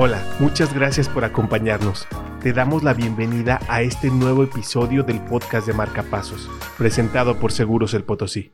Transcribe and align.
Hola, 0.00 0.22
muchas 0.38 0.72
gracias 0.72 1.08
por 1.08 1.24
acompañarnos. 1.24 2.06
Te 2.40 2.52
damos 2.52 2.84
la 2.84 2.94
bienvenida 2.94 3.58
a 3.66 3.82
este 3.82 4.12
nuevo 4.12 4.44
episodio 4.44 5.02
del 5.02 5.20
podcast 5.20 5.66
de 5.66 5.72
Marcapasos, 5.72 6.48
presentado 6.78 7.40
por 7.40 7.50
Seguros 7.50 7.94
El 7.94 8.04
Potosí. 8.04 8.52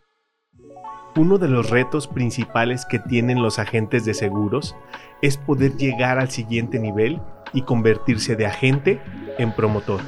Uno 1.17 1.37
de 1.37 1.49
los 1.49 1.69
retos 1.69 2.09
principales 2.09 2.87
que 2.87 2.99
tienen 2.99 3.43
los 3.43 3.59
agentes 3.59 4.07
de 4.07 4.15
seguros 4.15 4.75
es 5.21 5.37
poder 5.37 5.77
llegar 5.77 6.19
al 6.19 6.31
siguiente 6.31 6.79
nivel 6.79 7.21
y 7.53 7.61
convertirse 7.61 8.37
de 8.37 8.47
agente 8.47 9.03
en 9.37 9.55
promotor. 9.55 10.01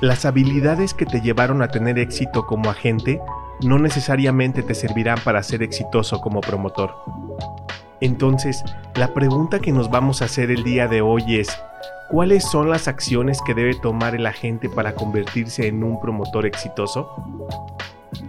Las 0.00 0.26
habilidades 0.26 0.94
que 0.94 1.06
te 1.06 1.20
llevaron 1.20 1.60
a 1.60 1.72
tener 1.72 1.98
éxito 1.98 2.46
como 2.46 2.70
agente 2.70 3.20
no 3.64 3.80
necesariamente 3.80 4.62
te 4.62 4.76
servirán 4.76 5.18
para 5.24 5.42
ser 5.42 5.64
exitoso 5.64 6.20
como 6.20 6.40
promotor. 6.40 6.94
Entonces, 8.00 8.64
la 8.94 9.12
pregunta 9.12 9.58
que 9.58 9.72
nos 9.72 9.90
vamos 9.90 10.22
a 10.22 10.24
hacer 10.24 10.50
el 10.50 10.64
día 10.64 10.88
de 10.88 11.02
hoy 11.02 11.36
es, 11.36 11.48
¿cuáles 12.08 12.44
son 12.44 12.70
las 12.70 12.88
acciones 12.88 13.40
que 13.44 13.54
debe 13.54 13.74
tomar 13.74 14.14
el 14.14 14.26
agente 14.26 14.68
para 14.70 14.94
convertirse 14.94 15.66
en 15.66 15.84
un 15.84 16.00
promotor 16.00 16.46
exitoso? 16.46 17.10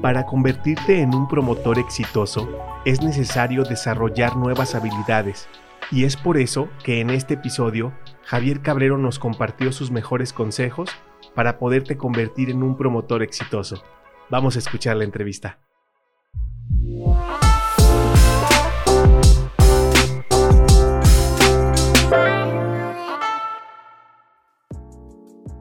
Para 0.01 0.25
convertirte 0.25 1.01
en 1.01 1.15
un 1.15 1.27
promotor 1.27 1.79
exitoso, 1.79 2.49
es 2.85 3.01
necesario 3.01 3.63
desarrollar 3.63 4.35
nuevas 4.35 4.75
habilidades, 4.75 5.47
y 5.89 6.03
es 6.03 6.17
por 6.17 6.37
eso 6.37 6.67
que 6.83 6.99
en 6.99 7.09
este 7.09 7.35
episodio 7.35 7.93
Javier 8.25 8.61
Cabrero 8.61 8.97
nos 8.97 9.19
compartió 9.19 9.71
sus 9.71 9.89
mejores 9.89 10.33
consejos 10.33 10.89
para 11.33 11.59
poderte 11.59 11.97
convertir 11.97 12.49
en 12.49 12.61
un 12.63 12.77
promotor 12.77 13.23
exitoso. 13.23 13.83
Vamos 14.29 14.55
a 14.55 14.59
escuchar 14.59 14.97
la 14.97 15.03
entrevista. 15.05 15.59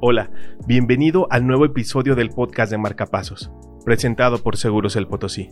Hola, 0.02 0.30
bienvenido 0.66 1.26
al 1.28 1.46
nuevo 1.46 1.66
episodio 1.66 2.14
del 2.14 2.30
podcast 2.30 2.72
de 2.72 2.78
Marcapasos, 2.78 3.52
presentado 3.84 4.42
por 4.42 4.56
Seguros 4.56 4.96
El 4.96 5.06
Potosí. 5.06 5.50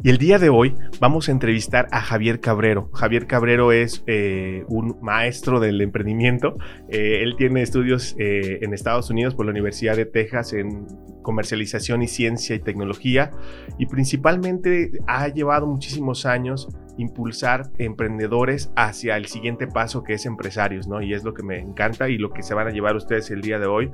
Y 0.00 0.10
el 0.10 0.18
día 0.18 0.38
de 0.38 0.48
hoy 0.48 0.76
vamos 1.00 1.28
a 1.28 1.32
entrevistar 1.32 1.88
a 1.90 2.00
Javier 2.00 2.38
Cabrero. 2.38 2.88
Javier 2.94 3.26
Cabrero 3.26 3.72
es 3.72 4.04
eh, 4.06 4.64
un 4.68 4.96
maestro 5.02 5.58
del 5.58 5.80
emprendimiento. 5.80 6.56
Eh, 6.88 7.24
él 7.24 7.34
tiene 7.36 7.62
estudios 7.62 8.14
eh, 8.16 8.60
en 8.62 8.74
Estados 8.74 9.10
Unidos 9.10 9.34
por 9.34 9.46
la 9.46 9.50
Universidad 9.50 9.96
de 9.96 10.06
Texas 10.06 10.52
en 10.52 10.86
comercialización 11.22 12.02
y 12.02 12.06
ciencia 12.06 12.54
y 12.54 12.60
tecnología. 12.60 13.32
Y 13.76 13.86
principalmente 13.86 14.92
ha 15.08 15.26
llevado 15.28 15.66
muchísimos 15.66 16.26
años 16.26 16.68
impulsar 16.96 17.70
emprendedores 17.78 18.70
hacia 18.76 19.16
el 19.16 19.26
siguiente 19.26 19.66
paso 19.66 20.04
que 20.04 20.14
es 20.14 20.26
empresarios, 20.26 20.86
¿no? 20.86 21.00
Y 21.00 21.14
es 21.14 21.24
lo 21.24 21.34
que 21.34 21.42
me 21.42 21.58
encanta 21.58 22.08
y 22.08 22.18
lo 22.18 22.30
que 22.30 22.42
se 22.42 22.54
van 22.54 22.68
a 22.68 22.70
llevar 22.70 22.94
ustedes 22.94 23.30
el 23.30 23.40
día 23.40 23.58
de 23.58 23.66
hoy 23.66 23.90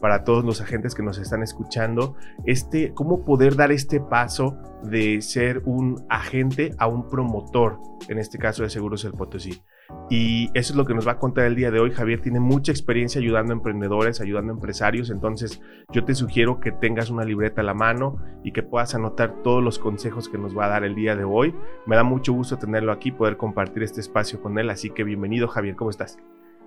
para 0.00 0.24
todos 0.24 0.44
los 0.44 0.60
agentes 0.60 0.94
que 0.94 1.02
nos 1.02 1.18
están 1.18 1.42
escuchando, 1.42 2.16
este, 2.44 2.92
cómo 2.92 3.24
poder 3.24 3.56
dar 3.56 3.72
este 3.72 4.00
paso 4.00 4.56
de 4.82 5.20
ser 5.22 5.45
un 5.64 6.04
agente 6.08 6.72
a 6.78 6.86
un 6.86 7.08
promotor, 7.08 7.78
en 8.08 8.18
este 8.18 8.38
caso 8.38 8.62
de 8.62 8.70
Seguros 8.70 9.04
El 9.04 9.12
Potosí. 9.12 9.62
Y 10.10 10.50
eso 10.54 10.72
es 10.72 10.76
lo 10.76 10.84
que 10.84 10.94
nos 10.94 11.06
va 11.06 11.12
a 11.12 11.18
contar 11.18 11.44
el 11.44 11.54
día 11.54 11.70
de 11.70 11.80
hoy. 11.80 11.90
Javier 11.90 12.20
tiene 12.20 12.40
mucha 12.40 12.72
experiencia 12.72 13.20
ayudando 13.20 13.52
a 13.52 13.56
emprendedores, 13.56 14.20
ayudando 14.20 14.52
a 14.52 14.56
empresarios. 14.56 15.10
Entonces 15.10 15.60
yo 15.92 16.04
te 16.04 16.14
sugiero 16.14 16.60
que 16.60 16.72
tengas 16.72 17.10
una 17.10 17.24
libreta 17.24 17.60
a 17.60 17.64
la 17.64 17.74
mano 17.74 18.18
y 18.42 18.52
que 18.52 18.62
puedas 18.62 18.94
anotar 18.94 19.42
todos 19.42 19.62
los 19.62 19.78
consejos 19.78 20.28
que 20.28 20.38
nos 20.38 20.56
va 20.56 20.66
a 20.66 20.70
dar 20.70 20.84
el 20.84 20.94
día 20.94 21.16
de 21.16 21.24
hoy. 21.24 21.54
Me 21.86 21.96
da 21.96 22.04
mucho 22.04 22.32
gusto 22.32 22.58
tenerlo 22.58 22.92
aquí, 22.92 23.12
poder 23.12 23.36
compartir 23.36 23.82
este 23.82 24.00
espacio 24.00 24.40
con 24.40 24.58
él. 24.58 24.70
Así 24.70 24.90
que 24.90 25.04
bienvenido 25.04 25.48
Javier, 25.48 25.76
¿cómo 25.76 25.90
estás? 25.90 26.18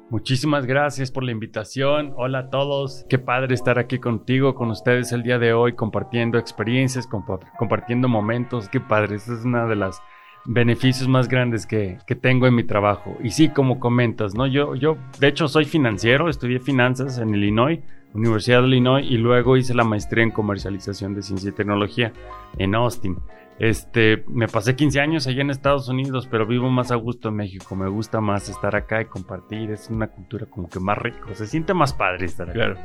Muchísimas 0.09 0.65
gracias 0.65 1.11
por 1.11 1.23
la 1.23 1.31
invitación. 1.31 2.13
Hola 2.17 2.39
a 2.39 2.49
todos. 2.49 3.05
Qué 3.07 3.19
padre 3.19 3.53
estar 3.53 3.77
aquí 3.77 3.99
contigo, 3.99 4.55
con 4.55 4.71
ustedes 4.71 5.11
el 5.11 5.21
día 5.21 5.37
de 5.37 5.53
hoy, 5.53 5.73
compartiendo 5.73 6.39
experiencias, 6.39 7.07
compartiendo 7.07 8.07
momentos. 8.07 8.69
Qué 8.69 8.79
padre. 8.79 9.17
Esta 9.17 9.33
es 9.33 9.45
una 9.45 9.67
de 9.67 9.75
las 9.75 10.01
beneficios 10.45 11.07
más 11.07 11.27
grandes 11.27 11.67
que, 11.67 11.99
que, 12.07 12.15
tengo 12.15 12.47
en 12.47 12.55
mi 12.55 12.63
trabajo. 12.63 13.17
Y 13.23 13.29
sí, 13.29 13.49
como 13.49 13.79
comentas, 13.79 14.33
¿no? 14.33 14.47
Yo, 14.47 14.73
yo, 14.73 14.97
de 15.19 15.27
hecho, 15.27 15.47
soy 15.47 15.65
financiero, 15.65 16.27
estudié 16.27 16.59
finanzas 16.59 17.19
en 17.19 17.35
Illinois, 17.35 17.79
Universidad 18.15 18.61
de 18.61 18.69
Illinois, 18.69 19.05
y 19.07 19.17
luego 19.17 19.57
hice 19.57 19.75
la 19.75 19.83
maestría 19.83 20.23
en 20.23 20.31
comercialización 20.31 21.13
de 21.13 21.21
ciencia 21.21 21.49
y 21.49 21.53
tecnología 21.53 22.13
en 22.57 22.73
Austin. 22.73 23.17
Este, 23.59 24.23
me 24.27 24.47
pasé 24.47 24.75
15 24.75 25.01
años 25.01 25.27
allá 25.27 25.41
en 25.41 25.49
Estados 25.49 25.89
Unidos, 25.89 26.27
pero 26.31 26.47
vivo 26.47 26.69
más 26.69 26.91
a 26.91 26.95
gusto 26.95 27.29
en 27.29 27.35
México. 27.35 27.75
Me 27.75 27.89
gusta 27.89 28.21
más 28.21 28.47
estar 28.49 28.75
acá 28.75 29.01
y 29.01 29.05
compartir. 29.05 29.71
Es 29.71 29.89
una 29.89 30.07
cultura 30.07 30.45
como 30.45 30.69
que 30.69 30.79
más 30.79 30.97
rico. 30.97 31.33
Se 31.33 31.45
siente 31.45 31.73
más 31.73 31.93
padre 31.93 32.25
estar 32.25 32.49
acá. 32.49 32.53
Claro 32.53 32.77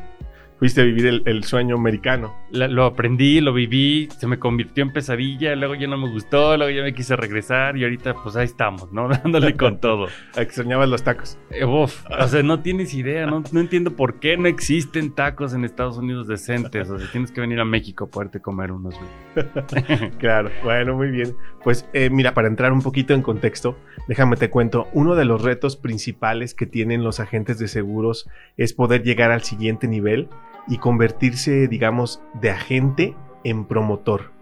fuiste 0.59 0.81
a 0.81 0.85
vivir 0.85 1.23
el, 1.25 1.45
sueño 1.45 1.77
americano. 1.77 2.35
lo 2.51 2.85
aprendí, 2.85 3.41
lo 3.41 3.53
viví, 3.53 4.09
se 4.19 4.27
me 4.27 4.39
convirtió 4.39 4.83
en 4.83 4.93
pesadilla, 4.93 5.55
luego 5.57 5.75
ya 5.75 5.87
no 5.87 5.99
me 5.99 6.09
gustó, 6.09 6.57
luego 6.57 6.71
ya 6.71 6.83
me 6.83 6.95
quise 6.95 7.17
regresar 7.17 7.77
y 7.77 7.85
ahorita 7.85 8.15
pues 8.23 8.37
ahí 8.37 8.47
estamos, 8.47 8.93
¿no? 8.93 9.09
Dándole 9.25 9.57
con 9.57 9.81
todo. 9.81 10.09
Extrañabas 10.37 10.89
los 10.89 11.03
tacos. 11.03 11.39
Eh, 11.51 11.65
uf, 11.65 12.05
o 12.09 12.29
sea, 12.29 12.43
no 12.43 12.61
tienes 12.61 12.95
idea, 12.95 13.27
no, 13.27 13.43
no 13.53 13.61
entiendo 13.61 13.93
por 13.93 14.21
qué 14.21 14.37
no 14.37 14.49
existen 14.49 15.13
tacos 15.15 15.55
en 15.55 15.65
Estados 15.65 15.99
Unidos 15.99 16.29
decentes. 16.29 16.89
O 16.89 16.99
sea, 16.99 17.11
tienes 17.11 17.31
que 17.31 17.41
venir 17.41 17.61
a 17.61 17.65
México 17.65 18.05
a 18.05 18.09
poderte 18.09 18.41
comer 18.41 18.73
unos. 18.73 18.95
claro, 20.19 20.51
bueno, 20.63 20.95
muy 20.97 21.11
bien. 21.11 21.37
Pues 21.63 21.89
eh, 21.93 22.11
mira, 22.11 22.35
para 22.35 22.49
entrar 22.49 22.73
un 22.73 22.83
poquito 22.83 23.15
en 23.15 23.23
contexto, 23.23 23.77
déjame 24.09 24.37
te 24.37 24.51
cuento, 24.51 24.89
uno 24.93 25.15
de 25.15 25.25
los 25.25 25.43
retos 25.43 25.77
principales 25.77 26.55
que 26.55 26.67
tienen 26.67 27.03
los 27.03 27.21
agentes 27.21 27.59
de 27.59 27.69
seguros 27.69 28.29
es 28.57 28.73
poder 28.73 29.03
llegar 29.03 29.31
al 29.31 29.43
siguiente 29.43 29.89
nivel 29.89 30.29
y 30.67 30.79
convertirse, 30.79 31.69
digamos, 31.69 32.23
de 32.35 32.51
agente 32.51 33.17
en 33.45 33.65
promotor. 33.65 34.33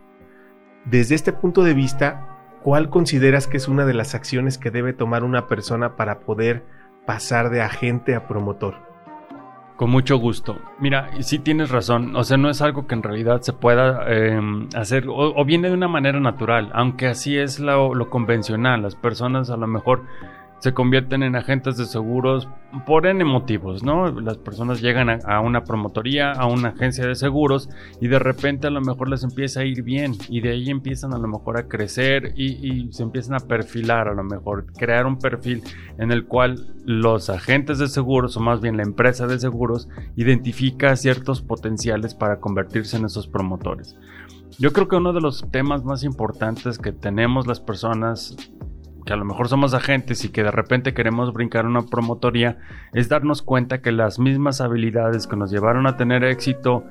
Desde 0.85 1.15
este 1.15 1.33
punto 1.33 1.63
de 1.63 1.75
vista, 1.75 2.27
¿cuál 2.63 2.91
consideras 2.91 3.47
que 3.47 3.57
es 3.57 3.69
una 3.69 3.85
de 3.87 3.95
las 3.95 4.15
acciones 4.15 4.59
que 4.59 4.71
debe 4.71 4.93
tomar 4.93 5.25
una 5.25 5.47
persona 5.47 5.97
para 5.97 6.21
poder 6.21 6.65
pasar 7.07 7.51
de 7.51 7.63
agente 7.63 8.15
a 8.15 8.27
promotor? 8.27 8.75
Con 9.77 9.91
mucho 9.91 10.17
gusto. 10.17 10.59
Mira, 10.79 11.11
sí 11.21 11.39
tienes 11.39 11.71
razón. 11.71 12.15
O 12.15 12.23
sea, 12.25 12.37
no 12.37 12.51
es 12.51 12.63
algo 12.63 12.87
que 12.87 12.95
en 12.95 13.03
realidad 13.03 13.41
se 13.41 13.53
pueda 13.53 14.07
em, 14.07 14.69
hacer 14.77 15.07
o, 15.09 15.45
viene 15.45 15.69
de 15.69 15.75
una 15.75 15.89
manera 15.89 16.21
natural, 16.21 16.71
aunque 16.73 17.09
así 17.09 17.37
es 17.37 17.59
lo 17.59 18.11
convencional. 18.11 18.83
Las 18.83 18.95
personas 18.95 19.51
a 19.51 19.57
lo 19.57 19.67
mejor 19.67 20.05
se 20.63 20.73
convierten 20.73 21.25
en 21.25 21.35
agentes 21.35 21.77
de 21.77 21.87
seguros 21.87 22.49
por 22.87 23.09
N 23.09 23.25
motivos, 23.25 23.83
¿no? 23.83 24.09
Las 24.21 24.39
personas 24.39 24.81
llegan 24.81 25.11
a, 25.11 25.41
una 25.41 25.65
promotoría, 25.65 26.31
a 26.31 26.47
una 26.47 26.69
agencia 26.69 27.05
de 27.05 27.17
seguros 27.17 27.69
y 28.01 28.07
de 28.07 28.21
repente 28.21 28.69
a 28.69 28.71
lo 28.71 28.81
mejor 28.81 29.09
les 29.09 29.25
empieza 29.25 29.59
a 29.59 29.65
ir 29.65 29.83
bien 29.83 30.15
y 30.29 30.41
de 30.41 30.51
ahí 30.51 30.71
empiezan 30.71 31.15
a 31.15 31.19
lo 31.19 31.27
mejor 31.27 31.59
a 31.59 31.67
crecer 31.67 32.35
y, 32.37 32.93
se 32.93 33.03
empiezan 33.03 33.35
a 33.35 33.41
perfilar 33.41 34.07
a 34.07 34.15
lo 34.15 34.23
mejor, 34.23 34.67
crear 34.75 35.05
un 35.05 35.19
perfil 35.19 35.65
en 35.99 36.13
el 36.13 36.27
cual 36.27 36.73
los 36.85 37.29
agentes 37.29 37.79
de 37.79 37.89
seguros 37.89 38.37
o 38.37 38.41
más 38.41 38.61
bien 38.61 38.77
la 38.77 38.85
empresa 38.85 39.27
de 39.27 39.41
seguros 39.41 39.89
identifica 40.15 40.95
ciertos 40.95 41.43
potenciales 41.43 42.15
para 42.15 42.39
convertirse 42.39 42.97
en 42.97 43.07
esos 43.07 43.27
promotores. 43.27 43.97
Yo 44.61 44.73
creo 44.73 44.87
que 44.87 44.95
uno 44.95 45.13
de 45.13 45.21
los 45.21 45.45
temas 45.51 45.83
más 45.83 46.05
importantes 46.05 46.79
que 46.79 46.93
tenemos 46.93 47.49
las 47.49 47.59
personas 47.59 48.37
que 49.05 49.13
a 49.13 49.17
lo 49.17 49.25
mejor 49.25 49.49
somos 49.49 49.75
agentes 49.75 50.25
y 50.25 50.31
que 50.31 50.43
de 50.43 50.51
repente 50.51 50.95
queremos 50.95 51.33
brincar 51.33 51.67
una 51.67 51.83
promotoría, 51.83 52.59
es 52.93 53.09
darnos 53.09 53.43
cuenta 53.43 53.81
que 53.83 53.93
las 53.93 54.19
mismas 54.19 54.61
habilidades 54.61 55.27
que 55.27 55.37
nos 55.37 55.51
llevaron 55.51 55.87
a 55.87 55.97
tener 55.97 56.25
éxito 56.25 56.85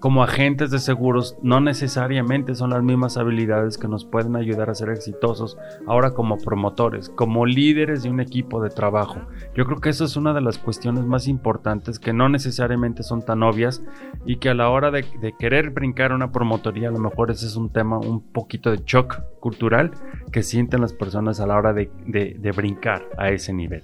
como 0.00 0.22
agentes 0.22 0.70
de 0.70 0.78
seguros 0.78 1.36
no 1.42 1.60
necesariamente 1.60 2.54
son 2.54 2.70
las 2.70 2.82
mismas 2.82 3.16
habilidades 3.16 3.78
que 3.78 3.88
nos 3.88 4.04
pueden 4.04 4.36
ayudar 4.36 4.70
a 4.70 4.74
ser 4.74 4.90
exitosos 4.90 5.56
ahora 5.86 6.10
como 6.10 6.36
promotores, 6.38 7.08
como 7.08 7.46
líderes 7.46 8.02
de 8.02 8.10
un 8.10 8.20
equipo 8.20 8.62
de 8.62 8.70
trabajo. 8.70 9.20
Yo 9.54 9.64
creo 9.64 9.80
que 9.80 9.88
eso 9.88 10.04
es 10.04 10.16
una 10.16 10.34
de 10.34 10.42
las 10.42 10.58
cuestiones 10.58 11.04
más 11.04 11.28
importantes 11.28 11.98
que 11.98 12.12
no 12.12 12.28
necesariamente 12.28 13.02
son 13.02 13.24
tan 13.24 13.42
obvias 13.42 13.82
y 14.26 14.36
que 14.36 14.50
a 14.50 14.54
la 14.54 14.68
hora 14.68 14.90
de, 14.90 15.04
querer 15.38 15.70
brincar 15.70 16.12
una 16.12 16.30
promotoría 16.30 16.88
a 16.88 16.92
lo 16.92 16.98
mejor 16.98 17.30
ese 17.30 17.46
es 17.46 17.56
un 17.56 17.70
tema 17.70 17.98
un 17.98 18.20
poquito 18.20 18.70
de 18.70 18.82
shock 18.84 19.22
cultural 19.40 19.92
que 20.32 20.42
sienten 20.42 20.80
las 20.80 20.92
personas 20.92 21.40
a 21.40 21.46
la 21.46 21.56
hora 21.56 21.72
de 21.72 22.52
brincar 22.54 23.08
a 23.18 23.30
ese 23.30 23.52
nivel. 23.52 23.82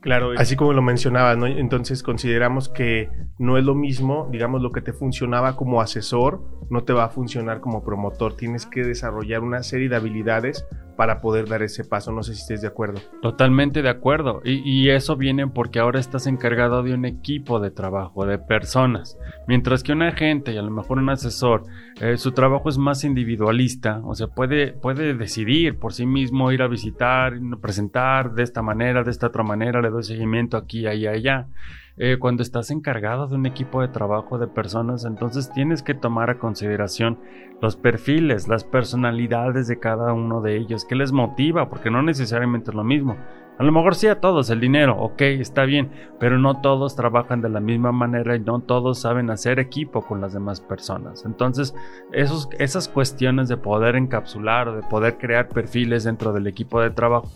Claro, 0.00 0.32
así 0.36 0.56
como 0.56 0.72
lo 0.72 0.80
mencionaba, 0.80 1.36
¿no? 1.36 1.46
Entonces 1.46 2.02
consideramos 2.02 2.68
que 2.68 3.10
no 3.38 3.58
es 3.58 3.64
lo 3.64 3.74
mismo, 3.74 4.28
digamos, 4.32 4.62
lo 4.62 4.72
que 4.72 4.80
te 4.80 4.92
funcionaba 4.92 5.56
como 5.56 5.80
asesor, 5.80 6.42
no 6.70 6.84
te 6.84 6.92
va 6.92 7.04
a 7.04 7.08
funcionar 7.10 7.60
como 7.60 7.84
promotor. 7.84 8.34
Tienes 8.34 8.64
que 8.64 8.82
desarrollar 8.82 9.42
una 9.42 9.62
serie 9.62 9.88
de 9.88 9.96
habilidades 9.96 10.66
para 11.00 11.22
poder 11.22 11.48
dar 11.48 11.62
ese 11.62 11.82
paso. 11.82 12.12
No 12.12 12.22
sé 12.22 12.34
si 12.34 12.42
estés 12.42 12.60
de 12.60 12.68
acuerdo. 12.68 13.00
Totalmente 13.22 13.80
de 13.80 13.88
acuerdo. 13.88 14.42
Y, 14.44 14.90
eso 14.90 15.16
viene 15.16 15.46
porque 15.46 15.78
ahora 15.78 15.98
estás 15.98 16.26
encargado 16.26 16.82
de 16.82 16.92
un 16.92 17.06
equipo 17.06 17.58
de 17.58 17.70
trabajo, 17.70 18.26
de 18.26 18.36
personas. 18.36 19.16
Mientras 19.48 19.82
que 19.82 19.92
un 19.92 20.02
agente 20.02 20.52
y 20.52 20.58
a 20.58 20.62
lo 20.62 20.70
mejor 20.70 20.98
un 20.98 21.08
asesor, 21.08 21.62
eh, 22.02 22.18
su 22.18 22.32
trabajo 22.32 22.68
es 22.68 22.76
más 22.76 23.02
individualista, 23.02 24.02
o 24.04 24.14
sea, 24.14 24.26
puede, 24.26 24.74
puede 24.74 25.14
decidir 25.14 25.78
por 25.78 25.94
sí 25.94 26.04
mismo 26.04 26.52
ir 26.52 26.60
a 26.60 26.68
visitar, 26.68 27.32
presentar 27.62 28.34
de 28.34 28.42
esta 28.42 28.60
manera, 28.60 29.02
de 29.02 29.10
esta 29.10 29.28
otra 29.28 29.42
manera, 29.42 29.80
le 29.80 29.88
doy 29.88 30.02
seguimiento 30.02 30.58
aquí, 30.58 30.86
allá, 30.86 31.12
allá. 31.12 31.46
Eh, 32.02 32.16
cuando 32.18 32.42
estás 32.42 32.70
encargado 32.70 33.26
de 33.26 33.34
un 33.34 33.44
equipo 33.44 33.82
de 33.82 33.88
trabajo 33.88 34.38
de 34.38 34.46
personas, 34.46 35.04
entonces 35.04 35.52
tienes 35.52 35.82
que 35.82 35.92
tomar 35.92 36.30
a 36.30 36.38
consideración 36.38 37.18
los 37.60 37.76
perfiles, 37.76 38.48
las 38.48 38.64
personalidades 38.64 39.68
de 39.68 39.78
cada 39.78 40.14
uno 40.14 40.40
de 40.40 40.56
ellos, 40.56 40.86
qué 40.86 40.94
les 40.94 41.12
motiva, 41.12 41.68
porque 41.68 41.90
no 41.90 42.02
necesariamente 42.02 42.70
es 42.70 42.74
lo 42.74 42.84
mismo. 42.84 43.18
A 43.58 43.64
lo 43.64 43.70
mejor 43.70 43.94
sí 43.94 44.06
a 44.06 44.18
todos 44.18 44.48
el 44.48 44.60
dinero, 44.60 44.96
ok, 44.98 45.20
está 45.20 45.66
bien, 45.66 45.90
pero 46.18 46.38
no 46.38 46.62
todos 46.62 46.96
trabajan 46.96 47.42
de 47.42 47.50
la 47.50 47.60
misma 47.60 47.92
manera 47.92 48.34
y 48.34 48.40
no 48.40 48.60
todos 48.60 49.02
saben 49.02 49.28
hacer 49.28 49.58
equipo 49.58 50.00
con 50.00 50.22
las 50.22 50.32
demás 50.32 50.62
personas. 50.62 51.26
Entonces, 51.26 51.74
esas 52.12 52.88
cuestiones 52.88 53.50
de 53.50 53.58
poder 53.58 53.96
encapsular 53.96 54.68
o 54.68 54.76
de 54.76 54.82
poder 54.84 55.18
crear 55.18 55.50
perfiles 55.50 56.04
dentro 56.04 56.32
del 56.32 56.46
equipo 56.46 56.80
de 56.80 56.88
trabajo 56.88 57.28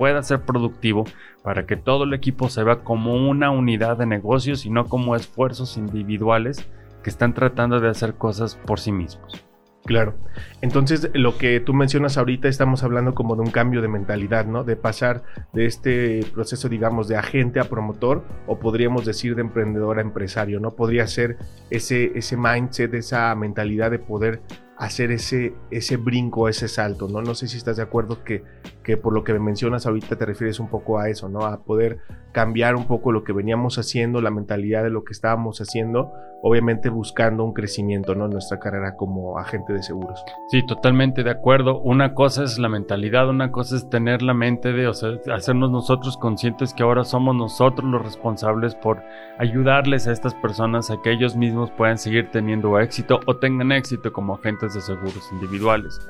pueda 0.00 0.22
ser 0.22 0.40
productivo 0.40 1.04
para 1.42 1.66
que 1.66 1.76
todo 1.76 2.04
el 2.04 2.14
equipo 2.14 2.48
se 2.48 2.64
vea 2.64 2.76
como 2.76 3.28
una 3.28 3.50
unidad 3.50 3.98
de 3.98 4.06
negocios 4.06 4.64
y 4.64 4.70
no 4.70 4.86
como 4.86 5.14
esfuerzos 5.14 5.76
individuales 5.76 6.66
que 7.02 7.10
están 7.10 7.34
tratando 7.34 7.80
de 7.80 7.90
hacer 7.90 8.14
cosas 8.14 8.54
por 8.54 8.80
sí 8.80 8.92
mismos. 8.92 9.44
Claro. 9.84 10.14
Entonces, 10.62 11.10
lo 11.12 11.36
que 11.36 11.60
tú 11.60 11.74
mencionas 11.74 12.16
ahorita, 12.16 12.48
estamos 12.48 12.82
hablando 12.82 13.14
como 13.14 13.36
de 13.36 13.42
un 13.42 13.50
cambio 13.50 13.82
de 13.82 13.88
mentalidad, 13.88 14.46
¿no? 14.46 14.64
De 14.64 14.74
pasar 14.74 15.22
de 15.52 15.66
este 15.66 16.24
proceso, 16.32 16.70
digamos, 16.70 17.06
de 17.06 17.16
agente 17.16 17.60
a 17.60 17.64
promotor, 17.64 18.24
o 18.46 18.58
podríamos 18.58 19.04
decir 19.04 19.34
de 19.34 19.42
emprendedor 19.42 19.98
a 19.98 20.00
empresario, 20.00 20.60
¿no? 20.60 20.70
Podría 20.70 21.06
ser 21.08 21.36
ese, 21.68 22.12
ese 22.14 22.38
mindset, 22.38 22.94
esa 22.94 23.34
mentalidad 23.34 23.90
de 23.90 23.98
poder 23.98 24.40
hacer 24.80 25.12
ese, 25.12 25.52
ese 25.70 25.98
brinco, 25.98 26.48
ese 26.48 26.66
salto, 26.66 27.06
¿no? 27.06 27.20
No 27.20 27.34
sé 27.34 27.48
si 27.48 27.58
estás 27.58 27.76
de 27.76 27.82
acuerdo 27.82 28.24
que, 28.24 28.42
que 28.82 28.96
por 28.96 29.12
lo 29.12 29.24
que 29.24 29.34
me 29.34 29.38
mencionas 29.38 29.84
ahorita 29.84 30.16
te 30.16 30.24
refieres 30.24 30.58
un 30.58 30.68
poco 30.68 30.98
a 30.98 31.10
eso, 31.10 31.28
¿no? 31.28 31.40
A 31.44 31.62
poder 31.62 31.98
cambiar 32.32 32.76
un 32.76 32.86
poco 32.86 33.12
lo 33.12 33.24
que 33.24 33.32
veníamos 33.32 33.78
haciendo, 33.78 34.20
la 34.20 34.30
mentalidad 34.30 34.82
de 34.82 34.90
lo 34.90 35.04
que 35.04 35.12
estábamos 35.12 35.60
haciendo, 35.60 36.12
obviamente 36.42 36.88
buscando 36.88 37.44
un 37.44 37.52
crecimiento, 37.52 38.14
¿no? 38.14 38.26
En 38.26 38.30
nuestra 38.30 38.58
carrera 38.58 38.96
como 38.96 39.38
agente 39.38 39.72
de 39.72 39.82
seguros. 39.82 40.24
Sí, 40.48 40.64
totalmente 40.66 41.22
de 41.22 41.30
acuerdo. 41.30 41.80
Una 41.80 42.14
cosa 42.14 42.44
es 42.44 42.58
la 42.58 42.68
mentalidad, 42.68 43.28
una 43.28 43.52
cosa 43.52 43.76
es 43.76 43.88
tener 43.90 44.22
la 44.22 44.34
mente 44.34 44.72
de, 44.72 44.86
o 44.86 44.94
sea, 44.94 45.10
hacernos 45.34 45.70
nosotros 45.70 46.16
conscientes 46.16 46.72
que 46.72 46.82
ahora 46.82 47.04
somos 47.04 47.34
nosotros 47.36 47.88
los 47.90 48.02
responsables 48.02 48.74
por 48.74 49.02
ayudarles 49.38 50.06
a 50.06 50.12
estas 50.12 50.34
personas 50.34 50.90
a 50.90 51.00
que 51.02 51.12
ellos 51.12 51.36
mismos 51.36 51.70
puedan 51.72 51.98
seguir 51.98 52.30
teniendo 52.30 52.78
éxito 52.78 53.20
o 53.26 53.36
tengan 53.36 53.72
éxito 53.72 54.12
como 54.12 54.34
agentes 54.34 54.74
de 54.74 54.80
seguros 54.80 55.30
individuales. 55.32 56.00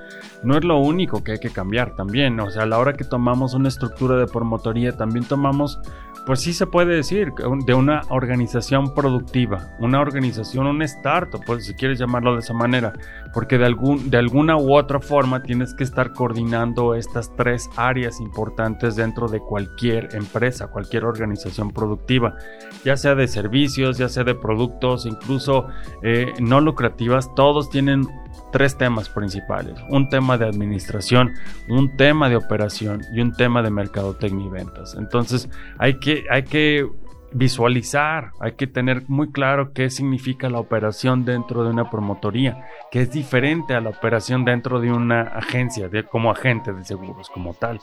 No 0.43 0.57
es 0.57 0.65
lo 0.65 0.79
único 0.79 1.25
que 1.25 1.33
hay 1.33 1.39
que 1.39 1.51
cambiar 1.51 1.95
también, 1.95 2.39
o 2.41 2.51
sea, 2.51 2.63
a 2.63 2.67
la 2.67 2.79
hora 2.79 2.93
que 2.93 3.05
tomamos 3.05 3.55
una 3.55 3.69
estructura 3.69 4.17
de 4.17 4.27
promotoría, 4.27 4.97
también 4.97 5.25
tomamos, 5.25 5.81
pues 6.27 6.41
sí 6.41 6.53
se 6.53 6.67
puede 6.67 6.95
decir, 6.95 7.33
de 7.67 7.75
una 7.75 8.03
organización 8.11 8.95
productiva, 8.95 9.71
una 9.81 10.01
organización, 10.01 10.67
un 10.67 10.83
startup, 10.83 11.43
pues 11.45 11.67
si 11.67 11.75
quieres 11.75 11.99
llamarlo 11.99 12.35
de 12.35 12.41
esa 12.41 12.55
manera, 12.55 12.93
porque 13.33 13.59
de, 13.59 13.67
algún, 13.67 14.11
de 14.11 14.19
alguna 14.19 14.57
u 14.57 14.77
otra 14.77 15.01
forma 15.01 15.43
tienes 15.43 15.75
que 15.75 15.85
estar 15.85 16.13
coordinando 16.13 16.95
estas 16.95 17.35
tres 17.37 17.69
áreas 17.77 18.21
importantes 18.21 18.97
dentro 18.97 19.29
de 19.29 19.41
cualquier 19.41 20.15
empresa, 20.15 20.69
cualquier 20.69 21.05
organización 21.05 21.71
productiva, 21.71 22.37
ya 22.85 22.97
sea 22.97 23.15
de 23.15 23.29
servicios, 23.29 23.99
ya 23.99 24.09
sea 24.09 24.25
de 24.25 24.35
productos, 24.35 25.07
incluso 25.07 25.67
eh, 26.03 26.33
no 26.41 26.61
lucrativas, 26.61 27.35
todos 27.35 27.71
tienen 27.71 28.07
tres 28.51 28.77
temas 28.77 29.09
principales. 29.09 29.75
Un 29.89 30.09
tema 30.09 30.39
de 30.39 30.47
administración, 30.47 31.33
un 31.69 31.97
tema 31.97 32.29
de 32.29 32.37
operación 32.37 33.03
y 33.13 33.21
un 33.21 33.33
tema 33.33 33.63
de 33.63 33.71
mercadotecnia 33.71 34.47
y 34.47 34.51
ventas. 34.51 34.95
Entonces 34.99 35.49
hay 35.79 35.99
que, 35.99 36.25
hay 36.31 36.45
que 36.45 36.89
visualizar, 37.33 38.33
hay 38.41 38.53
que 38.53 38.67
tener 38.67 39.05
muy 39.09 39.31
claro 39.31 39.73
qué 39.73 39.91
significa 39.91 40.49
la 40.49 40.59
operación 40.59 41.25
dentro 41.25 41.65
de 41.65 41.71
una 41.71 41.91
promotoría, 41.91 42.67
que 42.91 43.03
es 43.03 43.13
diferente 43.13 43.75
a 43.75 43.81
la 43.81 43.91
operación 43.91 44.45
dentro 44.45 44.81
de 44.81 44.91
una 44.93 45.23
agencia, 45.23 45.89
de, 45.89 46.05
como 46.05 46.31
agente 46.31 46.73
de 46.73 46.85
seguros, 46.85 47.31
como 47.31 47.55
tal. 47.55 47.81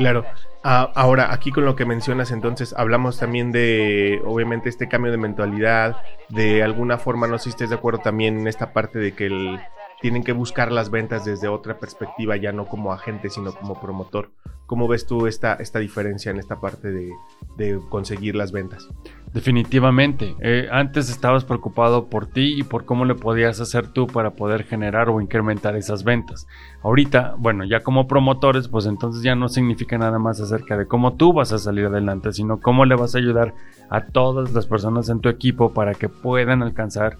Claro. 0.00 0.24
Ah, 0.64 0.90
ahora, 0.94 1.30
aquí 1.30 1.50
con 1.50 1.66
lo 1.66 1.76
que 1.76 1.84
mencionas, 1.84 2.30
entonces 2.30 2.74
hablamos 2.74 3.18
también 3.18 3.52
de, 3.52 4.22
obviamente, 4.24 4.70
este 4.70 4.88
cambio 4.88 5.12
de 5.12 5.18
mentalidad, 5.18 5.98
de 6.30 6.62
alguna 6.62 6.96
forma, 6.96 7.26
no 7.26 7.36
sé 7.36 7.44
si 7.44 7.50
estés 7.50 7.68
de 7.68 7.76
acuerdo 7.76 7.98
también 7.98 8.38
en 8.38 8.46
esta 8.46 8.72
parte 8.72 8.98
de 8.98 9.12
que 9.12 9.26
el, 9.26 9.60
tienen 10.00 10.24
que 10.24 10.32
buscar 10.32 10.72
las 10.72 10.90
ventas 10.90 11.26
desde 11.26 11.48
otra 11.48 11.78
perspectiva, 11.78 12.36
ya 12.38 12.50
no 12.50 12.64
como 12.64 12.94
agente, 12.94 13.28
sino 13.28 13.52
como 13.52 13.78
promotor. 13.78 14.30
¿Cómo 14.64 14.88
ves 14.88 15.04
tú 15.04 15.26
esta, 15.26 15.54
esta 15.54 15.80
diferencia 15.80 16.30
en 16.30 16.38
esta 16.38 16.60
parte 16.60 16.90
de, 16.90 17.10
de 17.58 17.78
conseguir 17.90 18.34
las 18.36 18.52
ventas? 18.52 18.88
Definitivamente. 19.32 20.34
Eh, 20.40 20.68
antes 20.72 21.08
estabas 21.08 21.44
preocupado 21.44 22.06
por 22.08 22.26
ti 22.26 22.54
y 22.58 22.64
por 22.64 22.84
cómo 22.84 23.04
le 23.04 23.14
podías 23.14 23.60
hacer 23.60 23.86
tú 23.86 24.08
para 24.08 24.30
poder 24.30 24.64
generar 24.64 25.08
o 25.08 25.20
incrementar 25.20 25.76
esas 25.76 26.02
ventas. 26.02 26.48
Ahorita, 26.82 27.34
bueno, 27.38 27.64
ya 27.64 27.80
como 27.80 28.08
promotores, 28.08 28.66
pues 28.66 28.86
entonces 28.86 29.22
ya 29.22 29.36
no 29.36 29.48
significa 29.48 29.96
nada 29.98 30.18
más 30.18 30.40
acerca 30.40 30.76
de 30.76 30.86
cómo 30.86 31.14
tú 31.14 31.32
vas 31.32 31.52
a 31.52 31.58
salir 31.58 31.86
adelante, 31.86 32.32
sino 32.32 32.60
cómo 32.60 32.84
le 32.84 32.96
vas 32.96 33.14
a 33.14 33.18
ayudar 33.18 33.54
a 33.88 34.06
todas 34.06 34.52
las 34.52 34.66
personas 34.66 35.08
en 35.08 35.20
tu 35.20 35.28
equipo 35.28 35.72
para 35.72 35.94
que 35.94 36.08
puedan 36.08 36.62
alcanzar 36.62 37.18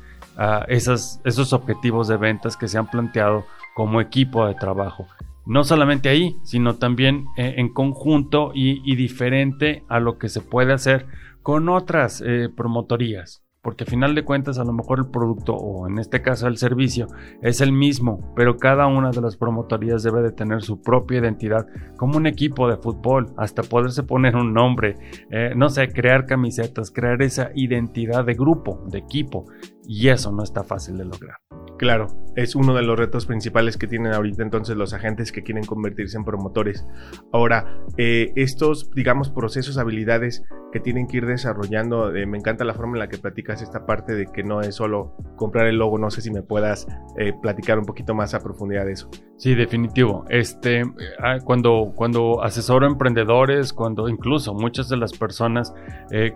esas, 0.68 1.20
esos 1.24 1.52
objetivos 1.52 2.08
de 2.08 2.16
ventas 2.16 2.56
que 2.56 2.66
se 2.66 2.78
han 2.78 2.86
planteado 2.86 3.44
como 3.74 4.00
equipo 4.00 4.46
de 4.46 4.54
trabajo 4.54 5.06
no 5.50 5.64
solamente 5.64 6.08
ahí, 6.08 6.36
sino 6.44 6.76
también 6.76 7.26
eh, 7.36 7.54
en 7.56 7.72
conjunto 7.72 8.52
y, 8.54 8.94
diferente 8.94 9.82
a 9.88 9.98
lo 9.98 10.16
que 10.16 10.28
se 10.28 10.40
puede 10.40 10.72
hacer 10.72 11.06
con 11.42 11.68
otras 11.68 12.22
eh, 12.24 12.48
promotorías. 12.54 13.42
Porque 13.62 13.84
a 13.84 13.86
final 13.86 14.14
de 14.14 14.24
cuentas 14.24 14.58
a 14.58 14.64
lo 14.64 14.72
mejor 14.72 15.00
el 15.00 15.10
producto 15.10 15.54
o 15.54 15.86
en 15.86 15.98
este 15.98 16.22
caso 16.22 16.46
el 16.46 16.56
servicio 16.56 17.08
es 17.42 17.60
el 17.60 17.72
mismo, 17.72 18.32
pero 18.34 18.56
cada 18.56 18.86
una 18.86 19.10
de 19.10 19.20
las 19.20 19.36
promotorías 19.36 20.02
debe 20.02 20.22
de 20.22 20.32
tener 20.32 20.62
su 20.62 20.80
propia 20.80 21.18
identidad, 21.18 21.66
como 21.98 22.16
un 22.16 22.26
equipo 22.26 22.70
de 22.70 22.78
fútbol, 22.78 23.34
hasta 23.36 23.62
poderse 23.62 24.02
poner 24.02 24.34
un 24.34 24.54
nombre, 24.54 24.96
eh, 25.30 25.52
no 25.54 25.68
sé, 25.68 25.88
crear 25.88 26.24
camisetas, 26.24 26.90
crear 26.90 27.20
esa 27.20 27.50
identidad 27.54 28.24
de 28.24 28.32
grupo, 28.32 28.82
de 28.86 28.98
equipo, 28.98 29.44
y 29.86 30.08
eso 30.08 30.32
no 30.32 30.42
está 30.42 30.64
fácil 30.64 30.96
de 30.96 31.04
lograr. 31.04 31.36
Claro, 31.80 32.08
es 32.36 32.56
uno 32.56 32.74
de 32.74 32.82
los 32.82 32.98
retos 32.98 33.24
principales 33.24 33.78
que 33.78 33.86
tienen 33.86 34.12
ahorita 34.12 34.42
entonces 34.42 34.76
los 34.76 34.92
agentes 34.92 35.32
que 35.32 35.42
quieren 35.42 35.64
convertirse 35.64 36.18
en 36.18 36.26
promotores. 36.26 36.86
Ahora, 37.32 37.74
eh, 37.96 38.32
estos, 38.36 38.90
digamos, 38.90 39.30
procesos, 39.30 39.78
habilidades 39.78 40.42
que 40.72 40.80
tienen 40.80 41.06
que 41.06 41.16
ir 41.16 41.26
desarrollando, 41.26 42.14
eh, 42.14 42.26
me 42.26 42.36
encanta 42.36 42.66
la 42.66 42.74
forma 42.74 42.96
en 42.96 42.98
la 42.98 43.08
que 43.08 43.16
platicas 43.16 43.62
esta 43.62 43.86
parte 43.86 44.12
de 44.12 44.26
que 44.26 44.42
no 44.42 44.60
es 44.60 44.74
solo 44.74 45.16
comprar 45.36 45.68
el 45.68 45.78
logo, 45.78 45.96
no 45.96 46.10
sé 46.10 46.20
si 46.20 46.30
me 46.30 46.42
puedas 46.42 46.86
eh, 47.16 47.32
platicar 47.40 47.78
un 47.78 47.86
poquito 47.86 48.14
más 48.14 48.34
a 48.34 48.40
profundidad 48.40 48.84
de 48.84 48.92
eso. 48.92 49.08
Sí, 49.40 49.54
definitivo. 49.54 50.26
Este, 50.28 50.82
ah, 51.18 51.38
cuando, 51.42 51.92
cuando 51.96 52.42
asesoro 52.44 52.86
emprendedores, 52.86 53.72
cuando 53.72 54.06
incluso 54.10 54.52
muchas 54.52 54.90
de 54.90 54.98
las 54.98 55.14
personas 55.14 55.72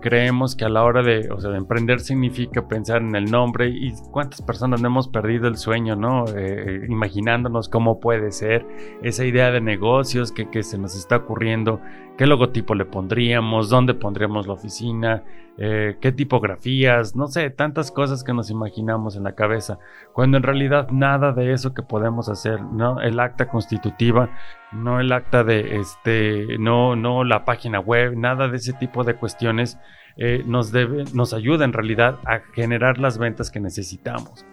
creemos 0.00 0.56
que 0.56 0.64
a 0.64 0.70
la 0.70 0.84
hora 0.84 1.02
de, 1.02 1.30
o 1.30 1.38
sea, 1.38 1.50
de 1.50 1.58
emprender 1.58 2.00
significa 2.00 2.66
pensar 2.66 3.02
en 3.02 3.14
el 3.14 3.30
nombre 3.30 3.68
y 3.68 3.92
cuántas 4.10 4.40
personas 4.40 4.82
hemos 4.82 5.08
perdido 5.08 5.44
del 5.44 5.56
sueño, 5.56 5.96
¿no? 5.96 6.24
Eh, 6.34 6.86
imaginándonos 6.88 7.68
cómo 7.68 8.00
puede 8.00 8.30
ser 8.32 8.66
esa 9.02 9.26
idea 9.26 9.50
de 9.50 9.60
negocios 9.60 10.32
que, 10.32 10.48
que, 10.48 10.62
se 10.62 10.78
nos 10.78 10.96
está 10.96 11.16
ocurriendo, 11.16 11.80
qué 12.16 12.26
logotipo 12.26 12.74
le 12.74 12.84
pondríamos, 12.84 13.68
dónde 13.68 13.94
pondríamos 13.94 14.46
la 14.46 14.54
oficina, 14.54 15.24
eh, 15.56 15.96
qué 16.00 16.12
tipografías, 16.12 17.14
no 17.14 17.26
sé, 17.26 17.50
tantas 17.50 17.90
cosas 17.90 18.24
que 18.24 18.32
nos 18.32 18.50
imaginamos 18.50 19.16
en 19.16 19.24
la 19.24 19.34
cabeza, 19.34 19.78
cuando 20.12 20.36
en 20.36 20.42
realidad 20.42 20.88
nada 20.90 21.32
de 21.32 21.52
eso 21.52 21.74
que 21.74 21.82
podemos 21.82 22.28
hacer, 22.28 22.60
¿no? 22.60 23.00
El 23.00 23.20
acta 23.20 23.48
constitutiva, 23.48 24.30
no 24.72 25.00
el 25.00 25.12
acta 25.12 25.44
de, 25.44 25.76
este, 25.76 26.58
no, 26.58 26.96
no 26.96 27.24
la 27.24 27.44
página 27.44 27.80
web, 27.80 28.16
nada 28.16 28.48
de 28.48 28.56
ese 28.56 28.72
tipo 28.72 29.04
de 29.04 29.14
cuestiones. 29.14 29.78
Eh, 30.16 30.44
nos, 30.46 30.70
debe, 30.70 31.04
nos 31.12 31.34
ayuda 31.34 31.64
en 31.64 31.72
realidad 31.72 32.20
a 32.24 32.38
generar 32.54 32.98
las 32.98 33.18
ventas 33.18 33.50
que 33.50 33.58
necesitamos. 33.58 34.46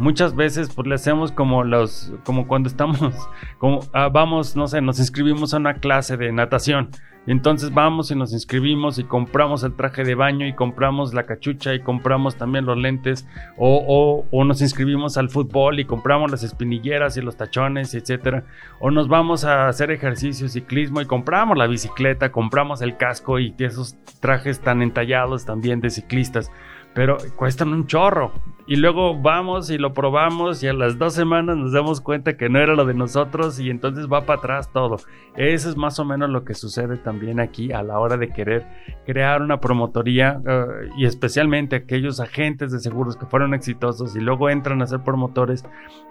Muchas 0.00 0.34
veces 0.34 0.70
pues 0.74 0.88
le 0.88 0.94
hacemos 0.96 1.30
como 1.30 1.62
los, 1.62 2.12
como 2.24 2.48
cuando 2.48 2.68
estamos, 2.68 2.98
como 3.58 3.80
ah, 3.92 4.08
vamos, 4.08 4.56
no 4.56 4.66
sé, 4.66 4.80
nos 4.80 4.98
inscribimos 4.98 5.54
a 5.54 5.58
una 5.58 5.74
clase 5.74 6.16
de 6.16 6.32
natación 6.32 6.90
entonces 7.26 7.72
vamos 7.72 8.10
y 8.10 8.14
nos 8.14 8.32
inscribimos 8.32 8.98
y 8.98 9.04
compramos 9.04 9.62
el 9.62 9.74
traje 9.74 10.04
de 10.04 10.14
baño 10.14 10.46
y 10.46 10.54
compramos 10.54 11.12
la 11.12 11.26
cachucha 11.26 11.74
y 11.74 11.80
compramos 11.80 12.36
también 12.36 12.64
los 12.64 12.78
lentes 12.78 13.26
o, 13.58 14.24
o, 14.30 14.44
nos 14.44 14.62
inscribimos 14.62 15.18
al 15.18 15.28
fútbol 15.28 15.80
y 15.80 15.84
compramos 15.84 16.30
las 16.30 16.42
espinilleras 16.42 17.16
y 17.18 17.20
los 17.20 17.36
tachones, 17.36 17.94
etcétera. 17.94 18.44
O 18.78 18.90
nos 18.90 19.08
vamos 19.08 19.44
a 19.44 19.68
hacer 19.68 19.90
ejercicio, 19.90 20.48
ciclismo 20.48 21.02
y 21.02 21.06
compramos 21.06 21.58
la 21.58 21.66
bicicleta, 21.66 22.32
compramos 22.32 22.80
el 22.80 22.96
casco 22.96 23.38
y 23.38 23.54
esos 23.58 23.96
trajes 24.20 24.60
tan 24.60 24.80
entallados 24.80 25.44
también 25.44 25.80
de 25.80 25.90
ciclistas 25.90 26.50
pero 26.94 27.18
cuestan 27.36 27.72
un 27.72 27.86
chorro. 27.86 28.32
Y 28.70 28.76
luego 28.76 29.20
vamos 29.20 29.68
y 29.68 29.78
lo 29.78 29.92
probamos 29.94 30.62
y 30.62 30.68
a 30.68 30.72
las 30.72 30.96
dos 30.96 31.12
semanas 31.12 31.56
nos 31.56 31.72
damos 31.72 32.00
cuenta 32.00 32.36
que 32.36 32.48
no 32.48 32.60
era 32.60 32.76
lo 32.76 32.84
de 32.84 32.94
nosotros 32.94 33.58
y 33.58 33.68
entonces 33.68 34.06
va 34.06 34.26
para 34.26 34.38
atrás 34.38 34.70
todo. 34.72 34.98
Eso 35.34 35.70
es 35.70 35.76
más 35.76 35.98
o 35.98 36.04
menos 36.04 36.30
lo 36.30 36.44
que 36.44 36.54
sucede 36.54 36.96
también 36.96 37.40
aquí 37.40 37.72
a 37.72 37.82
la 37.82 37.98
hora 37.98 38.16
de 38.16 38.28
querer 38.28 38.68
crear 39.04 39.42
una 39.42 39.58
promotoría 39.58 40.40
eh, 40.46 40.66
y 40.96 41.04
especialmente 41.04 41.74
aquellos 41.74 42.20
agentes 42.20 42.70
de 42.70 42.78
seguros 42.78 43.16
que 43.16 43.26
fueron 43.26 43.54
exitosos 43.54 44.14
y 44.14 44.20
luego 44.20 44.48
entran 44.48 44.80
a 44.82 44.86
ser 44.86 45.00
promotores 45.00 45.64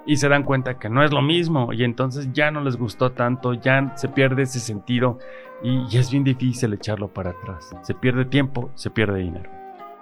y 0.06 0.18
se 0.18 0.28
dan 0.28 0.44
cuenta 0.44 0.80
que 0.80 0.90
no 0.90 1.02
es 1.02 1.14
lo 1.14 1.22
mismo 1.22 1.72
y 1.72 1.86
entonces 1.86 2.28
ya 2.34 2.52
no 2.52 2.60
les 2.60 2.76
gustó 2.76 3.14
tanto, 3.14 3.54
ya 3.54 3.96
se 3.96 4.10
pierde 4.10 4.42
ese 4.42 4.60
sentido 4.60 5.18
y, 5.64 5.86
y 5.90 5.98
es 5.98 6.12
bien 6.12 6.26
difícil 6.26 6.74
echarlo 6.74 7.08
para 7.08 7.30
atrás. 7.30 7.74
Se 7.84 7.94
pierde 7.94 8.26
tiempo, 8.26 8.70
se 8.76 8.90
pierde 8.90 9.20
dinero. 9.20 9.59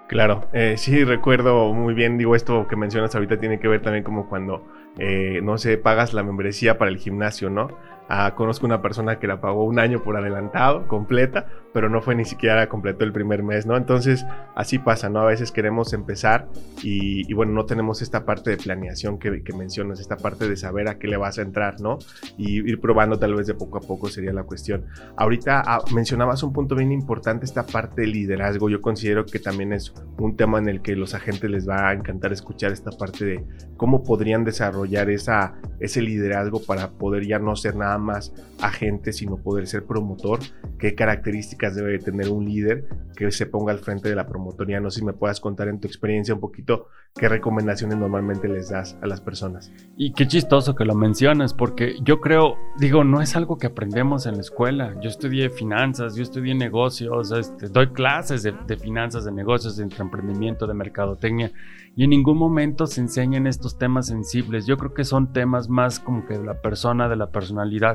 Claro, 0.07 0.47
eh, 0.53 0.75
sí 0.77 1.03
recuerdo 1.03 1.73
muy 1.73 1.93
bien, 1.93 2.17
digo, 2.17 2.33
esto 2.35 2.65
que 2.69 2.77
mencionas 2.77 3.13
ahorita 3.13 3.39
tiene 3.39 3.59
que 3.59 3.67
ver 3.67 3.81
también 3.81 4.05
como 4.05 4.29
cuando, 4.29 4.65
eh, 4.97 5.41
no 5.43 5.57
sé, 5.57 5.77
pagas 5.77 6.13
la 6.13 6.23
membresía 6.23 6.77
para 6.77 6.89
el 6.89 6.97
gimnasio, 6.97 7.49
¿no? 7.49 7.67
Ah, 8.09 8.33
conozco 8.35 8.65
una 8.65 8.81
persona 8.81 9.19
que 9.19 9.27
la 9.27 9.41
pagó 9.41 9.65
un 9.65 9.79
año 9.79 10.01
por 10.01 10.15
adelantado, 10.15 10.87
completa, 10.87 11.47
pero 11.73 11.89
no 11.89 12.01
fue 12.01 12.15
ni 12.15 12.25
siquiera 12.25 12.67
completo 12.69 13.03
el 13.03 13.11
primer 13.11 13.43
mes, 13.43 13.65
¿no? 13.65 13.75
Entonces, 13.75 14.25
así 14.55 14.79
pasa, 14.79 15.09
¿no? 15.09 15.19
A 15.19 15.25
veces 15.25 15.51
queremos 15.51 15.91
empezar 15.93 16.47
y, 16.81 17.31
bueno, 17.33 17.51
no 17.51 17.65
tenemos 17.65 18.01
esta 18.01 18.25
parte 18.25 18.49
de 18.51 18.57
planeación 18.57 19.19
que, 19.19 19.43
mencionas, 19.53 19.99
esta 19.99 20.17
parte 20.17 20.47
de 20.47 20.55
saber 20.55 20.87
a 20.87 20.97
qué 20.97 21.07
le 21.07 21.17
vas 21.17 21.37
a 21.37 21.41
entrar, 21.41 21.81
¿no? 21.81 21.99
Y 22.37 22.67
ir 22.67 22.79
probando 22.79 23.19
tal 23.19 23.35
vez 23.35 23.47
de 23.47 23.53
poco 23.53 23.77
a 23.77 23.81
poco 23.81 24.07
sería 24.07 24.31
la 24.31 24.43
cuestión. 24.43 24.85
Ahorita 25.17 25.61
ah, 25.65 25.79
mencionabas 25.93 26.43
un 26.43 26.53
punto 26.53 26.75
bien 26.75 26.91
importante, 26.91 27.45
esta 27.45 27.65
parte 27.65 28.01
de 28.01 28.07
liderazgo. 28.07 28.69
Yo 28.69 28.81
considero 28.81 29.25
que 29.25 29.39
también 29.39 29.73
es 29.73 29.93
un 30.17 30.35
tema 30.35 30.59
en 30.59 30.69
el 30.69 30.81
que 30.81 30.95
los 30.95 31.13
agentes 31.13 31.49
les 31.49 31.67
va 31.67 31.89
a 31.89 31.93
encantar 31.93 32.31
escuchar 32.31 32.71
esta 32.71 32.91
parte 32.91 33.25
de 33.25 33.43
cómo 33.75 34.03
podrían 34.03 34.43
desarrollar 34.43 35.09
esa, 35.09 35.55
ese 35.79 36.01
liderazgo 36.01 36.61
para 36.61 36.91
poder 36.91 37.25
ya 37.25 37.39
no 37.39 37.55
ser 37.55 37.75
nada 37.75 37.96
más 37.97 38.33
agente, 38.61 39.13
sino 39.13 39.37
poder 39.37 39.67
ser 39.67 39.85
promotor. 39.85 40.39
¿Qué 40.79 40.95
características 40.95 41.75
debe 41.75 41.99
tener 41.99 42.29
un 42.29 42.45
líder 42.45 42.87
que 43.15 43.31
se 43.31 43.45
ponga 43.45 43.71
al 43.71 43.79
frente 43.79 44.09
de 44.09 44.15
la 44.15 44.27
promotoría? 44.27 44.79
No 44.79 44.89
sé 44.89 44.99
si 44.99 45.05
me 45.05 45.13
puedas 45.13 45.39
contar 45.39 45.67
en 45.67 45.79
tu 45.79 45.87
experiencia 45.87 46.33
un 46.33 46.39
poquito 46.39 46.87
qué 47.15 47.27
recomendaciones 47.29 47.97
normalmente 47.97 48.47
les 48.47 48.69
das 48.69 48.97
a 49.01 49.07
las 49.07 49.21
personas. 49.21 49.71
Y 49.95 50.13
qué 50.13 50.27
chistoso 50.27 50.75
que 50.75 50.85
lo 50.85 50.95
mencionas, 50.95 51.53
porque 51.53 51.95
yo 52.03 52.21
creo, 52.21 52.57
digo, 52.79 53.03
no 53.03 53.21
es 53.21 53.35
algo 53.35 53.57
que 53.57 53.67
aprendemos 53.67 54.25
en 54.25 54.35
la 54.35 54.41
escuela. 54.41 54.95
Yo 55.01 55.09
estudié 55.09 55.49
finanzas, 55.49 56.15
yo 56.15 56.23
estudié 56.23 56.53
negocios, 56.53 57.31
este, 57.31 57.69
doy 57.69 57.87
clases 57.87 58.43
de, 58.43 58.53
de 58.67 58.77
finanzas, 58.77 59.25
de 59.25 59.31
negocios, 59.31 59.77
de 59.77 59.83
emprendimiento, 59.83 60.67
de 60.67 60.73
mercadotecnia 60.73 61.51
y 61.97 62.03
en 62.03 62.11
ningún 62.11 62.37
momento 62.37 62.85
se 62.85 63.01
enseñan 63.01 63.47
estos 63.47 63.79
temas 63.79 64.05
sensibles. 64.05 64.67
Yo 64.67 64.77
creo 64.77 64.93
que 64.93 65.03
son 65.03 65.33
temas 65.33 65.67
más 65.67 65.99
como 65.99 66.27
que 66.27 66.37
de 66.37 66.45
la 66.45 66.61
persona, 66.61 67.09
de 67.09 67.15
la 67.15 67.31
personalidad, 67.31 67.86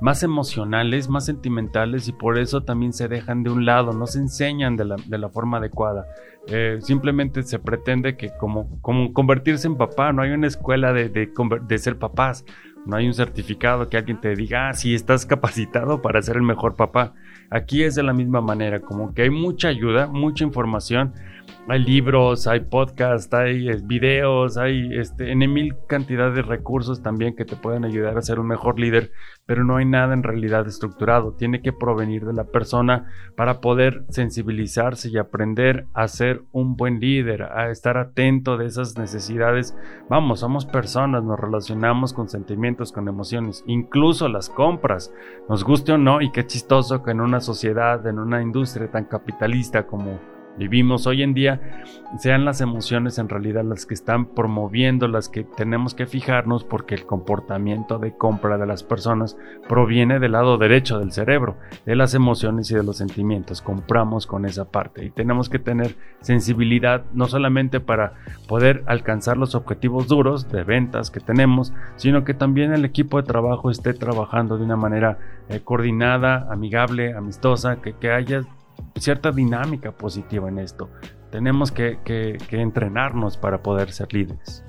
más 0.00 0.22
emocionales, 0.22 1.08
más 1.08 1.24
sentimentales 1.26 2.08
y 2.08 2.12
por 2.12 2.38
eso 2.38 2.62
también 2.62 2.92
se 2.92 3.08
dejan 3.08 3.42
de 3.42 3.50
un 3.50 3.64
lado, 3.64 3.92
no 3.92 4.06
se 4.06 4.18
enseñan 4.18 4.76
de 4.76 4.84
la, 4.84 5.28
forma 5.28 5.58
adecuada. 5.58 6.06
Eh, 6.46 6.78
simplemente 6.80 7.42
se 7.42 7.58
pretende 7.58 8.16
que 8.16 8.30
como, 8.38 8.80
como 8.82 9.12
convertirse 9.12 9.66
en 9.66 9.76
papá, 9.76 10.12
no 10.12 10.22
hay 10.22 10.30
una 10.32 10.46
escuela 10.46 10.92
de, 10.92 11.08
de, 11.08 11.78
ser 11.78 11.98
papás, 11.98 12.44
no 12.84 12.96
hay 12.96 13.06
un 13.06 13.14
certificado 13.14 13.88
que 13.88 13.96
alguien 13.96 14.20
te 14.20 14.34
diga, 14.34 14.68
ah, 14.68 14.74
sí, 14.74 14.94
estás 14.94 15.24
capacitado 15.24 16.02
para 16.02 16.20
ser 16.20 16.36
el 16.36 16.42
mejor 16.42 16.76
papá. 16.76 17.14
Aquí 17.50 17.82
es 17.82 17.94
de 17.94 18.02
la 18.02 18.12
misma 18.12 18.40
manera, 18.40 18.80
como 18.80 19.14
que 19.14 19.22
hay 19.22 19.30
mucha 19.30 19.68
ayuda, 19.68 20.06
mucha 20.06 20.44
información, 20.44 21.14
hay 21.66 21.82
libros, 21.82 22.46
hay 22.46 22.60
podcasts, 22.60 23.32
hay 23.32 23.70
eh, 23.70 23.80
videos, 23.82 24.58
hay 24.58 24.90
este, 24.98 25.32
en 25.32 25.38
mil 25.38 25.74
cantidad 25.86 26.32
de 26.32 26.42
recursos 26.42 27.02
también 27.02 27.34
que 27.34 27.44
te 27.44 27.56
pueden 27.56 27.84
ayudar 27.84 28.18
a 28.18 28.22
ser 28.22 28.38
un 28.38 28.48
mejor 28.48 28.78
líder, 28.78 29.12
pero 29.46 29.64
no 29.64 29.76
hay 29.76 29.86
nada 29.86 30.12
en 30.12 30.22
realidad 30.22 30.66
estructurado. 30.66 31.32
Tiene 31.32 31.62
que 31.62 31.72
provenir 31.72 32.26
de 32.26 32.34
la 32.34 32.44
persona 32.44 33.10
para 33.36 33.60
poder 33.60 34.04
sensibilizarse 34.10 35.08
y 35.08 35.16
aprender 35.16 35.86
a 35.94 36.06
ser 36.08 36.42
un 36.52 36.76
buen 36.76 37.00
líder, 37.00 37.44
a 37.44 37.70
estar 37.70 37.96
atento 37.96 38.58
de 38.58 38.66
esas 38.66 38.98
necesidades. 38.98 39.74
Vamos, 40.10 40.40
somos 40.40 40.66
personas, 40.66 41.24
nos 41.24 41.40
relacionamos 41.40 42.12
con 42.12 42.28
sentimientos, 42.28 42.92
con 42.92 43.08
emociones, 43.08 43.64
incluso 43.66 44.28
las 44.28 44.50
compras, 44.50 45.12
nos 45.48 45.64
guste 45.64 45.92
o 45.92 45.98
no, 45.98 46.20
y 46.20 46.30
qué 46.30 46.46
chistoso 46.46 47.02
que 47.02 47.12
en 47.12 47.20
una 47.20 47.40
sociedad, 47.40 48.06
en 48.06 48.18
una 48.18 48.42
industria 48.42 48.90
tan 48.90 49.04
capitalista 49.06 49.86
como 49.86 50.33
vivimos 50.56 51.06
hoy 51.06 51.22
en 51.22 51.34
día, 51.34 51.60
sean 52.18 52.44
las 52.44 52.60
emociones 52.60 53.18
en 53.18 53.28
realidad 53.28 53.64
las 53.64 53.86
que 53.86 53.94
están 53.94 54.26
promoviendo, 54.26 55.08
las 55.08 55.28
que 55.28 55.44
tenemos 55.44 55.94
que 55.94 56.06
fijarnos 56.06 56.64
porque 56.64 56.94
el 56.94 57.06
comportamiento 57.06 57.98
de 57.98 58.16
compra 58.16 58.56
de 58.56 58.66
las 58.66 58.82
personas 58.82 59.36
proviene 59.68 60.20
del 60.20 60.32
lado 60.32 60.56
derecho 60.56 60.98
del 60.98 61.12
cerebro, 61.12 61.56
de 61.84 61.96
las 61.96 62.14
emociones 62.14 62.70
y 62.70 62.74
de 62.74 62.84
los 62.84 62.98
sentimientos. 62.98 63.62
Compramos 63.62 64.26
con 64.26 64.44
esa 64.44 64.66
parte 64.66 65.04
y 65.04 65.10
tenemos 65.10 65.48
que 65.48 65.58
tener 65.58 65.96
sensibilidad 66.20 67.04
no 67.12 67.26
solamente 67.26 67.80
para 67.80 68.14
poder 68.48 68.84
alcanzar 68.86 69.36
los 69.36 69.54
objetivos 69.54 70.06
duros 70.06 70.50
de 70.50 70.62
ventas 70.62 71.10
que 71.10 71.20
tenemos, 71.20 71.72
sino 71.96 72.24
que 72.24 72.34
también 72.34 72.72
el 72.72 72.84
equipo 72.84 73.20
de 73.20 73.26
trabajo 73.26 73.70
esté 73.70 73.92
trabajando 73.94 74.56
de 74.56 74.64
una 74.64 74.76
manera 74.76 75.18
eh, 75.48 75.60
coordinada, 75.62 76.46
amigable, 76.50 77.14
amistosa, 77.14 77.82
que, 77.82 77.94
que 77.94 78.10
haya 78.10 78.42
cierta 78.96 79.32
dinámica 79.32 79.92
positiva 79.92 80.48
en 80.48 80.58
esto. 80.58 80.90
Tenemos 81.30 81.72
que, 81.72 81.98
entrenarnos 82.50 83.36
para 83.36 83.62
poder 83.62 83.90
ser 83.92 84.12
líderes. 84.12 84.64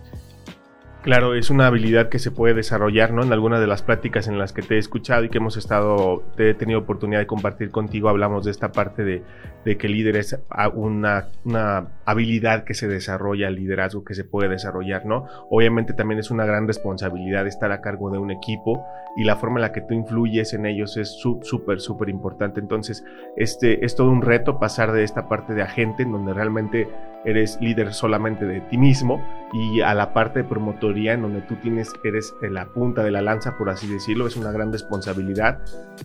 Claro, 1.06 1.36
es 1.36 1.52
una 1.52 1.68
habilidad 1.68 2.10
que 2.10 2.18
se 2.18 2.32
puede 2.32 2.56
desarrollar, 2.56 3.14
¿no? 3.14 3.22
En 3.22 3.32
algunas 3.32 3.60
de 3.60 3.68
las 3.68 3.84
prácticas 3.84 4.28
en 4.28 4.40
las 4.40 4.54
que 4.54 4.64
te 4.64 4.74
he 4.74 4.78
escuchado 4.80 5.24
y 5.24 5.30
que 5.30 5.38
hemos 5.38 5.56
estado, 5.56 6.24
te 6.36 6.50
he 6.50 6.54
tenido 6.56 6.80
oportunidad 6.80 7.20
de 7.20 7.28
compartir 7.28 7.70
contigo, 7.70 8.10
hablamos 8.10 8.44
de 8.44 8.50
esta 8.50 8.72
parte 8.72 9.04
de, 9.04 9.22
de 9.66 9.78
que 9.78 9.88
líder 9.88 10.16
es 10.16 10.36
una, 10.74 11.28
una, 11.44 11.90
habilidad 12.06 12.64
que 12.64 12.74
se 12.74 12.88
desarrolla, 12.88 13.50
el 13.50 13.56
liderazgo 13.56 14.04
que 14.04 14.16
se 14.16 14.24
puede 14.24 14.50
desarrollar, 14.50 15.06
¿no? 15.06 15.28
Obviamente 15.52 15.94
también 15.94 16.20
es 16.20 16.32
una 16.32 16.44
gran 16.44 16.66
responsabilidad 16.66 17.46
estar 17.46 17.72
a 17.72 17.82
cargo 17.82 18.10
de 18.10 18.18
un 18.18 18.32
equipo 18.32 18.84
y 19.16 19.26
la 19.26 19.36
forma 19.36 19.58
en 19.58 19.62
la 19.62 19.74
que 19.74 19.82
tú 19.82 19.94
influyes 19.94 20.56
en 20.56 20.66
ellos 20.66 20.98
es 20.98 21.20
súper, 21.20 21.82
súper 21.82 22.10
importante. 22.10 22.60
Entonces, 22.60 23.06
este 23.38 23.86
es 23.86 23.96
todo 23.96 24.10
un 24.10 24.24
reto 24.24 24.58
pasar 24.60 24.92
de 24.92 25.04
esta 25.04 25.30
parte 25.30 25.54
de 25.54 25.62
agente 25.62 26.02
en 26.02 26.14
donde 26.14 26.34
realmente 26.34 26.88
eres 27.26 27.58
líder 27.60 27.94
solamente 27.94 28.46
de 28.46 28.62
ti 28.62 28.78
mismo 28.78 29.26
y 29.54 29.82
a 29.82 29.94
la 29.94 30.14
parte 30.14 30.44
de 30.44 30.46
promotoría 30.46 31.14
en 31.14 31.22
donde 31.22 31.42
tú 31.42 31.56
tienes, 31.56 31.94
eres 32.04 32.34
la 32.42 32.66
punta 32.68 33.04
de 33.04 33.12
la 33.12 33.22
lanza, 33.22 33.58
por 33.58 33.70
así 33.70 33.88
decirlo, 33.88 34.28
es 34.28 34.36
una 34.36 34.52
gran 34.52 34.72
responsabilidad, 34.72 35.60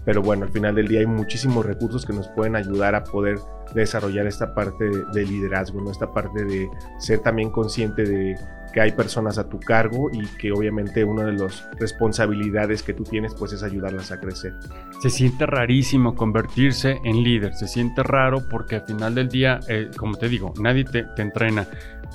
pero 0.05 0.23
bueno, 0.23 0.45
al 0.45 0.51
final 0.51 0.75
del 0.75 0.89
día 0.89 1.01
hay 1.01 1.07
muchísimos 1.07 1.65
recursos 1.65 2.07
que 2.07 2.13
nos 2.13 2.29
pueden 2.29 2.57
ayudar 2.57 2.95
a 2.95 3.05
poder 3.05 3.39
desarrollar 3.75 4.27
esta 4.27 4.55
parte 4.55 4.85
de, 5.13 5.25
liderazgo, 5.25 5.81
¿no? 5.81 5.91
esta 5.91 6.13
parte 6.13 6.45
de 6.45 6.69
ser 6.99 7.21
también 7.21 7.51
consciente 7.51 8.03
de 8.03 8.37
que 8.73 8.81
hay 8.81 8.93
personas 8.93 9.39
a 9.39 9.49
tu 9.49 9.59
cargo 9.61 10.11
y 10.13 10.27
que 10.39 10.53
obviamente 10.53 11.05
una 11.05 11.25
de 11.25 11.33
las 11.33 11.69
responsabilidades 11.79 12.83
que 12.83 12.95
tú 12.95 13.05
tienes 13.05 13.35
pues 13.35 13.53
es 13.53 13.63
ayudarlas 13.63 14.13
a 14.13 14.21
crecer. 14.21 14.55
Se 15.01 15.11
siente 15.11 15.47
rarísimo 15.47 16.15
convertirse 16.15 17.01
en 17.05 17.23
líder, 17.23 17.55
se 17.55 17.69
siente 17.69 18.03
raro 18.03 18.49
porque 18.49 18.77
al 18.77 18.83
final 18.83 19.15
del 19.15 19.29
día, 19.29 19.61
eh, 19.69 19.91
como 19.97 20.17
te 20.17 20.29
digo, 20.29 20.53
nadie 20.61 20.85
te, 20.85 21.05
te 21.05 21.23
entrena. 21.23 21.67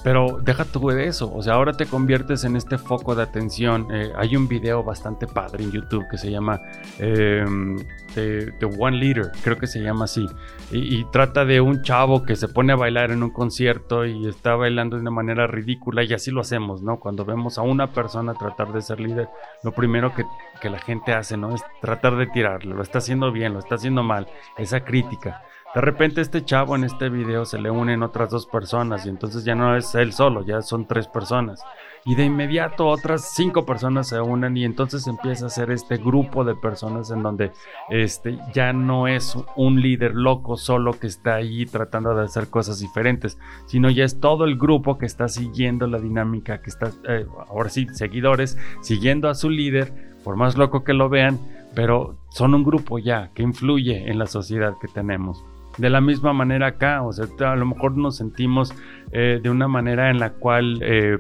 Pero 0.04 0.40
deja 0.42 0.66
tú 0.66 0.90
de 0.90 1.08
eso, 1.08 1.34
o 1.34 1.42
sea, 1.42 1.56
ahora 1.56 1.74
te 1.74 1.86
conviertes 1.86 2.44
en 2.44 2.56
este 2.56 2.78
foco 2.78 3.16
de 3.16 3.24
atención. 3.24 3.88
Eh, 3.92 4.12
hay 4.16 4.36
un 4.36 4.48
video 4.48 4.84
bastante 4.84 5.26
padre 5.26 5.64
en 5.64 5.72
YouTube 5.72 6.06
que 6.12 6.18
se 6.18 6.30
llama 6.30 6.62
em, 7.00 7.78
The, 8.14 8.54
One 8.78 8.98
Leader, 8.98 9.32
creo 9.44 9.58
que 9.58 9.68
se 9.68 9.82
llama 9.82 10.06
así. 10.06 10.28
Y, 10.72 11.00
y, 11.00 11.06
trata 11.06 11.44
de 11.46 11.60
un 11.60 11.82
chavo 11.82 12.24
que 12.24 12.36
se 12.36 12.48
pone 12.48 12.74
a 12.74 12.76
bailar 12.76 13.12
en 13.12 13.24
un 13.24 13.32
concierto 13.32 14.06
y 14.06 14.28
está 14.28 14.56
bailando 14.56 14.96
de 14.96 15.02
una 15.02 15.12
manera 15.12 15.48
ridícula 15.48 16.04
y 16.04 16.14
así 16.14 16.30
lo 16.30 16.42
hacemos, 16.42 16.84
¿no? 16.84 17.00
Cuando 17.00 17.26
vemos 17.26 17.58
a 17.58 17.64
una 17.64 17.92
persona 17.92 18.34
tratar 18.34 18.74
de 18.74 18.82
ser 18.82 19.00
líder, 19.00 19.28
lo 19.64 19.72
primero 19.72 20.14
que, 20.14 20.24
que 20.62 20.70
la 20.70 20.80
gente 20.80 21.14
hace, 21.14 21.36
¿no? 21.36 21.54
Es 21.54 21.64
tratar 21.82 22.16
de 22.16 22.28
tirarlo, 22.28 22.76
lo 22.76 22.84
está 22.84 23.00
haciendo 23.00 23.32
bien, 23.32 23.54
lo 23.54 23.60
está 23.60 23.76
haciendo 23.76 24.04
mal, 24.04 24.28
esa 24.58 24.82
crítica 24.82 25.42
De 25.76 25.82
repente 25.82 26.22
este 26.22 26.46
chavo 26.46 26.76
en 26.78 26.86
este 26.86 27.10
video 27.10 27.44
se 27.44 27.60
le 27.60 27.70
unen 27.70 28.02
otras 28.02 28.30
dos 28.30 28.46
personas 28.46 29.06
y 29.06 29.10
entonces 29.10 29.44
ya 29.44 29.56
no 29.56 29.76
es 29.76 29.94
él 29.94 30.14
solo, 30.14 30.46
ya 30.46 30.62
son 30.62 30.88
tres 30.88 31.08
personas 31.08 31.62
y 32.06 32.14
de 32.14 32.24
inmediato 32.24 32.88
otras 32.88 33.34
cinco 33.34 33.66
personas 33.66 34.10
se 34.10 34.22
unen 34.22 34.56
y 34.56 34.64
entonces 34.64 35.08
empieza 35.08 35.48
a 35.48 35.50
ser 35.50 35.72
este 35.72 35.98
grupo 35.98 36.46
de 36.46 36.56
personas 36.56 37.10
en 37.10 37.24
donde 37.24 37.52
este 37.90 38.38
ya 38.54 38.74
no 38.74 39.08
es 39.08 39.36
un 39.56 39.82
líder 39.82 40.14
loco 40.14 40.56
solo 40.56 40.94
que 40.94 41.08
está 41.08 41.36
ahí 41.36 41.66
tratando 41.66 42.14
de 42.16 42.26
hacer 42.26 42.48
cosas 42.50 42.80
diferentes, 42.80 43.40
sino 43.66 43.90
ya 43.90 44.06
es 44.06 44.20
todo 44.20 44.46
el 44.46 44.58
grupo 44.58 45.00
que 45.00 45.08
está 45.08 45.28
siguiendo 45.28 45.88
la 45.88 46.00
dinámica, 46.00 46.62
que 46.62 46.70
está, 46.70 46.92
eh, 47.10 47.26
ahora 47.50 47.70
sí, 47.70 47.88
seguidores, 47.92 48.58
siguiendo 48.82 49.28
a 49.28 49.36
su 49.36 49.50
líder, 49.50 50.14
por 50.24 50.36
más 50.36 50.58
loco 50.58 50.84
que 50.84 50.94
lo 50.94 51.10
vean, 51.10 51.40
pero 51.74 52.20
son 52.30 52.54
un 52.54 52.64
grupo 52.64 53.00
ya 53.00 53.32
que 53.34 53.42
influye 53.42 54.10
en 54.10 54.20
la 54.20 54.28
sociedad 54.28 54.76
que 54.80 54.88
tenemos. 54.88 55.44
De 55.78 55.90
la 55.90 56.00
misma 56.00 56.32
manera 56.32 56.68
acá, 56.68 57.02
o 57.02 57.12
sea, 57.12 57.26
a 57.52 57.56
lo 57.56 57.66
mejor 57.66 57.98
nos 57.98 58.16
sentimos 58.16 58.74
eh, 59.12 59.40
de 59.42 59.50
una 59.50 59.68
manera 59.68 60.10
en 60.10 60.20
la 60.20 60.32
cual, 60.32 60.80
eh, 60.82 61.18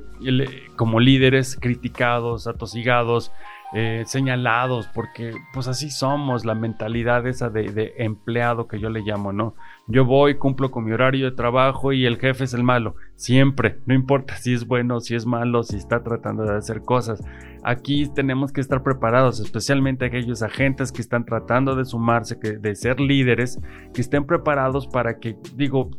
como 0.76 1.00
líderes, 1.00 1.58
criticados, 1.60 2.48
atosigados, 2.48 3.32
eh, 3.74 4.04
señalados, 4.06 4.88
porque 4.94 5.34
pues 5.54 5.68
así 5.68 5.90
somos, 5.90 6.46
la 6.46 6.56
mentalidad 6.56 7.28
esa 7.28 7.50
de, 7.50 7.72
de, 7.72 7.94
empleado 7.98 8.68
que 8.68 8.80
yo 8.80 8.90
le 8.90 9.02
llamo, 9.02 9.34
¿no? 9.34 9.56
Yo 9.88 10.04
voy, 10.04 10.39
cumplo 10.39 10.72
con 10.72 10.84
mi 10.84 10.94
horario 10.94 11.30
de 11.30 11.36
trabajo 11.36 11.94
y 11.94 12.08
el 12.08 12.18
jefe 12.18 12.46
es 12.46 12.56
el 12.56 12.63
malo, 12.63 12.96
siempre, 13.15 13.77
no 13.86 13.94
importa 13.94 14.36
si 14.36 14.51
es 14.51 14.65
bueno, 14.65 15.00
si 15.00 15.13
es 15.13 15.27
malo, 15.27 15.62
si 15.62 15.75
está 15.77 16.01
tratando 16.01 16.44
de 16.44 16.56
hacer 16.56 16.82
cosas. 16.82 17.24
Aquí 17.63 18.10
tenemos 18.15 18.51
que 18.51 18.62
estar 18.62 18.82
preparados, 18.82 19.39
especialmente 19.39 20.06
aquellos 20.06 20.42
agentes 20.42 20.92
que 20.92 21.01
están 21.01 21.24
tratando 21.24 21.75
de 21.75 21.86
sumarse, 21.86 22.39
que, 22.39 22.58
de 22.58 22.75
ser 22.75 23.00
líderes, 23.00 23.60
que 23.94 24.01
estén 24.01 24.25
preparados 24.25 24.88
para 24.88 25.20
que, 25.20 25.38
digo, 25.56 25.92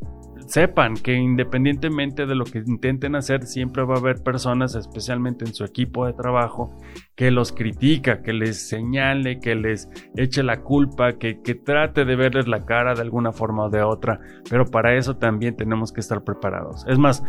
sepan 0.46 0.94
que 0.94 1.14
independientemente 1.14 2.26
de 2.26 2.34
lo 2.34 2.44
que 2.44 2.58
intenten 2.58 3.14
hacer, 3.16 3.44
siempre 3.44 3.84
va 3.84 3.94
a 3.94 3.98
haber 3.98 4.22
personas, 4.22 4.74
especialmente 4.74 5.44
en 5.44 5.54
su 5.54 5.64
equipo 5.64 6.06
de 6.06 6.12
trabajo, 6.12 6.70
que 7.14 7.30
los 7.30 7.52
critica, 7.52 8.22
que 8.22 8.32
les 8.32 8.68
señale, 8.68 9.40
que 9.40 9.54
les 9.54 9.88
eche 10.16 10.42
la 10.42 10.62
culpa, 10.62 11.14
que, 11.14 11.40
que 11.42 11.54
trate 11.54 12.04
de 12.04 12.16
verles 12.16 12.48
la 12.48 12.64
cara 12.64 12.94
de 12.94 13.02
alguna 13.02 13.32
forma 13.32 13.64
o 13.64 13.70
de 13.70 13.82
otra. 13.82 14.20
Pero 14.48 14.64
para 14.66 14.96
eso 14.96 15.16
también 15.16 15.56
tenemos 15.56 15.92
que 15.92 16.00
estar 16.00 16.24
preparados. 16.24 16.84
Es 16.88 16.98
más, 16.98 17.22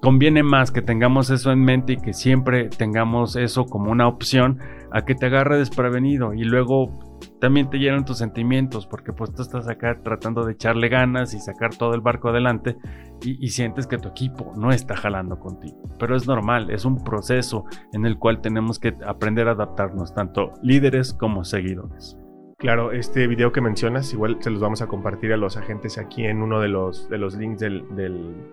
conviene 0.00 0.42
más 0.42 0.70
que 0.70 0.82
tengamos 0.82 1.30
eso 1.30 1.52
en 1.52 1.64
mente 1.64 1.94
y 1.94 1.96
que 1.96 2.12
siempre 2.12 2.68
tengamos 2.68 3.36
eso 3.36 3.64
como 3.64 3.90
una 3.90 4.08
opción 4.08 4.58
a 4.90 5.02
que 5.04 5.14
te 5.14 5.26
agarre 5.26 5.58
desprevenido 5.58 6.34
y 6.34 6.44
luego 6.44 7.11
también 7.40 7.70
te 7.70 7.78
llenan 7.78 8.04
tus 8.04 8.18
sentimientos 8.18 8.86
porque 8.86 9.12
pues 9.12 9.32
tú 9.32 9.42
estás 9.42 9.68
acá 9.68 10.00
tratando 10.02 10.44
de 10.44 10.52
echarle 10.52 10.88
ganas 10.88 11.34
y 11.34 11.40
sacar 11.40 11.74
todo 11.76 11.94
el 11.94 12.00
barco 12.00 12.28
adelante 12.28 12.76
y, 13.24 13.48
sientes 13.50 13.86
que 13.86 13.98
tu 13.98 14.08
equipo 14.08 14.52
no 14.56 14.72
está 14.72 14.96
jalando 14.96 15.38
contigo. 15.38 15.80
Pero 15.98 16.16
es 16.16 16.26
normal, 16.26 16.70
es 16.70 16.84
un 16.84 17.04
proceso 17.04 17.64
en 17.92 18.04
el 18.04 18.18
cual 18.18 18.40
tenemos 18.40 18.78
que 18.78 18.94
aprender 19.06 19.48
a 19.48 19.52
adaptarnos, 19.52 20.14
tanto 20.14 20.54
líderes 20.62 21.14
como 21.14 21.44
seguidores. 21.44 22.16
Claro, 22.62 22.92
este 22.92 23.26
video 23.26 23.50
que 23.50 23.60
mencionas, 23.60 24.12
igual 24.12 24.36
se 24.38 24.48
los 24.48 24.60
vamos 24.60 24.82
a 24.82 24.86
compartir 24.86 25.32
a 25.32 25.36
los 25.36 25.56
agentes 25.56 25.98
aquí 25.98 26.24
en 26.24 26.42
uno 26.42 26.60
de 26.60 26.68
los, 26.68 27.08
de 27.08 27.18
los 27.18 27.36
links 27.36 27.58
del, 27.58 27.82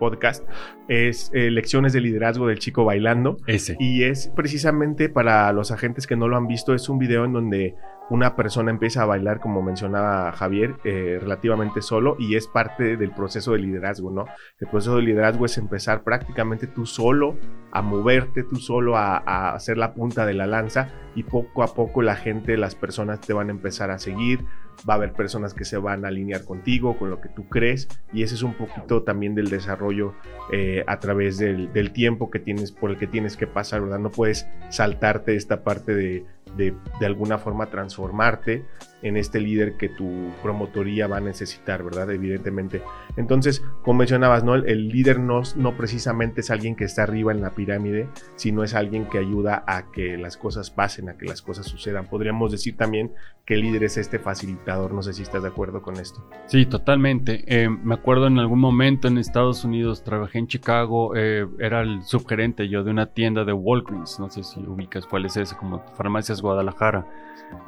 podcast. 0.00 0.44
Es 0.88 1.30
eh, 1.32 1.48
Lecciones 1.48 1.92
de 1.92 2.00
Liderazgo 2.00 2.48
del 2.48 2.58
Chico 2.58 2.84
Bailando. 2.84 3.36
Ese. 3.46 3.76
Y 3.78 4.02
es 4.02 4.32
precisamente 4.34 5.10
para 5.10 5.52
los 5.52 5.70
agentes 5.70 6.08
que 6.08 6.16
no 6.16 6.26
lo 6.26 6.36
han 6.36 6.48
visto, 6.48 6.74
es 6.74 6.88
un 6.88 6.98
video 6.98 7.24
en 7.24 7.34
donde 7.34 7.76
una 8.10 8.34
persona 8.34 8.72
empieza 8.72 9.02
a 9.02 9.06
bailar, 9.06 9.38
como 9.40 9.62
mencionaba 9.62 10.32
Javier, 10.32 10.74
eh, 10.84 11.18
relativamente 11.20 11.80
solo 11.80 12.16
y 12.18 12.34
es 12.34 12.48
parte 12.48 12.96
del 12.96 13.12
proceso 13.12 13.52
de 13.52 13.60
liderazgo, 13.60 14.10
¿no? 14.10 14.26
El 14.58 14.68
proceso 14.68 14.96
de 14.96 15.02
liderazgo 15.02 15.46
es 15.46 15.56
empezar 15.58 16.02
prácticamente 16.02 16.66
tú 16.66 16.86
solo 16.86 17.36
a 17.70 17.82
moverte, 17.82 18.42
tú 18.42 18.56
solo 18.56 18.96
a, 18.96 19.54
hacer 19.54 19.78
la 19.78 19.94
punta 19.94 20.26
de 20.26 20.34
la 20.34 20.48
lanza 20.48 20.88
y 21.14 21.22
poco 21.22 21.62
a 21.62 21.72
poco 21.72 22.02
la 22.02 22.16
gente, 22.16 22.56
las 22.56 22.74
personas 22.74 23.20
te 23.20 23.32
van 23.32 23.48
a 23.48 23.52
empezar 23.52 23.92
a 23.92 23.98
seguir, 23.98 24.40
va 24.88 24.94
a 24.94 24.96
haber 24.96 25.12
personas 25.12 25.54
que 25.54 25.64
se 25.64 25.76
van 25.76 26.04
a 26.04 26.08
alinear 26.08 26.44
contigo, 26.44 26.98
con 26.98 27.10
lo 27.10 27.20
que 27.20 27.28
tú 27.28 27.48
crees, 27.48 27.88
y 28.12 28.24
ese 28.24 28.34
es 28.34 28.42
un 28.42 28.54
poquito 28.54 29.02
también 29.02 29.36
del 29.36 29.50
desarrollo 29.50 30.14
eh, 30.52 30.82
a 30.86 30.98
través 30.98 31.38
del, 31.38 31.72
del, 31.72 31.92
tiempo 31.92 32.30
que 32.30 32.40
tienes, 32.40 32.72
por 32.72 32.90
el 32.90 32.96
que 32.96 33.06
tienes 33.06 33.36
que 33.36 33.46
pasar, 33.46 33.82
¿verdad? 33.82 33.98
No 33.98 34.10
puedes 34.10 34.48
saltarte 34.68 35.36
esta 35.36 35.62
parte 35.62 35.94
de, 35.94 36.24
de, 36.56 36.76
de 36.98 37.06
alguna 37.06 37.38
forma 37.38 37.66
transformarte 37.66 38.66
en 39.02 39.16
este 39.16 39.40
líder 39.40 39.74
que 39.76 39.88
tu 39.88 40.30
promotoría 40.42 41.06
va 41.06 41.18
a 41.18 41.20
necesitar, 41.20 41.82
¿verdad? 41.82 42.10
Evidentemente. 42.10 42.82
Entonces, 43.16 43.64
como 43.82 43.98
mencionabas, 43.98 44.44
¿no? 44.44 44.54
El, 44.54 44.88
líder 44.88 45.18
no, 45.18 45.42
no 45.56 45.76
precisamente 45.76 46.40
es 46.40 46.50
alguien 46.50 46.76
que 46.76 46.84
está 46.84 47.04
arriba 47.04 47.32
en 47.32 47.40
la 47.40 47.54
pirámide, 47.54 48.08
sino 48.36 48.64
es 48.64 48.74
alguien 48.74 49.06
que 49.06 49.18
ayuda 49.18 49.64
a 49.66 49.90
que 49.90 50.16
las 50.16 50.36
cosas 50.36 50.70
pasen, 50.70 51.08
a 51.08 51.16
que 51.16 51.26
las 51.26 51.42
cosas 51.42 51.66
sucedan. 51.66 52.06
Podríamos 52.06 52.50
decir 52.52 52.76
también 52.76 53.12
que 53.44 53.54
el 53.54 53.62
líder 53.62 53.84
es 53.84 53.96
este 53.96 54.18
facilitador. 54.18 54.92
No 54.92 55.02
sé 55.02 55.12
si 55.12 55.22
estás 55.22 55.42
de 55.42 55.48
acuerdo 55.48 55.82
con 55.82 55.96
esto. 55.96 56.24
Sí, 56.46 56.66
totalmente. 56.66 57.44
Eh, 57.46 57.68
me 57.68 57.94
acuerdo 57.94 58.26
en 58.26 58.38
algún 58.38 58.60
momento 58.60 59.08
en 59.08 59.18
Estados 59.18 59.64
Unidos, 59.64 60.04
trabajé 60.04 60.38
en 60.38 60.46
Chicago, 60.46 61.12
eh, 61.16 61.46
era 61.58 61.80
el 61.80 62.02
subgerente 62.02 62.68
yo 62.68 62.84
de 62.84 62.90
una 62.90 63.06
tienda 63.06 63.44
de 63.44 63.52
Walgreens, 63.52 64.20
no 64.20 64.30
sé 64.30 64.42
si 64.42 64.60
ubicas 64.60 65.06
cuál 65.06 65.26
es 65.26 65.36
ese, 65.36 65.56
como 65.56 65.80
Farmacias 65.96 66.42
Guadalajara. 66.42 67.06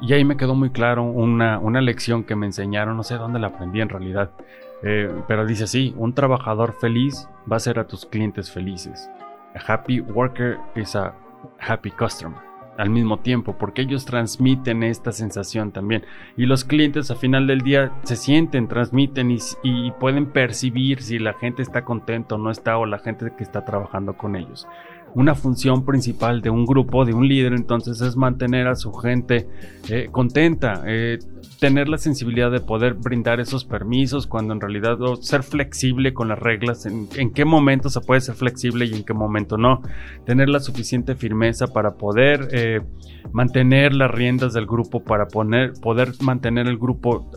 Y 0.01 0.13
ahí 0.13 0.23
me 0.23 0.37
quedó 0.37 0.55
muy 0.55 0.69
claro 0.69 1.03
una, 1.23 1.59
una 1.59 1.81
lección 1.81 2.23
que 2.23 2.35
me 2.35 2.45
enseñaron, 2.45 2.97
no 2.97 3.03
sé 3.03 3.15
dónde 3.15 3.39
la 3.39 3.47
aprendí 3.47 3.81
en 3.81 3.89
realidad, 3.89 4.31
eh, 4.83 5.09
pero 5.27 5.45
dice 5.45 5.63
así, 5.63 5.93
un 5.97 6.13
trabajador 6.13 6.73
feliz 6.79 7.29
va 7.49 7.55
a 7.55 7.59
ser 7.59 7.79
a 7.79 7.87
tus 7.87 8.05
clientes 8.05 8.51
felices. 8.51 9.09
A 9.55 9.73
happy 9.73 10.01
worker 10.01 10.57
is 10.75 10.95
a 10.95 11.13
happy 11.59 11.91
customer 11.91 12.37
al 12.77 12.89
mismo 12.89 13.19
tiempo, 13.19 13.55
porque 13.57 13.83
ellos 13.83 14.03
transmiten 14.05 14.81
esta 14.81 15.11
sensación 15.11 15.71
también. 15.71 16.03
Y 16.35 16.47
los 16.47 16.65
clientes 16.65 17.11
a 17.11 17.15
final 17.15 17.45
del 17.45 17.61
día 17.61 17.91
se 18.03 18.15
sienten, 18.15 18.67
transmiten 18.67 19.29
y, 19.29 19.37
y, 19.61 19.91
pueden 19.91 20.25
percibir 20.25 21.01
si 21.01 21.19
la 21.19 21.33
gente 21.33 21.61
está 21.61 21.85
contenta 21.85 22.35
o 22.35 22.37
no 22.39 22.49
está, 22.49 22.77
o 22.77 22.85
la 22.87 22.97
gente 22.99 23.31
que 23.37 23.43
está 23.43 23.63
trabajando 23.63 24.17
con 24.17 24.35
ellos 24.35 24.67
una 25.15 25.35
función 25.35 25.85
principal 25.85 26.41
de 26.41 26.49
un 26.49 26.65
grupo, 26.65 27.05
de 27.05 27.13
un 27.13 27.27
líder, 27.27 27.53
entonces 27.53 28.01
es 28.01 28.15
mantener 28.15 28.67
a 28.67 28.75
su 28.75 28.93
gente 28.93 29.47
eh, 29.89 30.07
contenta, 30.11 30.83
eh, 30.85 31.19
tener 31.59 31.87
la 31.89 31.97
sensibilidad 31.97 32.51
de 32.51 32.59
poder 32.59 32.93
brindar 32.93 33.39
esos 33.39 33.65
permisos 33.65 34.27
cuando 34.27 34.53
en 34.53 34.61
realidad 34.61 34.97
ser 35.21 35.43
flexible 35.43 36.13
con 36.13 36.27
las 36.27 36.39
reglas, 36.39 36.85
en, 36.85 37.33
qué 37.33 37.45
momento 37.45 37.89
se 37.89 38.01
puede 38.01 38.21
ser 38.21 38.35
flexible 38.35 38.85
y 38.85 38.93
en 38.93 39.03
qué 39.03 39.13
momento 39.13 39.57
no, 39.57 39.81
tener 40.25 40.49
la 40.49 40.59
suficiente 40.59 41.15
firmeza 41.15 41.67
para 41.67 41.95
poder 41.95 42.49
eh, 42.51 42.81
mantener 43.31 43.93
las 43.93 44.11
riendas 44.11 44.53
del 44.53 44.65
grupo, 44.65 45.03
para 45.03 45.27
poner, 45.27 45.73
poder 45.81 46.13
mantener 46.21 46.67
el 46.67 46.77
grupo 46.77 47.31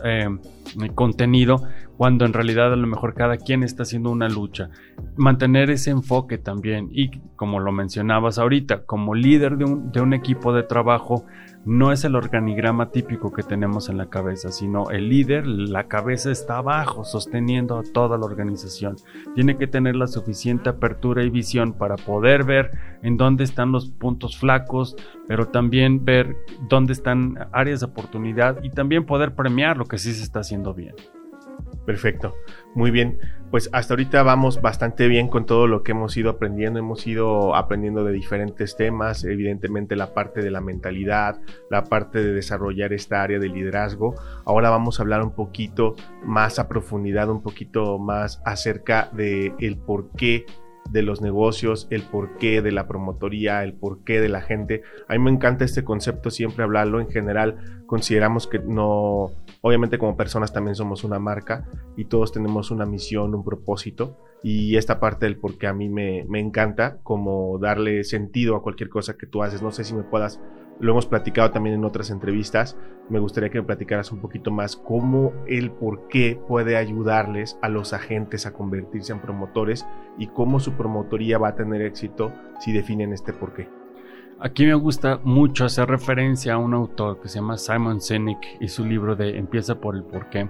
contenido 0.93 1.61
cuando 1.97 2.25
en 2.25 2.33
realidad 2.33 2.71
a 2.71 2.75
lo 2.75 2.87
mejor 2.87 3.15
cada 3.15 3.37
quien 3.37 3.63
está 3.63 3.83
haciendo 3.83 4.11
una 4.11 4.29
lucha. 4.29 4.69
Mantener 5.15 5.71
ese 5.71 5.89
enfoque 5.89 6.37
también 6.37 6.89
y 6.91 7.09
como 7.35 7.59
lo 7.59 7.71
mencionabas 7.71 8.37
ahorita, 8.37 8.85
como 8.85 9.15
líder 9.15 9.57
de 9.57 9.65
un, 9.65 9.91
de 9.91 10.01
un 10.01 10.13
equipo 10.13 10.53
de 10.53 10.63
trabajo, 10.63 11.25
no 11.67 11.91
es 11.91 12.05
el 12.05 12.15
organigrama 12.15 12.91
típico 12.91 13.33
que 13.33 13.43
tenemos 13.43 13.89
en 13.89 13.97
la 13.97 14.09
cabeza, 14.09 14.53
sino 14.53 14.89
el 14.89 15.09
líder, 15.09 15.45
la 15.45 15.89
cabeza 15.89 16.31
está 16.31 16.59
abajo, 16.59 17.03
sosteniendo 17.03 17.77
a 17.77 17.83
toda 17.83 18.17
la 18.17 18.25
organización. 18.25 18.95
Tiene 19.35 19.57
que 19.57 19.67
tener 19.67 19.97
la 19.97 20.07
suficiente 20.07 20.69
apertura 20.69 21.23
y 21.23 21.29
visión 21.29 21.73
para 21.73 21.97
poder 21.97 22.45
ver 22.45 22.71
en 23.03 23.17
dónde 23.17 23.43
están 23.43 23.73
los 23.73 23.89
puntos 23.89 24.37
flacos, 24.37 24.95
pero 25.27 25.49
también 25.49 26.05
ver 26.05 26.37
dónde 26.69 26.93
están 26.93 27.35
áreas 27.51 27.81
de 27.81 27.87
oportunidad 27.87 28.63
y 28.63 28.69
también 28.69 29.05
poder 29.05 29.35
premiar 29.35 29.75
lo 29.75 29.83
que 29.83 29.97
sí 29.97 30.13
se 30.13 30.23
está 30.23 30.39
haciendo 30.39 30.73
bien. 30.73 30.95
Perfecto, 31.85 32.33
muy 32.75 32.91
bien. 32.91 33.19
Pues 33.49 33.69
hasta 33.71 33.93
ahorita 33.93 34.23
vamos 34.23 34.61
bastante 34.61 35.07
bien 35.07 35.29
con 35.29 35.45
todo 35.45 35.67
lo 35.67 35.81
que 35.81 35.93
hemos 35.93 36.17
ido 36.17 36.29
aprendiendo. 36.29 36.79
Hemos 36.79 37.07
ido 37.07 37.55
aprendiendo 37.55 38.03
de 38.03 38.11
diferentes 38.11 38.75
temas, 38.75 39.23
evidentemente 39.23 39.95
la 39.95 40.13
parte 40.13 40.41
de 40.41 40.51
la 40.51 40.59
mentalidad, 40.59 41.39
la 41.69 41.85
parte 41.85 42.21
de 42.21 42.33
desarrollar 42.33 42.91
esta 42.91 43.23
área 43.23 43.39
de 43.39 43.47
liderazgo. 43.47 44.15
Ahora 44.45 44.69
vamos 44.69 44.99
a 44.99 45.03
hablar 45.03 45.23
un 45.23 45.31
poquito 45.31 45.95
más 46.25 46.59
a 46.59 46.67
profundidad, 46.67 47.29
un 47.29 47.41
poquito 47.41 47.97
más 47.99 48.41
acerca 48.43 49.09
de 49.13 49.53
el 49.59 49.77
por 49.77 50.11
qué 50.11 50.45
de 50.91 51.01
los 51.01 51.21
negocios, 51.21 51.87
el 51.89 52.03
porqué 52.03 52.61
de 52.61 52.71
la 52.71 52.87
promotoría, 52.87 53.63
el 53.63 53.73
porqué 53.73 54.21
de 54.21 54.29
la 54.29 54.41
gente. 54.41 54.83
A 55.07 55.13
mí 55.13 55.19
me 55.19 55.31
encanta 55.31 55.65
este 55.65 55.83
concepto, 55.83 56.31
siempre 56.31 56.63
hablarlo. 56.63 56.99
En 56.99 57.09
general, 57.09 57.83
consideramos 57.85 58.47
que 58.47 58.59
no, 58.59 59.31
obviamente 59.61 59.97
como 59.97 60.17
personas 60.17 60.53
también 60.53 60.75
somos 60.75 61.03
una 61.03 61.19
marca 61.19 61.67
y 61.95 62.05
todos 62.05 62.31
tenemos 62.31 62.71
una 62.71 62.85
misión, 62.85 63.35
un 63.35 63.43
propósito. 63.43 64.17
Y 64.43 64.77
esta 64.77 64.99
parte 64.99 65.25
del 65.25 65.37
porqué 65.37 65.67
a 65.67 65.73
mí 65.73 65.89
me, 65.89 66.23
me 66.29 66.39
encanta, 66.39 66.97
como 67.03 67.57
darle 67.57 68.03
sentido 68.03 68.55
a 68.55 68.61
cualquier 68.61 68.89
cosa 68.89 69.17
que 69.17 69.25
tú 69.25 69.43
haces. 69.43 69.61
No 69.61 69.71
sé 69.71 69.83
si 69.83 69.93
me 69.93 70.03
puedas 70.03 70.39
lo 70.79 70.91
hemos 70.91 71.05
platicado 71.05 71.51
también 71.51 71.75
en 71.75 71.85
otras 71.85 72.09
entrevistas. 72.09 72.77
Me 73.09 73.19
gustaría 73.19 73.49
que 73.49 73.59
me 73.59 73.67
platicaras 73.67 74.11
un 74.11 74.19
poquito 74.19 74.51
más 74.51 74.75
cómo 74.75 75.33
el 75.47 75.71
por 75.71 76.07
qué 76.07 76.39
puede 76.47 76.77
ayudarles 76.77 77.57
a 77.61 77.69
los 77.69 77.93
agentes 77.93 78.45
a 78.45 78.53
convertirse 78.53 79.13
en 79.13 79.21
promotores 79.21 79.85
y 80.17 80.27
cómo 80.27 80.59
su 80.59 80.73
promotoría 80.73 81.37
va 81.37 81.49
a 81.49 81.55
tener 81.55 81.81
éxito 81.81 82.31
si 82.59 82.73
definen 82.73 83.13
este 83.13 83.33
por 83.33 83.53
qué. 83.53 83.69
Aquí 84.39 84.65
me 84.65 84.75
gusta 84.75 85.19
mucho 85.23 85.65
hacer 85.65 85.89
referencia 85.89 86.53
a 86.53 86.57
un 86.57 86.73
autor 86.75 87.19
que 87.19 87.27
se 87.27 87.39
llama 87.39 87.57
Simon 87.57 88.01
Sinek 88.01 88.57
y 88.59 88.67
su 88.67 88.85
libro 88.85 89.15
de 89.15 89.37
Empieza 89.37 89.79
por 89.79 89.95
el 89.95 90.03
porqué 90.03 90.47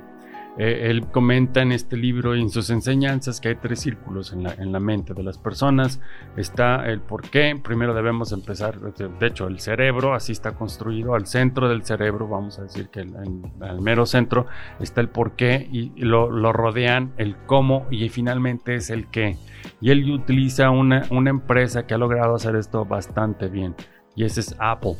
eh, 0.57 0.89
él 0.89 1.07
comenta 1.07 1.61
en 1.61 1.71
este 1.71 1.97
libro 1.97 2.35
y 2.35 2.41
en 2.41 2.49
sus 2.49 2.69
enseñanzas 2.69 3.39
que 3.39 3.49
hay 3.49 3.55
tres 3.55 3.79
círculos 3.79 4.33
en 4.33 4.43
la, 4.43 4.53
en 4.53 4.71
la, 4.71 4.79
mente 4.79 5.13
de 5.13 5.23
las 5.23 5.37
personas. 5.37 5.99
Está 6.35 6.85
el 6.87 6.99
por 7.01 7.29
qué, 7.29 7.59
primero 7.61 7.93
debemos 7.93 8.31
empezar, 8.31 8.79
de 8.79 9.27
hecho 9.27 9.47
el 9.47 9.59
cerebro 9.59 10.13
así 10.13 10.31
está 10.31 10.53
construido, 10.53 11.13
al 11.13 11.27
centro 11.27 11.69
del 11.69 11.83
cerebro, 11.83 12.27
vamos 12.27 12.59
a 12.59 12.63
decir 12.63 12.89
que 12.89 13.01
al 13.01 13.81
mero 13.81 14.05
centro 14.05 14.47
está 14.79 15.01
el 15.01 15.09
por 15.09 15.35
qué 15.35 15.67
y, 15.71 15.91
lo, 16.03 16.31
lo, 16.31 16.53
rodean 16.53 17.13
el 17.17 17.35
cómo 17.45 17.85
y 17.91 18.09
finalmente 18.09 18.75
es 18.75 18.89
el 18.89 19.07
qué. 19.07 19.37
Y 19.81 19.91
él 19.91 20.09
utiliza 20.11 20.69
una, 20.69 21.03
una 21.11 21.29
empresa 21.29 21.85
que 21.85 21.93
ha 21.93 21.97
logrado 21.97 22.35
hacer 22.35 22.55
esto 22.55 22.85
bastante 22.85 23.47
bien 23.47 23.75
y 24.17 24.23
ese 24.25 24.41
es 24.41 24.55
Apple. 24.57 24.95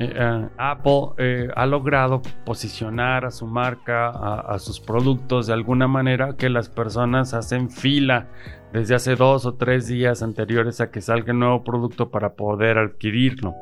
Eh, 0.00 0.14
eh, 0.16 0.48
Apple 0.56 1.12
eh, 1.18 1.48
ha 1.54 1.66
logrado 1.66 2.22
posicionar 2.46 3.26
a 3.26 3.30
su 3.30 3.46
marca, 3.46 4.08
a, 4.08 4.58
sus 4.58 4.80
productos 4.80 5.46
de 5.46 5.52
alguna 5.52 5.88
manera 5.88 6.36
que 6.38 6.48
las 6.48 6.70
personas 6.70 7.34
hacen 7.34 7.68
fila 7.68 8.26
desde 8.72 8.94
hace 8.94 9.14
dos 9.14 9.44
o 9.44 9.56
tres 9.56 9.88
días 9.88 10.22
anteriores 10.22 10.80
a 10.80 10.90
que 10.90 11.02
salga 11.02 11.32
el 11.32 11.38
nuevo 11.38 11.64
producto 11.64 12.10
para 12.10 12.32
poder 12.32 12.78
adquirirlo. 12.78 13.54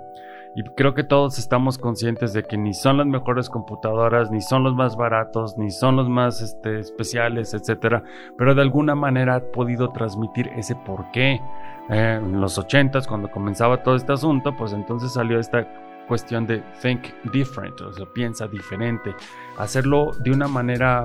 Y 0.55 0.63
creo 0.77 0.95
que 0.95 1.03
todos 1.03 1.41
estamos 1.41 1.77
conscientes 1.77 2.33
de 2.33 2.45
que 2.45 2.57
ni 2.57 2.73
son 2.73 2.99
las 2.99 3.07
mejores 3.09 3.51
computadoras, 3.51 4.31
ni 4.31 4.41
son 4.41 4.63
los 4.63 4.77
más 4.77 4.97
baratos, 4.97 5.59
ni 5.59 5.73
son 5.73 5.97
los 5.97 6.09
más 6.09 6.41
este, 6.41 6.79
especiales, 6.79 7.53
etcétera, 7.53 8.05
pero 8.37 8.55
de 8.55 8.63
alguna 8.63 8.95
manera 8.95 9.35
ha 9.35 9.41
podido 9.41 9.91
transmitir 9.91 10.51
ese 10.57 10.77
porqué. 10.77 11.41
en 11.91 12.41
los 12.41 12.59
80 12.59 13.01
cuando 13.09 13.29
comenzaba 13.29 13.83
todo 13.83 13.97
este 13.97 14.13
asunto, 14.13 14.55
pues 14.57 14.73
entonces 14.73 15.13
salió 15.13 15.41
esta 15.41 15.67
cuestión 16.09 16.47
de 16.47 16.63
think 16.83 17.03
different, 17.33 17.81
o 17.83 17.93
sea, 17.93 18.07
piensa 18.07 18.49
diferente, 18.49 19.15
hacerlo 19.59 20.13
de 20.19 20.31
una 20.31 20.49
manera 20.49 21.05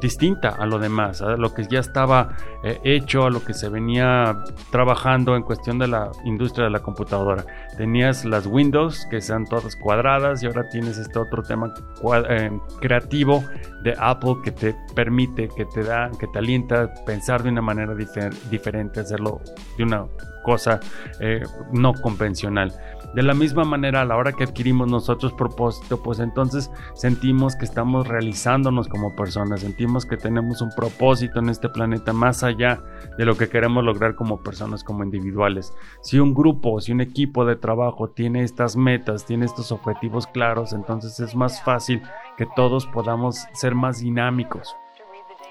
distinta 0.00 0.50
a 0.50 0.66
lo 0.66 0.78
demás, 0.78 1.22
a 1.22 1.36
lo 1.36 1.54
que 1.54 1.64
ya 1.68 1.80
estaba 1.80 2.36
eh, 2.62 2.78
hecho, 2.84 3.24
a 3.24 3.30
lo 3.30 3.42
que 3.42 3.54
se 3.54 3.68
venía 3.68 4.36
trabajando 4.70 5.36
en 5.36 5.42
cuestión 5.42 5.78
de 5.78 5.88
la 5.88 6.10
industria 6.24 6.64
de 6.64 6.70
la 6.70 6.80
computadora. 6.80 7.44
Tenías 7.76 8.24
las 8.24 8.46
Windows 8.46 9.06
que 9.10 9.20
sean 9.20 9.46
todas 9.46 9.76
cuadradas 9.76 10.42
y 10.42 10.46
ahora 10.46 10.68
tienes 10.70 10.98
este 10.98 11.18
otro 11.18 11.42
tema 11.42 11.72
eh, 12.28 12.50
creativo 12.80 13.42
de 13.82 13.94
Apple 13.98 14.36
que 14.42 14.52
te 14.52 14.76
permite, 14.94 15.48
que 15.48 15.64
te 15.64 15.82
da, 15.82 16.10
que 16.18 16.26
te 16.26 16.38
alienta 16.38 16.82
a 16.82 17.04
pensar 17.04 17.42
de 17.42 17.50
una 17.50 17.62
manera 17.62 17.94
diferente, 17.94 19.00
hacerlo 19.00 19.40
de 19.78 19.84
una 19.84 20.06
cosa 20.42 20.80
eh, 21.20 21.42
no 21.72 21.92
convencional. 21.94 22.72
De 23.14 23.22
la 23.22 23.32
misma 23.34 23.64
manera, 23.64 24.02
a 24.02 24.04
la 24.04 24.16
hora 24.16 24.32
que 24.32 24.44
adquirimos 24.44 24.88
nosotros 24.88 25.32
propósito, 25.32 26.02
pues 26.02 26.18
entonces 26.18 26.70
sentimos 26.94 27.56
que 27.56 27.64
estamos 27.64 28.06
realizándonos 28.06 28.88
como 28.88 29.16
personas, 29.16 29.60
sentimos 29.60 30.04
que 30.04 30.16
tenemos 30.16 30.60
un 30.60 30.70
propósito 30.76 31.38
en 31.38 31.48
este 31.48 31.68
planeta 31.70 32.12
más 32.12 32.42
allá 32.42 32.82
de 33.16 33.24
lo 33.24 33.36
que 33.36 33.48
queremos 33.48 33.84
lograr 33.84 34.14
como 34.14 34.42
personas, 34.42 34.84
como 34.84 35.02
individuales. 35.02 35.72
Si 36.02 36.18
un 36.18 36.34
grupo, 36.34 36.80
si 36.80 36.92
un 36.92 37.00
equipo 37.00 37.46
de 37.46 37.56
trabajo 37.56 38.10
tiene 38.10 38.42
estas 38.42 38.76
metas, 38.76 39.24
tiene 39.24 39.46
estos 39.46 39.72
objetivos 39.72 40.26
claros, 40.26 40.72
entonces 40.74 41.18
es 41.20 41.34
más 41.34 41.62
fácil 41.62 42.02
que 42.36 42.46
todos 42.54 42.86
podamos 42.86 43.46
ser 43.54 43.74
más 43.74 44.00
dinámicos. 44.00 44.76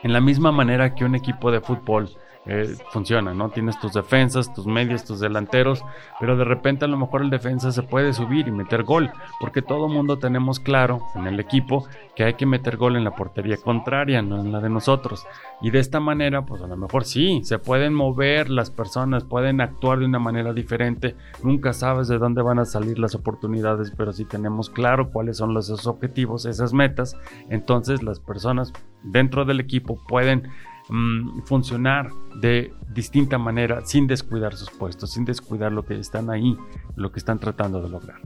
En 0.04 0.14
la 0.14 0.22
misma 0.22 0.52
manera 0.52 0.94
que 0.94 1.04
un 1.04 1.16
equipo 1.16 1.52
de 1.52 1.62
fútbol 1.62 2.10
eh, 2.48 2.76
funciona, 2.92 3.34
¿no? 3.34 3.50
Tienes 3.50 3.80
tus 3.80 3.94
defensas, 3.94 4.54
tus 4.54 4.68
medios, 4.68 5.04
tus 5.04 5.20
delanteros, 5.20 5.84
pero 6.20 6.38
de 6.38 6.44
repente 6.44 6.86
a 6.86 6.88
lo 6.88 6.98
mejor 6.98 7.24
el 7.24 7.30
defensa 7.32 7.72
se 7.72 7.82
puede 7.82 8.14
subir 8.14 8.48
y 8.48 8.52
meter 8.52 8.84
gol, 8.84 9.12
porque 9.40 9.64
todo 9.64 9.88
mundo 9.88 10.20
tenemos 10.20 10.60
claro 10.60 11.02
en 11.16 11.26
el 11.26 11.40
equipo 11.40 11.88
que 12.16 12.24
hay 12.24 12.36
que 12.36 12.46
meter 12.46 12.78
gol 12.78 12.96
en 12.96 13.04
la 13.04 13.16
portería 13.16 13.58
contraria, 13.58 14.22
no 14.22 14.40
en 14.40 14.52
la 14.52 14.62
de 14.62 14.70
nosotros. 14.70 15.26
Y 15.62 15.72
de 15.72 15.80
esta 15.80 16.00
manera, 16.00 16.46
pues 16.46 16.62
a 16.62 16.68
lo 16.68 16.78
mejor 16.78 17.06
sí, 17.06 17.42
se 17.44 17.58
pueden 17.58 17.94
mover 17.94 18.50
las 18.50 18.70
personas, 18.70 19.24
pueden 19.24 19.60
actuar 19.60 20.00
de 20.00 20.06
una 20.06 20.20
manera 20.20 20.54
diferente, 20.54 21.16
nunca 21.42 21.74
sabes 21.74 22.08
de 22.08 22.20
dónde 22.20 22.44
van 22.44 22.60
a 22.60 22.66
salir 22.66 23.00
las 23.00 23.16
oportunidades, 23.16 23.92
pero 23.98 24.14
si 24.14 24.24
tenemos 24.26 24.70
claro 24.70 25.10
cuáles 25.10 25.38
son 25.38 25.54
los 25.54 25.88
objetivos, 25.88 26.46
esas 26.46 26.74
metas, 26.74 27.18
entonces 27.50 28.04
las 28.04 28.20
personas 28.20 28.72
dentro 29.04 29.46
del 29.46 29.60
equipo 29.60 29.98
pueden 30.08 30.50
Mm, 30.88 31.42
funcionar 31.46 32.12
de 32.36 32.72
distinta 32.94 33.40
manera 33.40 33.84
sin 33.86 34.06
descuidar 34.06 34.56
sus 34.56 34.70
puestos, 34.70 35.14
sin 35.14 35.26
descuidar 35.26 35.72
lo 35.72 35.84
que 35.84 35.96
están 35.96 36.30
ahí, 36.30 36.56
lo 36.96 37.12
que 37.12 37.18
están 37.18 37.40
tratando 37.40 37.82
de 37.82 37.90
lograr. 37.90 38.22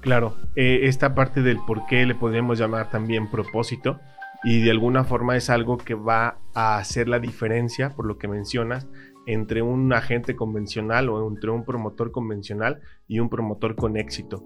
Claro, 0.00 0.36
eh, 0.56 0.80
esta 0.82 1.14
parte 1.14 1.42
del 1.42 1.58
por 1.66 1.86
qué 1.86 2.04
le 2.04 2.14
podríamos 2.14 2.58
llamar 2.58 2.90
también 2.90 3.30
propósito 3.30 3.98
y 4.44 4.62
de 4.62 4.70
alguna 4.70 5.04
forma 5.04 5.36
es 5.36 5.48
algo 5.48 5.78
que 5.78 5.94
va 5.94 6.38
a 6.54 6.76
hacer 6.76 7.08
la 7.08 7.18
diferencia, 7.18 7.90
por 7.90 8.06
lo 8.06 8.18
que 8.18 8.28
mencionas, 8.28 8.86
entre 9.26 9.62
un 9.62 9.92
agente 9.92 10.36
convencional 10.36 11.08
o 11.08 11.28
entre 11.28 11.50
un 11.50 11.64
promotor 11.64 12.10
convencional 12.10 12.80
y 13.10 13.18
un 13.18 13.28
promotor 13.28 13.74
con 13.74 13.96
éxito. 13.96 14.44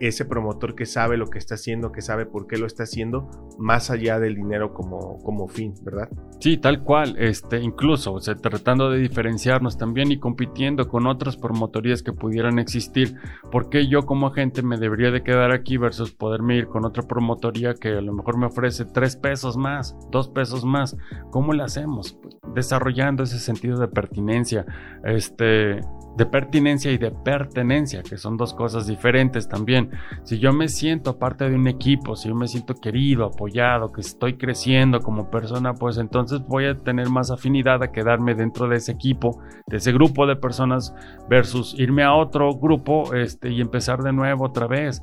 ese 0.00 0.26
promotor 0.26 0.74
que 0.74 0.84
sabe 0.84 1.16
lo 1.16 1.28
que 1.28 1.38
está 1.38 1.54
haciendo, 1.54 1.92
que 1.92 2.02
sabe 2.02 2.26
por 2.26 2.46
qué 2.46 2.58
lo 2.58 2.66
está 2.66 2.82
haciendo, 2.82 3.30
más 3.58 3.90
allá 3.90 4.20
del 4.20 4.34
dinero 4.34 4.74
como, 4.74 5.16
como 5.22 5.48
fin, 5.48 5.72
¿verdad? 5.82 6.10
Sí, 6.38 6.58
tal 6.58 6.82
cual. 6.82 7.16
Este, 7.18 7.58
incluso, 7.62 8.18
tratando 8.42 8.90
de 8.90 8.98
diferenciarnos 8.98 9.78
también 9.78 10.12
y 10.12 10.18
compitiendo 10.18 10.88
con 10.88 11.06
otras 11.06 11.38
promotorías 11.38 12.02
que 12.02 12.12
pudieran 12.12 12.58
existir. 12.58 13.16
¿Por 13.50 13.70
qué 13.70 13.88
yo 13.88 14.04
como 14.04 14.26
agente 14.26 14.60
me 14.60 14.76
debería 14.76 15.10
de 15.10 15.22
quedar 15.22 15.50
aquí 15.50 15.78
versus 15.78 16.12
poderme 16.12 16.58
ir 16.58 16.66
con 16.66 16.84
otra 16.84 17.04
promotoría 17.04 17.72
que 17.72 17.96
a 17.96 18.02
lo 18.02 18.12
mejor 18.12 18.36
me 18.36 18.44
ofrece 18.44 18.84
tres 18.84 19.16
pesos 19.16 19.56
más, 19.56 19.96
dos 20.10 20.28
pesos 20.28 20.66
más? 20.66 20.98
¿Cómo 21.30 21.54
le 21.54 21.62
hacemos? 21.62 22.12
Pues, 22.20 22.36
desarrollando 22.54 23.22
ese 23.22 23.38
sentido 23.38 23.78
de 23.78 23.88
pertinencia, 23.88 24.66
este, 25.02 25.80
de 26.16 26.26
pertinencia 26.26 26.92
y 26.92 26.98
de 26.98 27.10
pertenencia, 27.10 28.02
que 28.02 28.16
son 28.16 28.36
dos 28.36 28.54
cosas 28.54 28.86
diferentes 28.86 29.48
también. 29.48 29.90
Si 30.24 30.38
yo 30.38 30.52
me 30.52 30.68
siento 30.68 31.18
parte 31.18 31.48
de 31.48 31.56
un 31.56 31.66
equipo, 31.68 32.16
si 32.16 32.28
yo 32.28 32.34
me 32.34 32.48
siento 32.48 32.74
querido, 32.74 33.24
apoyado, 33.24 33.92
que 33.92 34.02
estoy 34.02 34.36
creciendo 34.36 35.00
como 35.00 35.30
persona, 35.30 35.74
pues 35.74 35.98
entonces 35.98 36.40
voy 36.46 36.66
a 36.66 36.76
tener 36.76 37.08
más 37.08 37.30
afinidad 37.30 37.82
a 37.82 37.92
quedarme 37.92 38.34
dentro 38.34 38.68
de 38.68 38.76
ese 38.76 38.92
equipo, 38.92 39.40
de 39.66 39.78
ese 39.78 39.92
grupo 39.92 40.26
de 40.26 40.36
personas, 40.36 40.94
versus 41.28 41.74
irme 41.78 42.02
a 42.02 42.14
otro 42.14 42.54
grupo 42.54 43.14
este, 43.14 43.50
y 43.50 43.60
empezar 43.60 44.02
de 44.02 44.12
nuevo 44.12 44.44
otra 44.44 44.66
vez. 44.66 45.02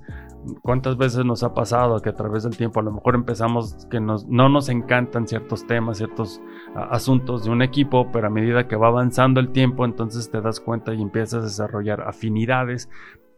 ¿Cuántas 0.61 0.97
veces 0.97 1.25
nos 1.25 1.43
ha 1.43 1.53
pasado 1.53 1.99
que 1.99 2.09
a 2.09 2.15
través 2.15 2.43
del 2.43 2.55
tiempo 2.55 2.79
a 2.79 2.83
lo 2.83 2.91
mejor 2.91 3.15
empezamos 3.15 3.87
que 3.89 3.99
no 3.99 4.49
nos 4.49 4.69
encantan 4.69 5.27
ciertos 5.27 5.67
temas, 5.67 5.97
ciertos 5.97 6.41
asuntos 6.75 7.43
de 7.43 7.51
un 7.51 7.61
equipo, 7.61 8.11
pero 8.11 8.27
a 8.27 8.29
medida 8.29 8.67
que 8.67 8.75
va 8.75 8.87
avanzando 8.87 9.39
el 9.39 9.51
tiempo, 9.51 9.85
entonces 9.85 10.31
te 10.31 10.41
das 10.41 10.59
cuenta 10.59 10.93
y 10.93 11.01
empiezas 11.01 11.41
a 11.41 11.45
desarrollar 11.45 12.01
afinidades 12.01 12.89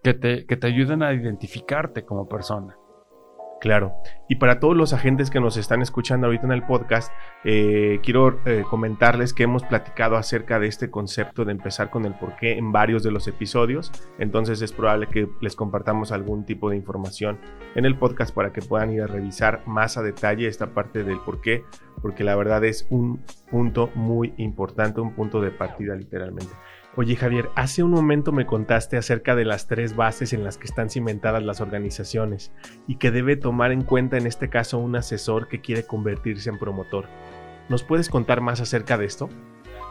que 0.04 0.14
te, 0.14 0.46
que 0.46 0.58
te 0.58 0.68
ayuden 0.68 1.04
a 1.04 1.14
identificarte 1.14 2.06
como 2.06 2.28
persona. 2.28 2.78
Claro. 3.62 3.94
Y 4.28 4.36
para 4.36 4.60
todos 4.60 4.76
los 4.76 4.92
agentes 4.92 5.30
que 5.30 5.40
nos 5.40 5.56
están 5.56 5.84
escuchando 5.84 6.26
ahorita 6.26 6.48
en 6.48 6.52
el 6.52 6.64
podcast, 6.64 7.14
eh, 7.44 8.00
quiero 8.02 8.40
eh, 8.46 8.64
comentarles 8.68 9.36
que 9.36 9.44
hemos 9.44 9.62
platicado 9.62 10.16
acerca 10.16 10.60
de 10.60 10.66
este 10.66 10.90
concepto 10.90 11.46
de 11.46 11.52
empezar 11.52 11.92
con 11.92 12.06
el 12.06 12.16
porqué 12.16 12.58
en 12.58 12.72
varios 12.72 13.04
de 13.04 13.12
los 13.12 13.28
episodios. 13.28 13.92
Entonces 14.18 14.64
es 14.64 14.72
probable 14.72 15.08
que 15.08 15.28
les 15.42 15.56
compartamos 15.56 16.12
algún 16.12 16.44
tipo 16.44 16.72
de 16.72 16.76
información 16.76 17.38
en 17.76 17.86
el 17.86 17.96
podcast 18.00 18.34
para 18.34 18.52
que 18.52 18.64
puedan 18.64 18.94
ir 18.94 19.04
a 19.04 19.08
revisar 19.08 19.62
más 19.68 19.96
a 19.96 20.02
detalle 20.02 20.48
esta 20.48 20.74
parte 20.74 21.04
del 21.04 21.20
porqué, 21.20 21.64
porque 22.02 22.24
la 22.24 22.36
verdad 22.36 22.66
es 22.66 22.88
un 22.90 23.24
punto 23.52 23.92
muy 23.94 24.34
importante, 24.38 25.02
un 25.02 25.14
punto 25.14 25.40
de 25.40 25.52
partida 25.52 25.96
literalmente. 25.96 26.52
Oye 26.98 27.16
Javier, 27.16 27.50
hace 27.56 27.84
un 27.84 27.92
momento 27.92 28.34
me 28.34 28.46
contaste 28.46 28.98
acerca 28.98 29.34
de 29.34 29.46
las 29.46 29.66
tres 29.66 29.96
bases 29.96 30.34
en 30.34 30.44
las 30.44 30.58
que 30.58 30.66
están 30.66 30.90
cimentadas 30.90 31.42
las 31.42 31.62
organizaciones 31.62 32.52
y 32.86 32.98
que 32.98 33.12
debe 33.12 33.38
tomar 33.38 33.72
en 33.72 33.84
cuenta 33.84 34.18
en 34.18 34.28
este 34.28 34.50
caso 34.50 34.78
un 34.78 34.98
asesor 34.98 35.48
que 35.48 35.62
quiere 35.62 35.86
convertirse 35.86 36.50
en 36.50 36.60
promotor. 36.60 37.06
¿Nos 37.70 37.84
puedes 37.84 38.10
contar 38.10 38.42
más 38.42 38.60
acerca 38.60 38.98
de 38.98 39.06
esto? 39.06 39.30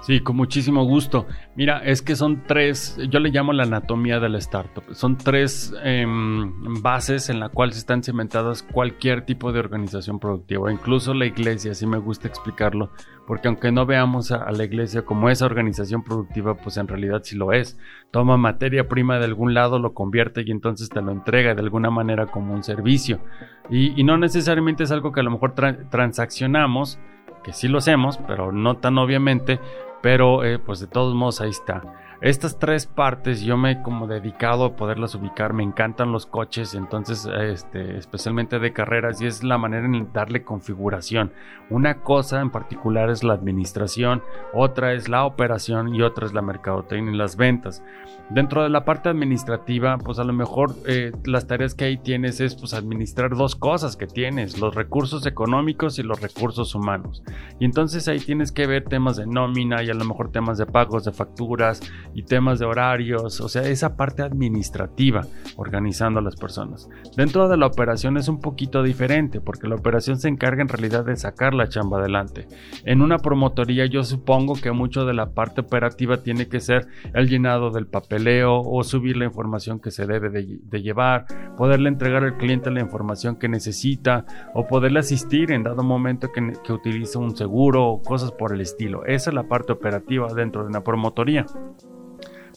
Sí, 0.00 0.20
con 0.20 0.36
muchísimo 0.36 0.84
gusto. 0.84 1.26
Mira, 1.56 1.78
es 1.84 2.00
que 2.00 2.16
son 2.16 2.42
tres, 2.46 2.98
yo 3.10 3.20
le 3.20 3.28
llamo 3.28 3.52
la 3.52 3.64
anatomía 3.64 4.18
de 4.18 4.30
la 4.30 4.38
startup. 4.38 4.82
Son 4.92 5.18
tres 5.18 5.74
em, 5.84 6.80
bases 6.80 7.28
en 7.28 7.38
la 7.38 7.50
cual 7.50 7.72
se 7.72 7.80
están 7.80 8.02
cimentadas 8.02 8.62
cualquier 8.62 9.26
tipo 9.26 9.52
de 9.52 9.58
organización 9.58 10.18
productiva, 10.18 10.72
incluso 10.72 11.12
la 11.12 11.26
iglesia, 11.26 11.72
así 11.72 11.86
me 11.86 11.98
gusta 11.98 12.28
explicarlo, 12.28 12.90
porque 13.26 13.48
aunque 13.48 13.72
no 13.72 13.84
veamos 13.84 14.32
a, 14.32 14.50
la 14.50 14.64
iglesia 14.64 15.02
como 15.02 15.28
esa 15.28 15.44
organización 15.44 16.02
productiva, 16.02 16.54
pues 16.54 16.78
en 16.78 16.88
realidad 16.88 17.20
sí 17.22 17.36
lo 17.36 17.52
es. 17.52 17.78
Toma 18.10 18.38
materia 18.38 18.88
prima 18.88 19.18
de 19.18 19.26
algún 19.26 19.52
lado, 19.52 19.78
lo 19.78 19.92
convierte 19.92 20.42
y 20.46 20.50
entonces 20.50 20.88
te 20.88 21.02
lo 21.02 21.12
entrega 21.12 21.54
de 21.54 21.60
alguna 21.60 21.90
manera 21.90 22.26
como 22.26 22.54
un 22.54 22.64
servicio. 22.64 23.20
Y, 23.68 24.02
no 24.02 24.16
necesariamente 24.16 24.84
es 24.84 24.90
algo 24.90 25.12
que 25.12 25.20
a 25.20 25.22
lo 25.22 25.30
mejor 25.30 25.54
transaccionamos, 25.90 26.98
que 27.44 27.52
sí 27.52 27.68
lo 27.68 27.78
hacemos, 27.78 28.18
pero 28.26 28.50
no 28.50 28.78
tan 28.78 28.98
obviamente, 28.98 29.60
pero 30.00 30.44
eh, 30.44 30.58
pues 30.58 30.80
de 30.80 30.86
todos 30.86 31.14
modos 31.14 31.40
ahí 31.40 31.50
está. 31.50 31.82
Estas 32.22 32.58
tres 32.58 32.84
partes 32.84 33.40
yo 33.40 33.56
me 33.56 33.70
he 33.70 33.82
como 33.82 34.06
dedicado 34.06 34.66
a 34.66 34.76
poderlas 34.76 35.14
ubicar, 35.14 35.54
me 35.54 35.62
encantan 35.62 36.12
los 36.12 36.26
coches, 36.26 36.74
entonces 36.74 37.26
este, 37.40 37.96
especialmente 37.96 38.58
de 38.58 38.74
carreras 38.74 39.22
y 39.22 39.26
es 39.26 39.42
la 39.42 39.56
manera 39.56 39.86
en 39.86 40.12
darle 40.12 40.44
configuración. 40.44 41.32
Una 41.70 42.02
cosa 42.02 42.42
en 42.42 42.50
particular 42.50 43.08
es 43.08 43.24
la 43.24 43.32
administración, 43.32 44.22
otra 44.52 44.92
es 44.92 45.08
la 45.08 45.24
operación 45.24 45.94
y 45.94 46.02
otra 46.02 46.26
es 46.26 46.34
la 46.34 46.42
mercadotecnia 46.42 47.10
y 47.10 47.16
las 47.16 47.36
ventas. 47.36 47.82
Dentro 48.28 48.62
de 48.62 48.68
la 48.68 48.84
parte 48.84 49.08
administrativa, 49.08 49.96
pues 49.96 50.18
a 50.18 50.24
lo 50.24 50.34
mejor 50.34 50.74
eh, 50.86 51.12
las 51.24 51.46
tareas 51.46 51.74
que 51.74 51.86
ahí 51.86 51.96
tienes 51.96 52.40
es 52.40 52.54
pues 52.54 52.74
administrar 52.74 53.34
dos 53.34 53.56
cosas 53.56 53.96
que 53.96 54.06
tienes, 54.06 54.60
los 54.60 54.74
recursos 54.74 55.24
económicos 55.24 55.98
y 55.98 56.02
los 56.02 56.20
recursos 56.20 56.74
humanos. 56.74 57.22
Y 57.58 57.64
entonces 57.64 58.08
ahí 58.08 58.20
tienes 58.20 58.52
que 58.52 58.66
ver 58.66 58.84
temas 58.84 59.16
de 59.16 59.26
nómina 59.26 59.82
y 59.82 59.88
a 59.88 59.94
lo 59.94 60.04
mejor 60.04 60.30
temas 60.30 60.58
de 60.58 60.66
pagos 60.66 61.04
de 61.04 61.12
facturas 61.12 61.80
y 62.14 62.24
temas 62.24 62.58
de 62.58 62.66
horarios, 62.66 63.40
o 63.40 63.48
sea, 63.48 63.62
esa 63.62 63.96
parte 63.96 64.22
administrativa 64.22 65.22
organizando 65.56 66.20
a 66.20 66.22
las 66.22 66.36
personas. 66.36 66.88
Dentro 67.16 67.48
de 67.48 67.56
la 67.56 67.66
operación 67.66 68.16
es 68.16 68.28
un 68.28 68.40
poquito 68.40 68.82
diferente 68.82 69.40
porque 69.40 69.68
la 69.68 69.76
operación 69.76 70.18
se 70.18 70.28
encarga 70.28 70.62
en 70.62 70.68
realidad 70.68 71.04
de 71.04 71.16
sacar 71.16 71.54
la 71.54 71.68
chamba 71.68 71.98
adelante. 71.98 72.48
En 72.84 73.02
una 73.02 73.18
promotoría 73.18 73.86
yo 73.86 74.04
supongo 74.04 74.54
que 74.54 74.72
mucho 74.72 75.04
de 75.04 75.14
la 75.14 75.30
parte 75.30 75.60
operativa 75.60 76.18
tiene 76.18 76.48
que 76.48 76.60
ser 76.60 76.88
el 77.14 77.28
llenado 77.28 77.70
del 77.70 77.86
papeleo 77.86 78.60
o 78.60 78.82
subir 78.84 79.16
la 79.16 79.24
información 79.24 79.80
que 79.80 79.90
se 79.90 80.06
debe 80.06 80.30
de, 80.30 80.82
llevar, 80.82 81.26
poderle 81.56 81.88
entregar 81.88 82.24
al 82.24 82.36
cliente 82.36 82.70
la 82.70 82.80
información 82.80 83.36
que 83.36 83.48
necesita 83.48 84.24
o 84.54 84.66
poderle 84.66 85.00
asistir 85.00 85.52
en 85.52 85.62
dado 85.62 85.82
momento 85.82 86.32
que, 86.32 86.52
que 86.64 86.72
utiliza 86.72 87.18
un 87.18 87.36
seguro 87.36 87.86
o 87.86 88.02
cosas 88.02 88.32
por 88.32 88.52
el 88.52 88.60
estilo. 88.60 89.04
Esa 89.04 89.30
es 89.30 89.34
la 89.34 89.44
parte 89.44 89.72
operativa 89.72 90.32
dentro 90.34 90.62
de 90.62 90.68
una 90.68 90.82
promotoría. 90.82 91.46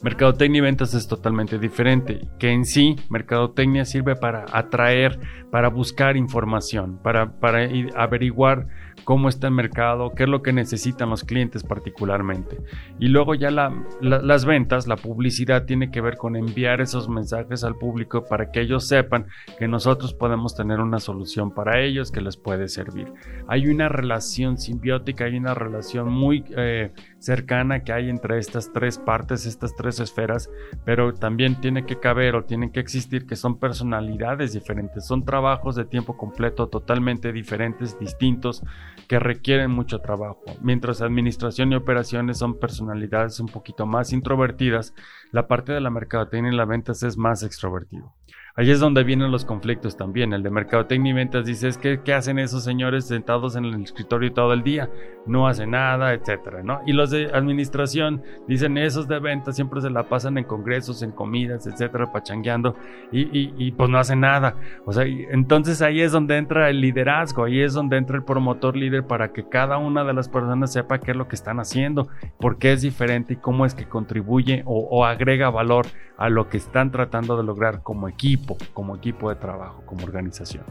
Mercadotecnia 0.04 0.60
y 0.60 0.62
ventas 0.62 0.94
es 0.94 1.08
totalmente 1.08 1.58
diferente, 1.58 2.28
que 2.38 2.52
en 2.52 2.66
sí 2.66 2.98
mercadotecnia 3.10 3.86
sirve 3.86 4.18
para 4.18 4.46
atraer, 4.52 5.18
para 5.50 5.70
buscar 5.70 6.18
información, 6.18 7.00
para, 7.02 7.40
para 7.40 7.70
averiguar 7.96 8.68
cómo 9.06 9.30
está 9.30 9.48
el 9.48 9.54
mercado, 9.54 10.12
qué 10.16 10.24
es 10.24 10.30
lo 10.30 10.42
que 10.42 10.54
necesitan 10.54 11.10
los 11.10 11.24
clientes 11.24 11.64
particularmente. 11.64 12.58
Y 13.00 13.08
luego 13.08 13.36
ya 13.36 13.50
las 13.52 14.46
ventas, 14.46 14.88
la 14.88 14.98
publicidad 14.98 15.66
tiene 15.66 15.92
que 15.92 16.02
ver 16.02 16.18
con 16.18 16.36
enviar 16.36 16.82
esos 16.82 17.10
mensajes 17.10 17.64
al 17.64 17.76
público 17.76 18.26
para 18.26 18.52
que 18.52 18.62
ellos 18.62 18.88
sepan 18.88 19.28
que 19.58 19.68
nosotros 19.68 20.14
podemos 20.14 20.56
tener 20.56 20.80
una 20.80 21.00
solución 21.00 21.54
para 21.54 21.80
ellos 21.80 22.12
que 22.12 22.22
les 22.22 22.38
puede 22.38 22.68
servir. 22.68 23.08
Hay 23.48 23.68
una 23.68 23.90
relación 23.90 24.58
simbiótica, 24.58 25.26
hay 25.26 25.38
una 25.38 25.54
relación 25.54 26.12
muy 26.12 26.44
eh, 26.56 26.92
cercana 27.24 27.86
que 27.86 27.94
hay 27.94 28.10
entre 28.10 28.38
estas 28.38 28.74
tres 28.74 28.98
partes, 28.98 29.46
estas 29.46 29.74
tres 29.78 30.02
esferas, 30.02 30.50
pero 30.84 31.14
también 31.14 31.62
tiene 31.62 31.86
que 31.86 31.98
caber 31.98 32.36
o 32.36 32.44
tienen 32.44 32.70
que 32.70 32.82
existir 32.82 33.26
que 33.26 33.38
son 33.38 33.60
personalidades 33.60 34.52
diferentes, 34.52 35.08
son 35.08 35.24
trabajos 35.24 35.78
de 35.78 35.86
tiempo 35.86 36.18
completo 36.18 36.68
totalmente 36.68 37.32
diferentes, 37.32 37.98
distintos, 37.98 38.62
que 39.08 39.20
requieren 39.20 39.72
mucho 39.72 40.00
trabajo. 40.00 40.44
Mientras 40.62 41.02
administración 41.02 41.72
y 41.72 41.76
operaciones 41.76 42.40
son 42.40 42.60
personalidades 42.60 43.40
un 43.40 43.48
poquito 43.48 43.86
más 43.86 44.12
introvertidas, 44.12 44.94
la 45.32 45.48
parte 45.48 45.72
de 45.72 45.80
la 45.80 45.90
mercadotecnia 45.90 46.52
y 46.52 46.56
la 46.56 46.66
ventas 46.66 47.04
es 47.04 47.18
más 47.18 47.42
extrovertido. 47.44 48.14
Ahí 48.56 48.70
es 48.70 48.80
donde 48.80 49.04
vienen 49.04 49.32
los 49.32 49.46
conflictos 49.46 49.98
también. 49.98 50.32
El 50.32 50.44
de 50.44 50.52
mercadotecnia 50.52 51.10
y 51.10 51.16
ventas 51.16 51.44
dice, 51.44 51.72
que, 51.82 52.02
¿qué 52.04 52.14
hacen 52.14 52.38
esos 52.38 52.64
señores 52.64 53.08
sentados 53.08 53.56
en 53.56 53.66
el 53.66 53.82
escritorio 53.82 54.32
todo 54.32 54.54
el 54.54 54.62
día? 54.62 54.92
No 55.26 55.48
hacen 55.48 55.72
nada, 55.72 56.14
etcétera, 56.14 56.62
¿no? 56.62 56.82
Y 56.86 56.94
los 56.94 57.10
de 57.10 57.32
administración 57.34 58.22
dicen, 58.48 58.78
esos 58.78 59.08
de 59.08 59.18
ventas 59.18 59.56
siempre 59.56 59.82
se 59.82 59.90
la 59.90 60.08
pasan 60.08 60.38
en 60.38 60.44
congresos, 60.44 61.02
en 61.02 61.12
comidas, 61.12 61.66
etcétera, 61.66 62.12
pachangueando, 62.12 62.76
y, 63.12 63.72
pues 63.72 63.90
no 63.90 63.98
hacen 63.98 64.20
nada. 64.20 64.56
O 64.86 64.94
sea, 64.94 65.06
entonces 65.06 65.82
ahí 65.82 66.02
es 66.02 66.12
donde 66.12 66.38
entra 66.38 66.70
el 66.70 66.80
liderazgo, 66.80 67.46
ahí 67.46 67.60
es 67.60 67.74
donde 67.74 67.98
entra 67.98 68.18
el 68.18 68.24
promotor 68.24 68.76
líder 68.76 69.08
para 69.08 69.34
que 69.34 69.50
cada 69.50 69.80
una 69.80 70.04
de 70.04 70.14
las 70.14 70.30
personas 70.30 70.72
sepa 70.72 71.00
qué 71.00 71.12
es 71.12 71.18
lo 71.18 71.28
que 71.28 71.36
están 71.36 71.60
haciendo, 71.60 72.08
por 72.40 72.60
qué 72.60 72.74
es 72.74 72.84
diferente 72.84 73.34
y 73.34 73.38
cómo 73.38 73.66
es 73.66 73.74
que 73.74 73.86
contribuye 73.86 74.62
o 74.66 75.06
agrega 75.06 75.50
valor 75.50 75.88
a 76.18 76.30
lo 76.30 76.50
que 76.50 76.58
están 76.58 76.92
tratando 76.92 77.36
de 77.36 77.44
lograr 77.44 77.82
como 77.82 78.08
equipo 78.08 78.43
como 78.74 78.96
equipo 78.96 79.30
de 79.30 79.36
trabajo, 79.36 79.84
como 79.86 80.04
organización. 80.04 80.66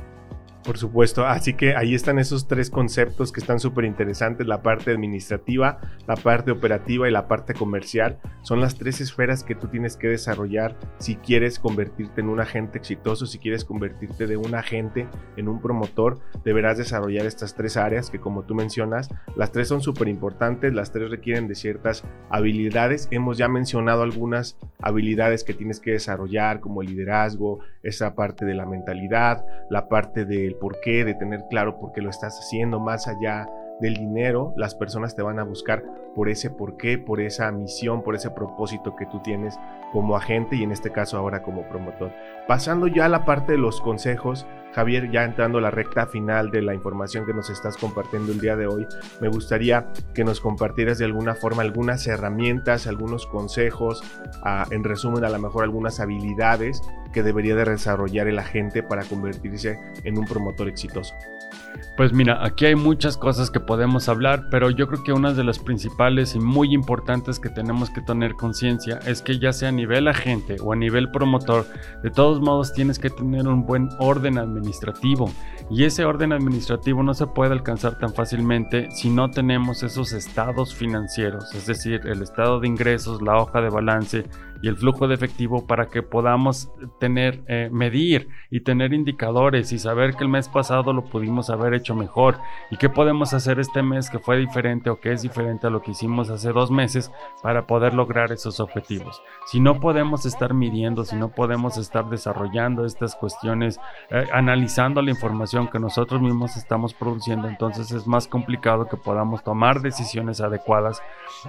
Por 0.65 0.79
supuesto, 0.79 1.27
así 1.27 1.55
que 1.55 1.75
ahí 1.75 1.93
están 1.93 2.21
esos 2.21 2.47
tres 2.47 2.71
conceptos 2.71 3.33
que 3.33 3.41
están 3.41 3.59
súper 3.59 3.85
interesantes, 3.85 4.47
la 4.47 4.63
parte 4.63 4.93
administrativa, 4.93 5.81
la 6.07 6.15
parte 6.15 6.53
operativa 6.53 7.09
y 7.09 7.11
la 7.11 7.27
parte 7.27 7.53
comercial. 7.53 8.21
Son 8.43 8.61
las 8.61 8.77
tres 8.77 9.01
esferas 9.01 9.43
que 9.43 9.57
tú 9.57 9.67
tienes 9.67 9.97
que 9.97 10.07
desarrollar 10.07 10.77
si 10.99 11.17
quieres 11.17 11.59
convertirte 11.59 12.21
en 12.21 12.29
un 12.29 12.39
agente 12.39 12.79
exitoso, 12.79 13.27
si 13.27 13.39
quieres 13.39 13.65
convertirte 13.65 14.29
de 14.29 14.37
un 14.37 14.55
agente 14.55 15.09
en 15.37 15.49
un 15.49 15.61
promotor, 15.61 16.21
deberás 16.45 16.79
desarrollar 16.79 17.27
estas 17.27 17.57
tres 17.57 17.77
áreas 17.77 18.09
que 18.09 18.21
como 18.21 18.45
tú 18.45 18.55
mencionas, 18.55 19.09
las 19.37 19.51
tres 19.51 19.67
son 19.67 19.81
súper 19.81 20.07
importantes, 20.07 20.73
las 20.73 20.93
tres 20.93 21.11
requieren 21.11 21.49
de 21.49 21.57
ciertas 21.57 22.05
habilidades. 22.31 23.09
Hemos 23.11 23.37
ya 23.37 23.49
mencionado 23.49 24.03
algunas 24.03 24.57
habilidades 24.81 25.43
que 25.43 25.55
tienes 25.55 25.81
que 25.81 25.91
desarrollar 25.91 26.61
como 26.61 26.83
el 26.83 26.89
liderazgo, 26.89 27.59
esa 27.83 28.15
parte 28.15 28.45
de 28.45 28.55
la 28.55 28.65
mentalidad, 28.65 29.45
la 29.69 29.89
parte 29.89 30.25
de 30.25 30.52
por 30.55 30.81
qué, 30.81 31.05
de 31.05 31.15
tener 31.15 31.47
claro 31.49 31.79
por 31.79 31.93
qué 31.93 32.01
lo 32.01 32.11
estás 32.11 32.39
haciendo, 32.39 32.81
más 32.81 33.09
allá 33.09 33.49
del 33.83 33.95
dinero, 33.95 34.55
las 34.57 34.75
personas 34.75 35.15
te 35.15 35.23
van 35.23 35.39
a 35.39 35.45
buscar 35.45 35.83
por 36.15 36.29
ese 36.29 36.51
por 36.51 36.77
qué, 36.77 36.99
por 36.99 37.21
esa 37.21 37.51
misión, 37.51 38.03
por 38.03 38.15
ese 38.15 38.31
propósito 38.31 38.95
que 38.97 39.07
tú 39.07 39.21
tienes 39.23 39.59
como 39.93 40.17
agente 40.17 40.57
y 40.57 40.63
en 40.63 40.73
este 40.73 40.91
caso 40.91 41.19
ahora 41.19 41.43
como 41.43 41.69
promotor. 41.69 42.13
Pasando 42.47 42.87
ya 42.87 43.07
a 43.07 43.09
la 43.09 43.25
parte 43.25 43.53
de 43.53 43.59
los 43.59 43.81
consejos, 43.81 44.47
Javier, 44.73 45.11
ya 45.11 45.25
entrando 45.25 45.59
a 45.59 45.61
la 45.61 45.71
recta 45.71 46.07
final 46.07 46.51
de 46.51 46.63
la 46.63 46.75
información 46.75 47.27
que 47.27 47.35
nos 47.35 47.51
estás 47.51 47.77
compartiendo 47.77 48.33
el 48.33 48.41
día 48.41 48.57
de 48.57 48.67
hoy, 48.67 48.87
me 49.21 49.29
gustaría 49.29 49.89
que 50.15 50.25
nos 50.25 50.41
compartieras 50.41 50.99
de 50.99 51.05
alguna 51.05 51.35
forma 51.35 51.63
algunas 51.63 52.07
herramientas, 52.07 52.87
algunos 52.87 53.27
consejos, 53.27 54.03
ah, 54.43 54.67
en 54.71 54.85
resumen 54.85 55.25
a 55.25 55.29
lo 55.29 55.39
mejor 55.39 55.65
algunas 55.65 56.01
habilidades 56.01 56.81
que 57.13 57.23
debería 57.23 57.55
de 57.55 57.65
desarrollar 57.65 58.29
el 58.29 58.39
agente 58.39 58.83
para 58.83 59.05
convertirse 59.05 59.79
en 60.05 60.19
un 60.19 60.25
promotor 60.25 60.69
exitoso. 60.69 61.15
Pues 61.97 62.15
mira, 62.15 62.43
aquí 62.43 62.65
hay 62.65 62.75
muchas 62.75 63.19
cosas 63.19 63.51
que 63.51 63.61
podemos 63.61 64.09
hablar, 64.09 64.49
pero 64.51 64.71
yo 64.71 64.89
creo 64.89 65.05
que 65.05 65.13
una 65.13 65.35
de 65.35 65.45
las 65.45 65.59
principales 65.59 66.35
y 66.35 66.41
muy 66.41 66.73
importantes 66.73 67.39
que 67.39 67.51
tenemos 67.51 67.91
que 67.91 68.01
tener 68.01 68.33
conciencia 68.33 68.99
es 69.07 69.21
que 69.21 69.39
ya 69.39 69.53
sea 69.53 69.69
a 69.69 69.73
nivel 69.73 70.09
agente 70.09 70.57
o 70.63 70.73
a 70.73 70.77
nivel 70.77 71.11
promotor, 71.11 71.67
de 72.03 72.11
todos 72.11 72.41
modos 72.41 72.73
tienes 72.73 72.99
que 72.99 73.11
tener 73.11 73.47
un 73.47 73.67
buen 73.67 73.91
orden 73.99 74.39
administrativo. 74.39 75.31
Y 75.71 75.85
ese 75.85 76.07
orden 76.07 76.33
administrativo 76.33 77.03
no 77.03 77.13
se 77.13 77.27
puede 77.27 77.53
alcanzar 77.53 77.99
tan 77.99 78.15
fácilmente 78.15 78.91
si 78.91 79.11
no 79.11 79.31
tenemos 79.31 79.83
esos 79.83 80.13
estados 80.13 80.75
financieros, 80.75 81.55
es 81.55 81.67
decir, 81.67 82.01
el 82.07 82.23
estado 82.23 82.59
de 82.59 82.69
ingresos, 82.69 83.21
la 83.21 83.37
hoja 83.37 83.61
de 83.61 83.69
balance, 83.69 84.25
y 84.63 84.69
el 84.69 84.77
flujo 84.77 85.09
de 85.09 85.15
efectivo 85.17 85.67
para 85.67 85.89
que 85.89 86.03
podamos 86.03 86.71
tener, 87.01 87.43
eh, 87.49 87.69
medir 87.73 88.29
y 88.49 88.61
tener 88.61 88.95
indicadores 88.95 89.73
y 89.73 89.79
saber 89.79 90.15
que 90.15 90.23
el 90.23 90.31
mes 90.31 90.49
pasado 90.49 90.93
lo 90.93 91.05
pudimos 91.05 91.51
haber 91.51 91.75
hecho 91.75 91.97
mejor 91.97 92.39
y 92.71 92.77
qué 92.77 92.89
podemos 92.89 93.35
hacer 93.35 93.59
este 93.59 93.83
mes 93.83 94.09
que 94.09 94.21
fue 94.21 94.39
diferente 94.39 94.89
o 94.89 95.01
que 95.01 95.13
es 95.13 95.23
diferente 95.23 95.67
a 95.67 95.71
lo 95.71 95.83
que 95.83 95.91
hicimos 95.91 96.31
hace 96.31 96.53
dos 96.53 96.71
meses 96.71 97.11
para 97.43 97.67
poder 97.67 97.93
lograr 97.93 98.31
esos 98.31 98.61
objetivos. 98.61 99.21
Si 99.47 99.59
no 99.59 99.81
podemos 99.81 100.25
estar 100.27 100.55
midiendo, 100.55 101.05
si 101.05 101.17
no 101.17 101.31
podemos 101.31 101.77
estar 101.77 102.09
desarrollando 102.09 102.85
estas 102.85 103.17
cuestiones, 103.17 103.81
eh, 104.11 104.27
analizando 104.33 105.03
la 105.03 105.11
información 105.11 105.69
que 105.69 105.81
nosotros 105.81 106.23
mismos 106.23 106.57
estamos 106.57 106.95
produciendo, 106.95 107.49
entonces 107.49 107.91
es 107.91 108.07
más 108.07 108.29
complicado 108.29 108.87
que 108.87 108.97
podamos 108.97 109.43
tomar 109.43 109.81
decisiones 109.81 110.41
adecuadas 110.41 111.03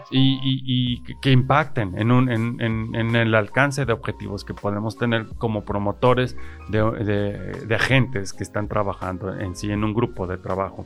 y, 0.10 1.04
que 1.22 1.32
impacten 1.32 1.98
en, 1.98 2.12
un, 2.12 2.30
en 2.30 3.03
en 3.03 3.03
el 3.16 3.36
alcance 3.36 3.86
de 3.86 3.94
objetivos 3.94 4.44
que 4.44 4.54
podemos 4.54 4.98
tener 4.98 5.28
como 5.38 5.64
promotores 5.64 6.38
de, 6.70 7.76
agentes 7.76 8.34
que 8.34 8.44
están 8.44 8.68
trabajando 8.68 9.34
en 9.34 9.56
sí 9.56 9.72
en 9.72 9.84
un 9.84 9.94
grupo 9.94 10.28
de 10.28 10.38
trabajo. 10.38 10.86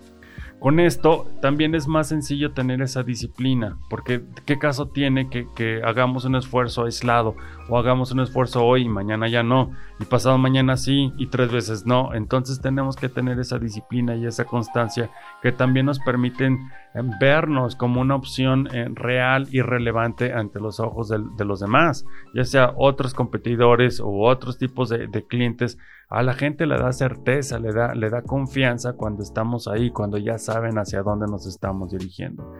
Con 0.60 0.80
esto 0.80 1.28
también 1.40 1.76
es 1.76 1.88
más 1.88 2.10
sencillo 2.10 2.52
tener 2.52 2.82
esa 2.82 3.04
disciplina, 3.04 3.78
porque 3.90 4.24
¿qué 4.46 4.58
caso 4.58 4.88
tiene 4.88 5.30
que, 5.30 5.82
hagamos 5.84 6.26
un 6.26 6.36
esfuerzo 6.36 6.86
aislado 6.86 7.36
o 7.70 7.78
hagamos 7.78 8.12
un 8.12 8.20
esfuerzo 8.22 8.66
hoy 8.66 8.84
y 8.84 8.90
mañana 8.90 9.28
ya 9.28 9.44
no, 9.44 9.72
y 10.00 10.06
pasado 10.06 10.38
mañana 10.38 10.78
sí 10.78 11.14
y 11.18 11.28
tres 11.28 11.52
veces 11.52 11.86
no? 11.86 12.14
Entonces 12.14 12.62
tenemos 12.62 12.96
que 12.96 13.10
tener 13.10 13.40
esa 13.40 13.60
disciplina 13.60 14.16
y 14.16 14.26
esa 14.26 14.46
constancia 14.46 15.10
que 15.42 15.52
también 15.52 15.86
nos 15.86 16.00
permiten 16.00 16.60
eh, 16.94 17.02
vernos 17.20 17.76
como 17.76 18.02
una 18.02 18.16
opción 18.16 18.68
eh, 18.74 18.88
real 18.94 19.48
y 19.52 19.62
relevante 19.62 20.34
ante 20.34 20.60
los 20.60 20.80
ojos 20.80 21.10
de, 21.10 21.46
los 21.46 21.60
demás, 21.60 22.06
ya 22.34 22.44
sea 22.44 22.74
otros 22.76 23.14
competidores 23.14 24.00
u 24.00 24.24
otros 24.24 24.58
tipos 24.58 24.90
de, 24.90 25.08
de 25.08 25.26
clientes 25.26 25.78
a 26.10 26.24
la 26.24 26.34
gente 26.34 26.66
le 26.66 26.78
da 26.78 26.94
certeza, 26.94 27.60
le 27.60 27.74
da, 27.74 27.94
le 27.94 28.10
da 28.10 28.22
confianza 28.22 28.94
cuando 28.94 29.24
estamos 29.24 29.68
ahí, 29.68 29.92
cuando 29.92 30.18
ya 30.18 30.38
saben 30.38 30.78
hacia 30.78 31.04
dónde 31.04 31.28
nos 31.28 31.46
estamos 31.46 31.92
dirigiendo. 31.92 32.54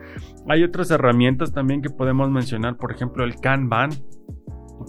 Hay 0.48 0.62
otras 0.64 0.90
herramientas 0.90 1.52
también 1.52 1.80
que 1.80 1.88
podemos 1.88 2.30
mencionar, 2.30 2.76
por 2.76 2.92
ejemplo 2.92 3.24
el 3.24 3.40
Kanban, 3.40 3.90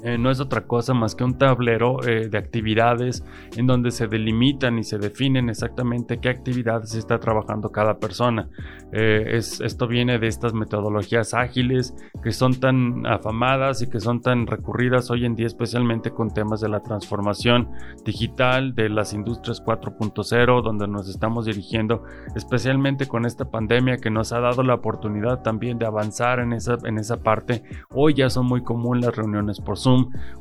eh, 0.03 0.17
no 0.17 0.31
es 0.31 0.39
otra 0.39 0.65
cosa 0.65 0.93
más 0.93 1.15
que 1.15 1.23
un 1.23 1.37
tablero 1.37 2.03
eh, 2.07 2.29
de 2.29 2.37
actividades 2.37 3.23
en 3.55 3.67
donde 3.67 3.91
se 3.91 4.07
delimitan 4.07 4.77
y 4.79 4.83
se 4.83 4.97
definen 4.97 5.49
exactamente 5.49 6.19
qué 6.19 6.29
actividades 6.29 6.95
está 6.95 7.19
trabajando 7.19 7.69
cada 7.69 7.97
persona. 7.97 8.49
Eh, 8.91 9.37
es, 9.37 9.61
esto 9.61 9.87
viene 9.87 10.17
de 10.17 10.27
estas 10.27 10.53
metodologías 10.53 11.33
ágiles 11.33 11.93
que 12.23 12.31
son 12.31 12.59
tan 12.59 13.05
afamadas 13.05 13.81
y 13.81 13.89
que 13.89 13.99
son 13.99 14.21
tan 14.21 14.47
recurridas 14.47 15.11
hoy 15.11 15.25
en 15.25 15.35
día, 15.35 15.47
especialmente 15.47 16.11
con 16.11 16.33
temas 16.33 16.61
de 16.61 16.69
la 16.69 16.81
transformación 16.81 17.69
digital, 18.05 18.73
de 18.75 18.89
las 18.89 19.13
industrias 19.13 19.63
4.0, 19.63 20.63
donde 20.63 20.87
nos 20.87 21.09
estamos 21.09 21.45
dirigiendo, 21.45 22.03
especialmente 22.35 23.07
con 23.07 23.25
esta 23.25 23.45
pandemia 23.45 23.97
que 23.97 24.09
nos 24.09 24.31
ha 24.31 24.39
dado 24.39 24.63
la 24.63 24.75
oportunidad 24.75 25.41
también 25.41 25.77
de 25.77 25.85
avanzar 25.85 26.39
en 26.39 26.53
esa, 26.53 26.77
en 26.85 26.97
esa 26.97 27.17
parte. 27.17 27.63
Hoy 27.89 28.13
ya 28.13 28.29
son 28.29 28.45
muy 28.45 28.63
comunes 28.63 29.05
las 29.05 29.15
reuniones 29.15 29.59
por 29.59 29.77
Zoom. 29.77 29.88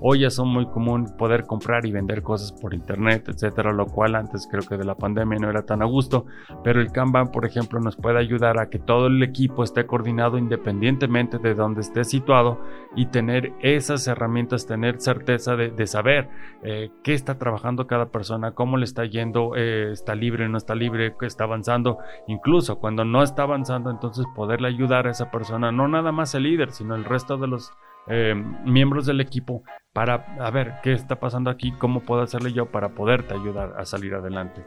Hoy 0.00 0.20
ya 0.20 0.30
son 0.30 0.48
muy 0.48 0.66
común 0.66 1.16
poder 1.16 1.46
comprar 1.46 1.86
y 1.86 1.92
vender 1.92 2.22
cosas 2.22 2.52
por 2.52 2.74
internet, 2.74 3.28
etcétera, 3.28 3.72
lo 3.72 3.86
cual 3.86 4.14
antes 4.14 4.48
creo 4.50 4.62
que 4.62 4.76
de 4.76 4.84
la 4.84 4.94
pandemia 4.94 5.38
no 5.38 5.50
era 5.50 5.62
tan 5.62 5.82
a 5.82 5.86
gusto. 5.86 6.26
Pero 6.62 6.80
el 6.80 6.92
Kanban, 6.92 7.30
por 7.30 7.44
ejemplo, 7.44 7.80
nos 7.80 7.96
puede 7.96 8.18
ayudar 8.18 8.58
a 8.58 8.68
que 8.68 8.78
todo 8.78 9.06
el 9.06 9.22
equipo 9.22 9.62
esté 9.62 9.86
coordinado 9.86 10.38
independientemente 10.38 11.38
de 11.38 11.54
donde 11.54 11.80
esté 11.80 12.04
situado 12.04 12.60
y 12.96 13.06
tener 13.06 13.52
esas 13.60 14.06
herramientas, 14.06 14.66
tener 14.66 15.00
certeza 15.00 15.56
de, 15.56 15.86
saber 15.86 16.28
eh, 16.62 16.90
qué 17.02 17.14
está 17.14 17.38
trabajando 17.38 17.86
cada 17.86 18.06
persona, 18.06 18.52
cómo 18.52 18.76
le 18.76 18.84
está 18.84 19.04
yendo, 19.04 19.56
eh, 19.56 19.92
está 19.92 20.14
libre, 20.14 20.48
no 20.48 20.58
está 20.58 20.74
libre, 20.74 21.14
qué 21.18 21.26
está 21.26 21.44
avanzando. 21.44 21.98
Incluso 22.26 22.78
cuando 22.78 23.04
no 23.04 23.22
está 23.22 23.42
avanzando, 23.42 23.90
entonces 23.90 24.26
poderle 24.34 24.68
ayudar 24.68 25.06
a 25.06 25.10
esa 25.10 25.30
persona, 25.30 25.72
no 25.72 25.88
nada 25.88 26.12
más 26.12 26.34
el 26.34 26.44
líder, 26.44 26.72
sino 26.72 26.94
el 26.94 27.04
resto 27.04 27.36
de 27.36 27.46
los 27.46 27.72
eh, 28.08 28.34
miembros 28.64 29.06
del 29.06 29.20
equipo 29.20 29.62
para 29.92 30.26
a 30.38 30.50
ver 30.50 30.74
qué 30.82 30.92
está 30.92 31.20
pasando 31.20 31.50
aquí, 31.50 31.72
cómo 31.72 32.00
puedo 32.00 32.22
hacerle 32.22 32.52
yo 32.52 32.66
para 32.66 32.90
poderte 32.90 33.34
ayudar 33.34 33.74
a 33.78 33.84
salir 33.84 34.14
adelante. 34.14 34.64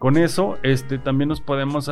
Con 0.00 0.16
eso, 0.16 0.56
este, 0.62 0.96
también 0.96 1.28
nos 1.28 1.42
podemos 1.42 1.90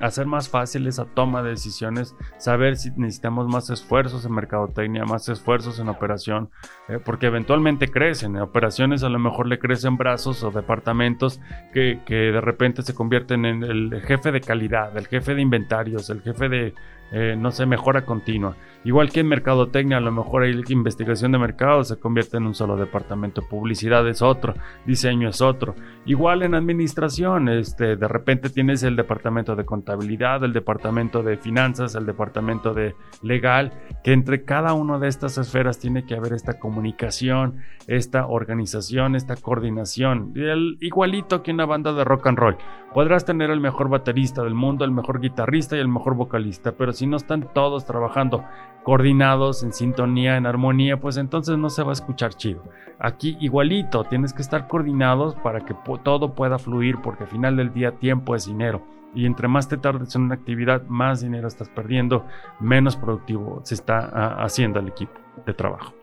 hacer 0.00 0.26
más 0.26 0.48
fácil 0.48 0.88
esa 0.88 1.04
toma 1.04 1.44
de 1.44 1.50
decisiones, 1.50 2.16
saber 2.38 2.76
si 2.76 2.90
necesitamos 2.96 3.46
más 3.46 3.70
esfuerzos 3.70 4.26
en 4.26 4.32
mercadotecnia, 4.32 5.04
más 5.04 5.28
esfuerzos 5.28 5.78
en 5.78 5.88
operación, 5.88 6.50
eh, 6.88 6.98
porque 6.98 7.26
eventualmente 7.26 7.86
crecen. 7.86 8.34
En 8.34 8.42
operaciones 8.42 9.04
a 9.04 9.08
lo 9.10 9.20
mejor 9.20 9.46
le 9.46 9.60
crecen 9.60 9.96
brazos 9.96 10.42
o 10.42 10.50
departamentos 10.50 11.40
que, 11.72 12.00
que 12.04 12.16
de 12.16 12.40
repente 12.40 12.82
se 12.82 12.96
convierten 12.96 13.44
en 13.44 13.62
el 13.62 14.02
jefe 14.04 14.32
de 14.32 14.40
calidad, 14.40 14.96
el 14.96 15.06
jefe 15.06 15.36
de 15.36 15.42
inventarios, 15.42 16.10
el 16.10 16.20
jefe 16.20 16.48
de, 16.48 16.74
eh, 17.12 17.36
no 17.38 17.52
sé, 17.52 17.64
mejora 17.64 18.04
continua. 18.04 18.56
Igual 18.84 19.10
que 19.10 19.20
en 19.20 19.28
mercadotecnia, 19.28 19.96
a 19.96 20.00
lo 20.00 20.12
mejor 20.12 20.42
hay 20.42 20.62
investigación 20.68 21.32
de 21.32 21.38
mercado 21.38 21.84
se 21.84 21.98
convierte 21.98 22.36
en 22.36 22.46
un 22.46 22.54
solo 22.54 22.76
departamento, 22.76 23.42
publicidad 23.42 24.06
es 24.08 24.20
otro, 24.20 24.54
diseño 24.86 25.28
es 25.30 25.40
otro. 25.40 25.74
Igual 26.04 26.42
en 26.42 26.54
administración, 26.54 27.48
este, 27.48 27.96
de 27.96 28.08
repente 28.08 28.50
tienes 28.50 28.82
el 28.82 28.94
departamento 28.94 29.56
de 29.56 29.64
contabilidad, 29.64 30.44
el 30.44 30.52
departamento 30.52 31.22
de 31.22 31.38
finanzas, 31.38 31.94
el 31.94 32.04
departamento 32.04 32.74
de 32.74 32.94
legal, 33.22 33.72
que 34.02 34.12
entre 34.12 34.44
cada 34.44 34.74
una 34.74 34.98
de 34.98 35.08
estas 35.08 35.38
esferas 35.38 35.78
tiene 35.78 36.04
que 36.04 36.14
haber 36.14 36.34
esta 36.34 36.58
comunicación, 36.58 37.60
esta 37.86 38.26
organización, 38.26 39.16
esta 39.16 39.36
coordinación. 39.36 40.34
Igualito 40.80 41.42
que 41.42 41.52
una 41.52 41.64
banda 41.64 41.92
de 41.92 42.04
rock 42.04 42.26
and 42.26 42.38
roll. 42.38 42.56
Podrás 42.92 43.24
tener 43.24 43.50
el 43.50 43.60
mejor 43.60 43.88
baterista 43.88 44.42
del 44.42 44.54
mundo, 44.54 44.84
el 44.84 44.92
mejor 44.92 45.20
guitarrista 45.20 45.76
y 45.76 45.80
el 45.80 45.88
mejor 45.88 46.14
vocalista, 46.14 46.72
pero 46.72 46.92
si 46.92 47.06
no 47.06 47.16
están 47.16 47.48
todos 47.52 47.86
trabajando 47.86 48.44
coordinados, 48.84 49.64
en 49.64 49.72
sintonía, 49.72 50.36
en 50.36 50.46
armonía, 50.46 51.00
pues 51.00 51.16
entonces 51.16 51.58
no 51.58 51.70
se 51.70 51.82
va 51.82 51.90
a 51.90 51.94
escuchar 51.94 52.34
chido. 52.34 52.62
Aquí 53.00 53.36
igualito, 53.40 54.04
tienes 54.04 54.32
que 54.32 54.42
estar 54.42 54.68
coordinados 54.68 55.34
para 55.36 55.60
que 55.60 55.74
todo 56.04 56.34
pueda 56.34 56.58
fluir, 56.58 56.98
porque 57.02 57.24
al 57.24 57.30
final 57.30 57.56
del 57.56 57.72
día 57.72 57.92
tiempo 57.92 58.36
es 58.36 58.46
dinero. 58.46 58.82
Y 59.14 59.26
entre 59.26 59.48
más 59.48 59.68
te 59.68 59.78
tardes 59.78 60.14
en 60.14 60.22
una 60.22 60.34
actividad, 60.34 60.86
más 60.86 61.20
dinero 61.20 61.48
estás 61.48 61.68
perdiendo, 61.68 62.26
menos 62.60 62.96
productivo 62.96 63.60
se 63.64 63.74
está 63.74 64.10
ah, 64.12 64.44
haciendo 64.44 64.80
el 64.80 64.88
equipo 64.88 65.12
de 65.46 65.54
trabajo. 65.54 65.94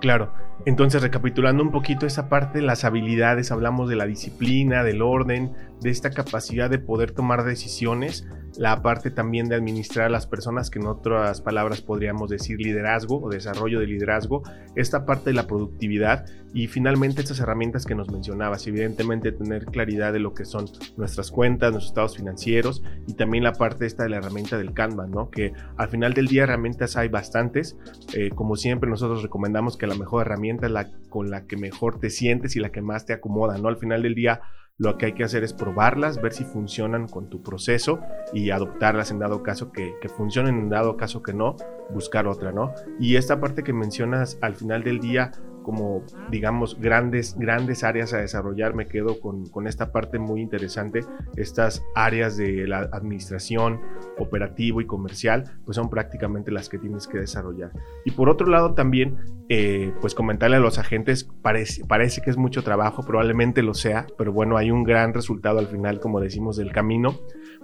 Claro, 0.00 0.32
entonces 0.66 1.02
recapitulando 1.02 1.62
un 1.62 1.70
poquito 1.70 2.06
esa 2.06 2.28
parte, 2.28 2.62
las 2.62 2.84
habilidades, 2.84 3.52
hablamos 3.52 3.88
de 3.88 3.96
la 3.96 4.06
disciplina, 4.06 4.82
del 4.82 5.02
orden, 5.02 5.52
de 5.80 5.90
esta 5.90 6.10
capacidad 6.10 6.70
de 6.70 6.78
poder 6.78 7.12
tomar 7.12 7.44
decisiones, 7.44 8.26
la 8.58 8.82
parte 8.82 9.10
también 9.10 9.48
de 9.48 9.56
administrar 9.56 10.06
a 10.06 10.10
las 10.10 10.26
personas, 10.26 10.70
que 10.70 10.78
en 10.78 10.86
otras 10.86 11.40
palabras 11.40 11.80
podríamos 11.80 12.30
decir 12.30 12.58
liderazgo 12.60 13.20
o 13.22 13.30
desarrollo 13.30 13.80
de 13.80 13.86
liderazgo, 13.86 14.42
esta 14.74 15.04
parte 15.04 15.30
de 15.30 15.34
la 15.34 15.46
productividad 15.46 16.26
y 16.52 16.68
finalmente 16.68 17.20
estas 17.20 17.40
herramientas 17.40 17.84
que 17.84 17.96
nos 17.96 18.10
mencionabas, 18.10 18.66
evidentemente 18.68 19.32
tener 19.32 19.66
claridad 19.66 20.12
de 20.12 20.20
lo 20.20 20.34
que 20.34 20.44
son 20.44 20.66
nuestras 20.96 21.32
cuentas, 21.32 21.72
nuestros 21.72 21.90
estados 21.90 22.16
financieros 22.16 22.82
y 23.08 23.14
también 23.14 23.42
la 23.42 23.54
parte 23.54 23.86
esta 23.86 24.04
de 24.04 24.10
la 24.10 24.18
herramienta 24.18 24.56
del 24.56 24.72
Kanban, 24.72 25.10
¿no? 25.10 25.30
Que 25.30 25.52
al 25.76 25.88
final 25.88 26.14
del 26.14 26.28
día 26.28 26.44
herramientas 26.44 26.96
hay 26.96 27.08
bastantes, 27.08 27.76
eh, 28.14 28.30
como 28.30 28.54
siempre 28.54 28.88
nosotros 28.88 29.22
recomendamos 29.22 29.76
que 29.76 29.88
la 29.88 29.96
mejor 29.96 30.26
herramienta 30.26 30.66
es 30.66 30.72
la 30.72 30.90
con 31.08 31.30
la 31.30 31.46
que 31.46 31.56
mejor 31.56 31.98
te 31.98 32.10
sientes 32.10 32.56
y 32.56 32.60
la 32.60 32.70
que 32.70 32.82
más 32.82 33.04
te 33.06 33.12
acomoda, 33.12 33.58
¿no? 33.58 33.68
Al 33.68 33.76
final 33.76 34.02
del 34.02 34.14
día 34.14 34.40
lo 34.76 34.98
que 34.98 35.06
hay 35.06 35.12
que 35.12 35.24
hacer 35.24 35.44
es 35.44 35.52
probarlas, 35.52 36.20
ver 36.20 36.32
si 36.32 36.44
funcionan 36.44 37.06
con 37.06 37.30
tu 37.30 37.42
proceso 37.42 38.00
y 38.32 38.50
adoptarlas 38.50 39.10
en 39.10 39.20
dado 39.20 39.42
caso 39.42 39.70
que, 39.70 39.94
que, 40.00 40.08
funcionen, 40.08 40.58
en 40.58 40.68
dado 40.68 40.96
caso 40.96 41.22
que 41.22 41.32
no, 41.32 41.56
buscar 41.90 42.26
otra, 42.26 42.50
¿no? 42.50 42.74
Y 42.98 43.16
esta 43.16 43.40
parte 43.40 43.62
que 43.62 43.72
mencionas 43.72 44.36
al 44.40 44.56
final 44.56 44.82
del 44.82 44.98
día, 44.98 45.30
como 45.64 46.04
digamos 46.30 46.78
grandes, 46.78 47.36
grandes 47.36 47.82
áreas 47.82 48.12
a 48.12 48.18
desarrollar. 48.18 48.74
Me 48.74 48.86
quedo 48.86 49.18
con, 49.18 49.46
con, 49.46 49.66
esta 49.66 49.90
parte 49.90 50.20
muy 50.20 50.40
interesante. 50.40 51.00
Estas 51.34 51.82
áreas 51.96 52.36
de 52.36 52.68
la 52.68 52.88
administración, 52.92 53.80
operativo 54.18 54.80
y 54.80 54.86
comercial, 54.86 55.58
pues 55.64 55.74
son 55.74 55.90
prácticamente 55.90 56.52
las 56.52 56.68
que 56.68 56.78
tienes 56.78 57.08
que 57.08 57.18
desarrollar. 57.18 57.72
Y 58.04 58.12
por 58.12 58.28
otro 58.28 58.46
lado 58.46 58.74
también, 58.74 59.16
eh, 59.48 59.92
pues 60.00 60.14
comentarle 60.14 60.56
a 60.56 60.60
los 60.60 60.78
agentes, 60.78 61.24
parece, 61.42 61.84
parece 61.86 62.22
que 62.22 62.30
es 62.30 62.36
mucho 62.36 62.62
trabajo, 62.62 63.02
probablemente 63.02 63.62
lo 63.62 63.74
sea, 63.74 64.06
pero 64.16 64.32
bueno, 64.32 64.56
hay 64.56 64.70
un 64.70 64.84
gran 64.84 65.12
resultado 65.14 65.58
al 65.58 65.66
final, 65.66 65.98
como 65.98 66.20
decimos, 66.20 66.56
del 66.56 66.70
camino. 66.70 67.18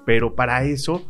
Pero 0.07 0.35
para 0.35 0.65
eso 0.65 1.07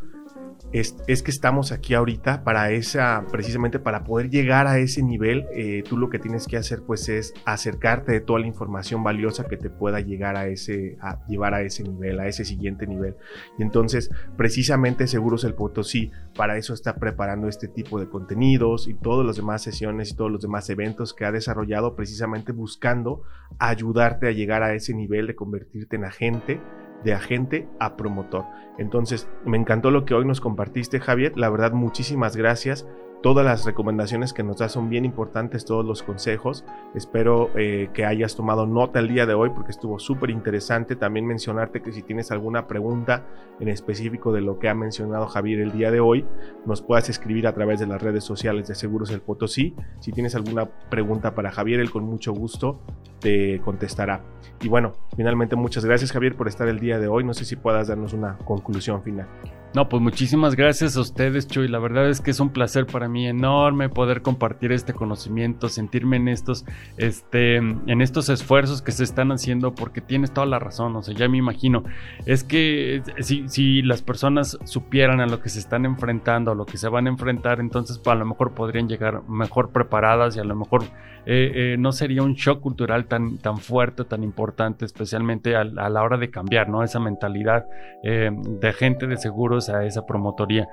es, 0.73 1.23
que 1.23 1.31
estamos 1.31 1.71
aquí 1.71 1.93
ahorita 1.93 2.43
para 2.43 2.71
esa, 2.71 3.25
precisamente 3.31 3.79
para 3.79 4.03
poder 4.03 4.29
llegar 4.29 4.67
a 4.67 4.79
ese 4.79 5.03
nivel, 5.03 5.45
eh, 5.53 5.83
tú 5.87 5.97
lo 5.97 6.09
que 6.09 6.19
tienes 6.19 6.47
que 6.47 6.57
hacer 6.57 6.81
pues 6.85 7.09
es 7.09 7.33
acercarte 7.45 8.13
de 8.13 8.21
toda 8.21 8.39
la 8.39 8.47
información 8.47 9.03
valiosa 9.03 9.45
que 9.45 9.57
te 9.57 9.69
pueda 9.69 9.99
llegar 9.99 10.37
a 10.37 10.47
ese, 10.47 10.97
a 11.01 11.25
llevar 11.27 11.53
a 11.53 11.61
ese 11.61 11.83
nivel, 11.83 12.19
a 12.19 12.27
ese 12.27 12.45
siguiente 12.45 12.87
nivel. 12.87 13.15
Y 13.57 13.63
entonces, 13.63 14.09
precisamente 14.37 15.07
Seguros 15.07 15.43
el 15.43 15.55
Potosí 15.55 16.11
para 16.35 16.57
eso 16.57 16.73
está 16.73 16.95
preparando 16.95 17.47
este 17.47 17.67
tipo 17.67 17.99
de 17.99 18.07
contenidos 18.07 18.87
y 18.87 18.93
todas 18.93 19.25
las 19.25 19.35
demás 19.35 19.61
sesiones 19.61 20.11
y 20.11 20.15
todos 20.15 20.31
los 20.31 20.41
demás 20.41 20.69
eventos 20.69 21.13
que 21.13 21.25
ha 21.25 21.31
desarrollado 21.31 21.95
precisamente 21.95 22.51
buscando 22.51 23.23
ayudarte 23.59 24.27
a 24.27 24.31
llegar 24.31 24.63
a 24.63 24.73
ese 24.73 24.93
nivel 24.93 25.27
de 25.27 25.35
convertirte 25.35 25.97
en 25.97 26.05
agente 26.05 26.61
de 27.03 27.13
agente 27.13 27.67
a 27.79 27.95
promotor. 27.95 28.45
Entonces, 28.77 29.29
me 29.45 29.57
encantó 29.57 29.91
lo 29.91 30.05
que 30.05 30.13
hoy 30.13 30.25
nos 30.25 30.41
compartiste, 30.41 30.99
Javier. 30.99 31.33
La 31.35 31.49
verdad, 31.49 31.71
muchísimas 31.71 32.35
gracias. 32.35 32.87
Todas 33.21 33.45
las 33.45 33.65
recomendaciones 33.65 34.33
que 34.33 34.43
nos 34.43 34.57
das 34.57 34.71
son 34.71 34.89
bien 34.89 35.05
importantes, 35.05 35.65
todos 35.65 35.85
los 35.85 36.03
consejos. 36.03 36.65
Espero 36.95 37.51
eh, 37.55 37.89
que 37.93 38.05
hayas 38.05 38.35
tomado 38.35 38.65
nota 38.65 38.99
el 38.99 39.07
día 39.07 39.25
de 39.25 39.33
hoy 39.33 39.51
porque 39.51 39.71
estuvo 39.71 39.99
súper 39.99 40.31
interesante. 40.31 40.95
También 40.95 41.25
mencionarte 41.25 41.81
que 41.81 41.91
si 41.91 42.01
tienes 42.01 42.31
alguna 42.31 42.67
pregunta 42.67 43.25
en 43.59 43.67
específico 43.67 44.31
de 44.31 44.41
lo 44.41 44.59
que 44.59 44.69
ha 44.69 44.75
mencionado 44.75 45.27
Javier 45.27 45.59
el 45.59 45.71
día 45.71 45.91
de 45.91 45.99
hoy, 45.99 46.25
nos 46.65 46.81
puedas 46.81 47.09
escribir 47.09 47.47
a 47.47 47.53
través 47.53 47.79
de 47.79 47.87
las 47.87 48.01
redes 48.01 48.23
sociales 48.23 48.67
de 48.67 48.75
Seguros 48.75 49.11
El 49.11 49.21
Potosí. 49.21 49.75
Si 49.99 50.11
tienes 50.11 50.35
alguna 50.35 50.65
pregunta 50.89 51.35
para 51.35 51.51
Javier, 51.51 51.79
él 51.79 51.91
con 51.91 52.03
mucho 52.03 52.33
gusto 52.33 52.79
te 53.19 53.61
contestará. 53.61 54.23
Y 54.61 54.67
bueno, 54.67 54.93
finalmente 55.15 55.55
muchas 55.55 55.85
gracias 55.85 56.11
Javier 56.11 56.35
por 56.35 56.47
estar 56.47 56.67
el 56.67 56.79
día 56.79 56.99
de 56.99 57.07
hoy. 57.07 57.23
No 57.23 57.33
sé 57.33 57.45
si 57.45 57.55
puedas 57.55 57.87
darnos 57.87 58.13
una 58.13 58.37
conclusión 58.39 59.03
final. 59.03 59.27
No, 59.73 59.87
pues 59.87 60.03
muchísimas 60.03 60.55
gracias 60.55 60.97
a 60.97 61.01
ustedes, 61.01 61.47
Chuy. 61.47 61.69
La 61.69 61.79
verdad 61.79 62.09
es 62.09 62.19
que 62.19 62.31
es 62.31 62.41
un 62.41 62.49
placer 62.49 62.85
para 62.85 63.07
mí 63.07 63.25
enorme 63.25 63.87
poder 63.87 64.21
compartir 64.21 64.73
este 64.73 64.91
conocimiento, 64.91 65.69
sentirme 65.69 66.17
en 66.17 66.27
estos, 66.27 66.65
este, 66.97 67.55
en 67.55 68.01
estos 68.01 68.27
esfuerzos 68.27 68.81
que 68.81 68.91
se 68.91 69.05
están 69.05 69.31
haciendo, 69.31 69.73
porque 69.73 70.01
tienes 70.01 70.33
toda 70.33 70.45
la 70.45 70.59
razón. 70.59 70.93
O 70.97 71.03
sea, 71.03 71.15
ya 71.15 71.29
me 71.29 71.37
imagino. 71.37 71.85
Es 72.25 72.43
que 72.43 73.01
si, 73.19 73.47
si 73.47 73.81
las 73.81 74.01
personas 74.01 74.57
supieran 74.65 75.21
a 75.21 75.25
lo 75.25 75.39
que 75.39 75.47
se 75.47 75.59
están 75.59 75.85
enfrentando, 75.85 76.51
a 76.51 76.55
lo 76.55 76.65
que 76.65 76.77
se 76.77 76.89
van 76.89 77.07
a 77.07 77.09
enfrentar, 77.09 77.61
entonces 77.61 78.01
a 78.05 78.15
lo 78.15 78.25
mejor 78.25 78.53
podrían 78.53 78.89
llegar 78.89 79.23
mejor 79.29 79.69
preparadas 79.69 80.35
y 80.35 80.39
a 80.39 80.43
lo 80.43 80.55
mejor 80.55 80.83
eh, 81.25 81.73
eh, 81.73 81.75
no 81.77 81.91
sería 81.91 82.23
un 82.23 82.33
shock 82.33 82.61
cultural 82.61 83.05
tan, 83.05 83.37
tan 83.37 83.57
fuerte, 83.57 84.05
tan 84.05 84.23
importante, 84.23 84.85
especialmente 84.85 85.55
a, 85.55 85.63
la 85.63 86.01
hora 86.01 86.17
de 86.17 86.31
cambiar, 86.31 86.67
¿no? 86.67 86.83
Esa 86.83 86.99
mentalidad 86.99 87.65
eh, 88.03 88.31
de 88.33 88.73
gente 88.73 89.05
de 89.05 89.17
seguros 89.17 89.60
a 89.69 89.83
esa 89.85 90.05
promotoría. 90.05 90.67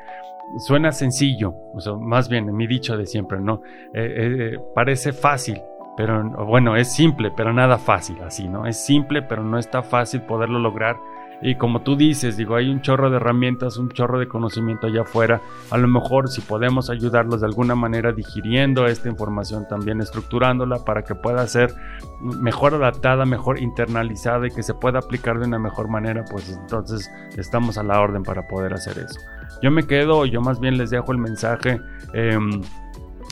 Suena 0.58 0.92
sencillo, 0.92 1.54
o 1.74 1.80
sea, 1.80 1.94
más 1.94 2.28
bien 2.28 2.54
mi 2.54 2.66
dicho 2.66 2.96
de 2.96 3.06
siempre, 3.06 3.38
¿no? 3.40 3.60
Eh, 3.92 4.54
eh, 4.54 4.58
parece 4.74 5.12
fácil, 5.12 5.60
pero 5.96 6.22
bueno, 6.46 6.76
es 6.76 6.92
simple, 6.92 7.30
pero 7.36 7.52
nada 7.52 7.76
fácil 7.78 8.22
así, 8.22 8.48
¿no? 8.48 8.66
Es 8.66 8.78
simple, 8.78 9.22
pero 9.22 9.42
no 9.42 9.58
está 9.58 9.82
fácil 9.82 10.22
poderlo 10.22 10.58
lograr 10.58 10.96
y 11.40 11.54
como 11.54 11.82
tú 11.82 11.96
dices, 11.96 12.36
digo, 12.36 12.56
hay 12.56 12.68
un 12.68 12.82
chorro 12.82 13.10
de 13.10 13.16
herramientas, 13.16 13.76
un 13.76 13.90
chorro 13.90 14.18
de 14.18 14.26
conocimiento 14.26 14.88
allá 14.88 15.02
afuera. 15.02 15.40
A 15.70 15.78
lo 15.78 15.86
mejor 15.86 16.28
si 16.28 16.40
podemos 16.40 16.90
ayudarlos 16.90 17.40
de 17.40 17.46
alguna 17.46 17.76
manera 17.76 18.12
digiriendo 18.12 18.86
esta 18.86 19.08
información, 19.08 19.66
también 19.68 20.00
estructurándola 20.00 20.84
para 20.84 21.02
que 21.02 21.14
pueda 21.14 21.46
ser 21.46 21.72
mejor 22.20 22.74
adaptada, 22.74 23.24
mejor 23.24 23.60
internalizada 23.60 24.48
y 24.48 24.50
que 24.50 24.64
se 24.64 24.74
pueda 24.74 24.98
aplicar 24.98 25.38
de 25.38 25.46
una 25.46 25.60
mejor 25.60 25.88
manera, 25.88 26.24
pues 26.28 26.50
entonces 26.50 27.08
estamos 27.36 27.78
a 27.78 27.84
la 27.84 28.00
orden 28.00 28.24
para 28.24 28.48
poder 28.48 28.74
hacer 28.74 28.98
eso. 28.98 29.20
Yo 29.62 29.70
me 29.70 29.86
quedo, 29.86 30.26
yo 30.26 30.40
más 30.40 30.58
bien 30.58 30.76
les 30.76 30.90
dejo 30.90 31.12
el 31.12 31.18
mensaje. 31.18 31.80
Em, 32.14 32.62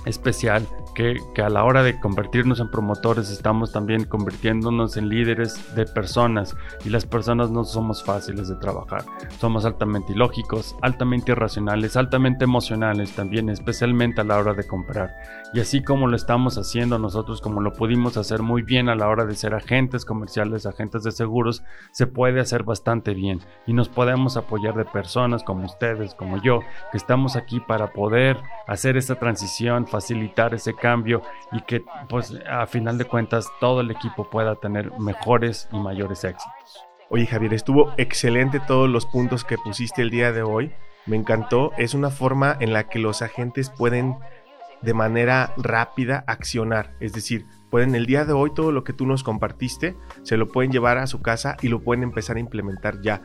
especial 0.06 0.66
que, 0.94 1.18
a 1.42 1.50
la 1.50 1.64
hora 1.64 1.82
de 1.82 2.00
convertirnos 2.00 2.58
en 2.58 2.70
promotores 2.70 3.30
estamos 3.30 3.70
también 3.70 4.04
convirtiéndonos 4.04 4.96
en 4.96 5.10
líderes 5.10 5.74
de 5.76 5.84
personas 5.84 6.56
y 6.84 6.88
las 6.88 7.04
personas 7.04 7.50
no 7.50 7.64
somos 7.64 8.02
fáciles 8.02 8.48
de 8.48 8.56
trabajar. 8.56 9.04
Somos 9.38 9.66
altamente 9.66 10.14
ilógicos, 10.14 10.74
altamente 10.80 11.32
irracionales, 11.32 11.96
altamente 11.96 12.44
emocionales 12.44 13.12
también, 13.12 13.50
especialmente 13.50 14.22
a 14.22 14.24
la 14.24 14.38
hora 14.38 14.54
de 14.54 14.66
comprar. 14.66 15.14
Y 15.52 15.60
así 15.60 15.82
como 15.82 16.06
lo 16.06 16.16
estamos 16.16 16.56
haciendo 16.56 16.98
nosotros, 16.98 17.42
como 17.42 17.60
lo 17.60 17.74
pudimos 17.74 18.16
hacer 18.16 18.40
muy 18.42 18.62
bien 18.62 18.88
a 18.88 18.94
la 18.94 19.08
hora 19.08 19.26
de 19.26 19.34
ser 19.34 19.54
agentes 19.54 20.06
comerciales, 20.06 20.64
agentes 20.64 21.02
de 21.02 21.12
seguros, 21.12 21.62
se 21.92 22.06
puede 22.06 22.40
hacer 22.40 22.62
bastante 22.62 23.12
bien 23.12 23.40
y 23.66 23.74
nos 23.74 23.88
podemos 23.88 24.36
apoyar 24.38 24.74
de 24.74 24.84
personas 24.84 25.42
como 25.42 25.66
ustedes, 25.66 26.14
como 26.14 26.40
yo, 26.40 26.60
que 26.90 26.96
estamos 26.96 27.36
aquí 27.36 27.60
para 27.60 27.92
poder 27.92 28.38
hacer 28.66 28.96
esta 28.96 29.16
transición, 29.16 29.86
facilitar 29.96 30.52
ese 30.52 30.74
cambio 30.74 31.22
y 31.52 31.62
que 31.62 31.82
pues 32.10 32.34
a 32.46 32.66
final 32.66 32.98
de 32.98 33.06
cuentas 33.06 33.48
todo 33.60 33.80
el 33.80 33.90
equipo 33.90 34.28
pueda 34.28 34.54
tener 34.56 34.92
mejores 34.98 35.68
y 35.72 35.78
mayores 35.78 36.22
éxitos. 36.22 36.84
Oye 37.08 37.24
Javier, 37.24 37.54
estuvo 37.54 37.94
excelente 37.96 38.60
todos 38.60 38.90
los 38.90 39.06
puntos 39.06 39.44
que 39.44 39.56
pusiste 39.56 40.02
el 40.02 40.10
día 40.10 40.32
de 40.32 40.42
hoy. 40.42 40.72
Me 41.06 41.16
encantó. 41.16 41.72
Es 41.78 41.94
una 41.94 42.10
forma 42.10 42.54
en 42.60 42.74
la 42.74 42.88
que 42.88 42.98
los 42.98 43.22
agentes 43.22 43.70
pueden 43.70 44.16
de 44.82 44.92
manera 44.92 45.54
rápida 45.56 46.24
accionar. 46.26 46.92
Es 47.00 47.14
decir, 47.14 47.46
pueden 47.70 47.94
el 47.94 48.04
día 48.04 48.26
de 48.26 48.34
hoy 48.34 48.52
todo 48.52 48.70
lo 48.70 48.84
que 48.84 48.92
tú 48.92 49.06
nos 49.06 49.22
compartiste, 49.22 49.96
se 50.24 50.36
lo 50.36 50.48
pueden 50.48 50.72
llevar 50.72 50.98
a 50.98 51.06
su 51.06 51.22
casa 51.22 51.56
y 51.62 51.68
lo 51.68 51.80
pueden 51.82 52.02
empezar 52.02 52.36
a 52.36 52.40
implementar 52.40 53.00
ya. 53.00 53.22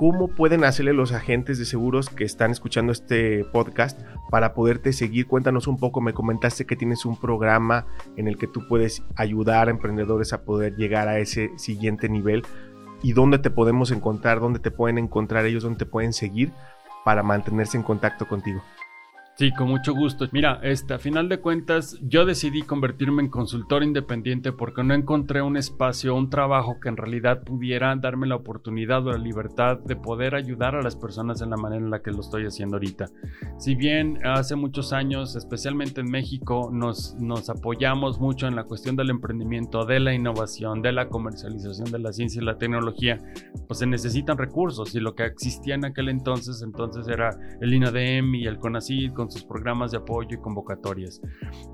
¿Cómo 0.00 0.28
pueden 0.28 0.64
hacerle 0.64 0.94
los 0.94 1.12
agentes 1.12 1.58
de 1.58 1.66
seguros 1.66 2.08
que 2.08 2.24
están 2.24 2.52
escuchando 2.52 2.90
este 2.90 3.44
podcast 3.44 4.00
para 4.30 4.54
poderte 4.54 4.94
seguir? 4.94 5.26
Cuéntanos 5.26 5.66
un 5.66 5.76
poco, 5.76 6.00
me 6.00 6.14
comentaste 6.14 6.64
que 6.64 6.74
tienes 6.74 7.04
un 7.04 7.20
programa 7.20 7.84
en 8.16 8.26
el 8.26 8.38
que 8.38 8.46
tú 8.46 8.66
puedes 8.66 9.02
ayudar 9.14 9.68
a 9.68 9.72
emprendedores 9.72 10.32
a 10.32 10.42
poder 10.42 10.74
llegar 10.76 11.08
a 11.08 11.18
ese 11.18 11.50
siguiente 11.58 12.08
nivel 12.08 12.44
y 13.02 13.12
dónde 13.12 13.40
te 13.40 13.50
podemos 13.50 13.90
encontrar, 13.90 14.40
dónde 14.40 14.58
te 14.58 14.70
pueden 14.70 14.96
encontrar 14.96 15.44
ellos, 15.44 15.64
dónde 15.64 15.80
te 15.80 15.86
pueden 15.86 16.14
seguir 16.14 16.50
para 17.04 17.22
mantenerse 17.22 17.76
en 17.76 17.82
contacto 17.82 18.26
contigo. 18.26 18.62
Sí, 19.40 19.52
con 19.52 19.68
mucho 19.68 19.94
gusto. 19.94 20.28
Mira, 20.32 20.60
este, 20.62 20.92
a 20.92 20.98
final 20.98 21.30
de 21.30 21.40
cuentas, 21.40 21.98
yo 22.02 22.26
decidí 22.26 22.60
convertirme 22.60 23.22
en 23.22 23.30
consultor 23.30 23.82
independiente 23.82 24.52
porque 24.52 24.84
no 24.84 24.92
encontré 24.92 25.40
un 25.40 25.56
espacio, 25.56 26.14
un 26.14 26.28
trabajo 26.28 26.78
que 26.78 26.90
en 26.90 26.98
realidad 26.98 27.42
pudiera 27.42 27.96
darme 27.96 28.26
la 28.26 28.36
oportunidad 28.36 29.06
o 29.06 29.12
la 29.12 29.16
libertad 29.16 29.78
de 29.78 29.96
poder 29.96 30.34
ayudar 30.34 30.74
a 30.74 30.82
las 30.82 30.94
personas 30.94 31.40
en 31.40 31.48
la 31.48 31.56
manera 31.56 31.82
en 31.82 31.90
la 31.90 32.02
que 32.02 32.10
lo 32.10 32.20
estoy 32.20 32.44
haciendo 32.44 32.76
ahorita. 32.76 33.06
Si 33.56 33.76
bien 33.76 34.18
hace 34.26 34.56
muchos 34.56 34.92
años, 34.92 35.34
especialmente 35.34 36.02
en 36.02 36.10
México, 36.10 36.68
nos, 36.70 37.14
nos 37.14 37.48
apoyamos 37.48 38.20
mucho 38.20 38.46
en 38.46 38.54
la 38.54 38.64
cuestión 38.64 38.94
del 38.94 39.08
emprendimiento, 39.08 39.86
de 39.86 40.00
la 40.00 40.12
innovación, 40.12 40.82
de 40.82 40.92
la 40.92 41.08
comercialización 41.08 41.90
de 41.90 41.98
la 41.98 42.12
ciencia 42.12 42.42
y 42.42 42.44
la 42.44 42.58
tecnología, 42.58 43.16
pues 43.66 43.78
se 43.78 43.86
necesitan 43.86 44.36
recursos 44.36 44.94
y 44.94 45.00
lo 45.00 45.14
que 45.14 45.24
existía 45.24 45.76
en 45.76 45.86
aquel 45.86 46.10
entonces, 46.10 46.60
entonces 46.60 47.08
era 47.08 47.30
el 47.62 47.72
INADEM 47.72 48.34
y 48.34 48.46
el 48.46 48.58
CONACYT 48.58 49.14
con 49.14 49.29
sus 49.30 49.44
programas 49.44 49.90
de 49.90 49.98
apoyo 49.98 50.36
y 50.36 50.40
convocatorias. 50.40 51.20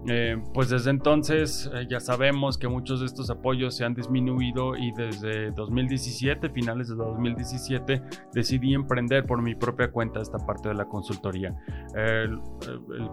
Eh, 0.08 0.36
pues 0.54 0.68
desde 0.68 0.90
entonces 0.90 1.70
eh, 1.74 1.86
ya 1.88 2.00
sabemos 2.00 2.58
que 2.58 2.66
muchos 2.68 3.00
de 3.00 3.06
estos 3.06 3.30
apoyos 3.30 3.76
se 3.76 3.84
han 3.84 3.94
disminuido 3.94 4.76
y 4.76 4.92
desde 4.92 5.50
2017, 5.52 6.50
finales 6.50 6.88
de 6.88 6.96
2017, 6.96 8.02
decidí 8.32 8.74
emprender 8.74 9.24
por 9.26 9.42
mi 9.42 9.54
propia 9.54 9.90
cuenta 9.90 10.20
esta 10.20 10.38
parte 10.38 10.68
de 10.68 10.74
la 10.74 10.86
consultoría. 10.86 11.54
el, 11.94 12.40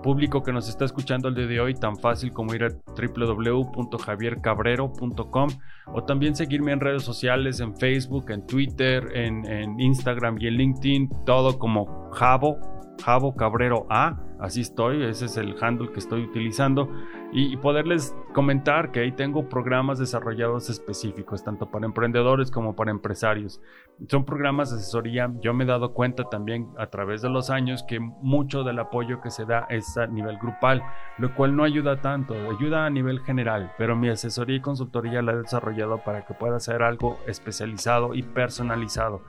público 0.04 0.44
que 0.44 0.52
nos 0.52 0.68
está 0.68 0.84
escuchando 0.86 1.30
el 1.30 1.36
día 1.36 1.48
de 1.48 1.62
hoy, 1.62 1.76
tan 1.76 1.96
fácil 1.98 2.34
como 2.34 2.54
ir 2.54 2.66
a 2.66 2.70
www.javiercabrero.com 2.70 5.50
o 5.94 6.04
también 6.04 6.36
seguirme 6.36 6.72
en 6.72 6.80
redes 6.80 7.04
sociales, 7.04 7.60
en 7.60 7.76
Facebook, 7.78 8.32
en 8.32 8.46
Twitter, 8.46 9.04
en, 9.14 9.46
en 9.46 9.80
Instagram 9.80 10.38
y 10.40 10.48
en 10.48 10.54
LinkedIn, 10.56 11.10
todo 11.26 11.58
como 11.58 12.10
Javo, 12.12 12.58
Javo 13.02 13.36
Cabrero 13.36 13.86
A 13.90 14.18
así 14.44 14.60
estoy, 14.60 15.04
ese 15.04 15.26
es 15.26 15.38
el 15.38 15.56
handle 15.62 15.90
que 15.94 16.00
estoy 16.00 16.24
utilizando 16.24 16.90
y, 17.32 17.56
poderles 17.58 18.16
comentar 18.34 18.92
que 18.92 19.00
ahí 19.00 19.12
tengo 19.12 19.48
programas 19.48 19.98
desarrollados 19.98 20.70
específicos, 20.70 21.44
tanto 21.44 21.72
para 21.72 21.86
emprendedores 21.86 22.52
como 22.52 22.76
para 22.76 22.92
empresarios. 22.92 23.62
Son 24.10 24.26
programas 24.26 24.70
de 24.70 24.78
asesoría, 24.78 25.32
yo 25.40 25.54
me 25.54 25.64
he 25.64 25.68
dado 25.68 25.94
cuenta 25.94 26.26
también 26.26 26.68
a 26.78 26.88
través 26.88 27.22
de 27.22 27.30
los 27.30 27.50
años 27.50 27.84
que 27.88 28.00
mucho 28.00 28.64
del 28.64 28.80
apoyo 28.80 29.22
que 29.22 29.32
se 29.32 29.46
da 29.46 29.66
es 29.70 29.98
a 29.98 30.08
nivel 30.08 30.38
grupal, 30.38 30.84
lo 31.18 31.34
cual 31.34 31.56
no 31.56 31.64
ayuda 31.64 32.02
tanto, 32.02 32.36
ayuda 32.36 32.86
a 32.86 32.90
nivel 32.90 33.22
general, 33.22 33.72
pero 33.78 33.96
mi 33.96 34.10
asesoría 34.10 34.58
y 34.58 34.62
consultoría 34.62 35.22
la 35.22 35.32
he 35.32 35.38
desarrollado 35.38 36.04
para 36.04 36.26
que 36.26 36.34
pueda 36.34 36.60
ser 36.60 36.84
algo 36.84 37.18
especializado 37.28 38.14
y 38.14 38.24
personalizado 38.24 39.22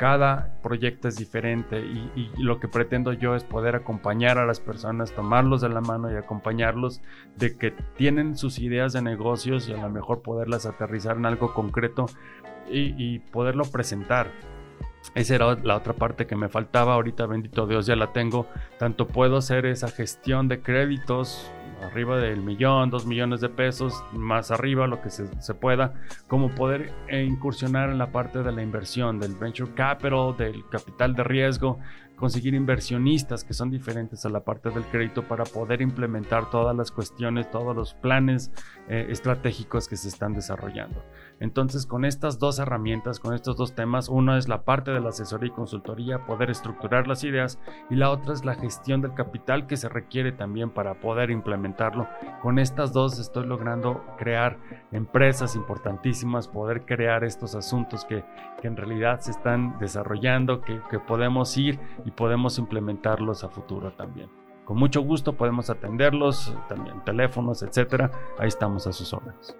cada 0.00 0.58
proyecto 0.62 1.08
es 1.08 1.16
diferente 1.16 1.78
y, 1.78 2.32
lo 2.38 2.58
que 2.58 2.68
pretendo 2.68 3.12
yo 3.12 3.36
es 3.36 3.44
poder 3.44 3.76
acompañar 3.76 4.38
a 4.38 4.46
las 4.46 4.58
personas, 4.58 5.12
tomarlos 5.12 5.60
de 5.60 5.68
la 5.68 5.82
mano 5.82 6.10
y 6.10 6.16
acompañarlos 6.16 7.02
de 7.36 7.58
que 7.58 7.74
tienen 7.98 8.34
sus 8.34 8.60
ideas 8.60 8.94
de 8.94 9.02
negocios 9.02 9.68
y 9.68 9.74
a 9.74 9.76
lo 9.76 9.90
mejor 9.90 10.22
poderlas 10.22 10.64
aterrizar 10.64 11.18
en 11.18 11.26
algo 11.26 11.52
concreto 11.52 12.06
y, 12.70 12.94
y 12.96 13.18
poderlo 13.18 13.64
presentar. 13.64 14.32
Esa 15.14 15.34
era 15.34 15.54
la 15.56 15.76
otra 15.76 15.92
parte 15.92 16.26
que 16.26 16.34
me 16.34 16.48
faltaba, 16.48 16.94
ahorita 16.94 17.26
bendito 17.26 17.66
Dios 17.66 17.84
ya 17.84 17.94
la 17.94 18.14
tengo, 18.14 18.46
tanto 18.78 19.06
puedo 19.06 19.36
hacer 19.36 19.66
esa 19.66 19.88
gestión 19.88 20.48
de 20.48 20.62
créditos 20.62 21.52
arriba 21.82 22.18
del 22.18 22.42
millón, 22.42 22.90
dos 22.90 23.06
millones 23.06 23.40
de 23.40 23.48
pesos, 23.48 24.04
más 24.12 24.50
arriba, 24.50 24.86
lo 24.86 25.00
que 25.00 25.10
se, 25.10 25.54
pueda, 25.54 25.94
como 26.28 26.50
poder 26.50 26.92
incursionar 27.10 27.90
en 27.90 27.98
la 27.98 28.12
parte 28.12 28.42
de 28.42 28.52
la 28.52 28.62
inversión, 28.62 29.18
del 29.18 29.34
venture 29.34 29.72
capital, 29.74 30.36
del 30.36 30.68
capital 30.68 31.14
de 31.14 31.24
riesgo, 31.24 31.78
conseguir 32.20 32.54
inversionistas 32.54 33.44
que 33.44 33.54
son 33.54 33.70
diferentes 33.70 34.26
a 34.26 34.28
la 34.28 34.40
parte 34.40 34.68
del 34.68 34.84
crédito 34.84 35.26
para 35.26 35.44
poder 35.44 35.80
implementar 35.80 36.50
todas 36.50 36.76
las 36.76 36.90
cuestiones, 36.90 37.50
todos 37.50 37.74
los 37.74 37.94
planes 37.94 38.52
eh, 38.88 39.06
estratégicos 39.08 39.88
que 39.88 39.96
se 39.96 40.08
están 40.08 40.34
desarrollando. 40.34 41.02
Entonces, 41.40 41.86
con 41.86 42.04
estas 42.04 42.38
dos 42.38 42.58
herramientas, 42.58 43.18
con 43.18 43.34
estos 43.34 43.56
dos 43.56 43.74
temas, 43.74 44.10
uno 44.10 44.36
es 44.36 44.46
la 44.46 44.62
parte 44.62 44.90
de 44.90 45.00
la 45.00 45.08
asesoría 45.08 45.48
y 45.48 45.54
consultoría, 45.54 46.26
poder 46.26 46.50
estructurar 46.50 47.08
las 47.08 47.24
ideas, 47.24 47.58
y 47.88 47.96
la 47.96 48.10
otra 48.10 48.34
es 48.34 48.44
la 48.44 48.54
gestión 48.54 49.00
del 49.00 49.14
capital 49.14 49.66
que 49.66 49.78
se 49.78 49.88
requiere 49.88 50.32
también 50.32 50.68
para 50.70 51.00
poder 51.00 51.30
implementarlo. 51.30 52.06
Con 52.42 52.58
estas 52.58 52.92
dos 52.92 53.18
estoy 53.18 53.46
logrando 53.46 54.04
crear 54.18 54.58
empresas 54.92 55.56
importantísimas, 55.56 56.46
poder 56.46 56.84
crear 56.84 57.24
estos 57.24 57.54
asuntos 57.54 58.04
que, 58.04 58.22
en 58.62 58.76
realidad 58.76 59.20
se 59.20 59.30
están 59.30 59.78
desarrollando, 59.78 60.60
que, 60.60 60.80
que 60.90 60.98
podemos 60.98 61.56
ir 61.56 61.80
y 62.04 62.10
podemos 62.10 62.58
implementarlos 62.58 63.42
a 63.42 63.48
futuro 63.48 63.92
también. 63.94 64.28
Con 64.66 64.76
mucho 64.76 65.00
gusto 65.00 65.32
podemos 65.32 65.70
atenderlos, 65.70 66.54
también 66.68 67.02
teléfonos, 67.04 67.62
etcétera. 67.62 68.10
Ahí 68.38 68.48
estamos 68.48 68.86
a 68.86 68.92
sus 68.92 69.12
órdenes. 69.14 69.56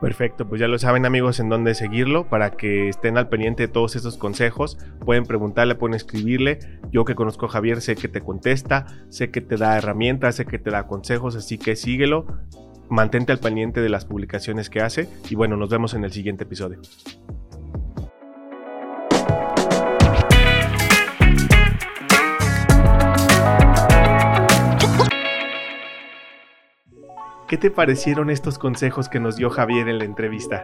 Perfecto, 0.00 0.48
pues 0.48 0.60
ya 0.60 0.68
lo 0.68 0.78
saben 0.78 1.04
amigos 1.04 1.40
en 1.40 1.48
dónde 1.48 1.74
seguirlo 1.74 2.28
para 2.28 2.52
que 2.52 2.88
estén 2.88 3.18
al 3.18 3.28
pendiente 3.28 3.64
de 3.64 3.68
todos 3.68 3.96
estos 3.96 4.16
consejos. 4.16 4.78
Pueden 5.04 5.24
preguntarle, 5.24 5.74
pueden 5.74 5.94
escribirle. 5.94 6.58
Yo 6.90 7.04
que 7.04 7.14
conozco 7.14 7.46
a 7.46 7.50
Javier 7.50 7.80
sé 7.80 7.96
que 7.96 8.08
te 8.08 8.22
contesta, 8.22 8.86
sé 9.08 9.30
que 9.30 9.40
te 9.40 9.56
da 9.56 9.76
herramientas, 9.76 10.36
sé 10.36 10.46
que 10.46 10.58
te 10.58 10.70
da 10.70 10.86
consejos, 10.86 11.36
así 11.36 11.58
que 11.58 11.76
síguelo. 11.76 12.26
Mantente 12.88 13.32
al 13.32 13.38
pendiente 13.38 13.80
de 13.80 13.88
las 13.88 14.04
publicaciones 14.04 14.70
que 14.70 14.80
hace 14.80 15.08
y 15.28 15.34
bueno, 15.34 15.56
nos 15.56 15.68
vemos 15.68 15.94
en 15.94 16.04
el 16.04 16.12
siguiente 16.12 16.44
episodio. 16.44 16.80
¿Qué 27.50 27.58
te 27.58 27.72
parecieron 27.72 28.30
estos 28.30 28.60
consejos 28.60 29.08
que 29.08 29.18
nos 29.18 29.34
dio 29.34 29.50
Javier 29.50 29.88
en 29.88 29.98
la 29.98 30.04
entrevista? 30.04 30.62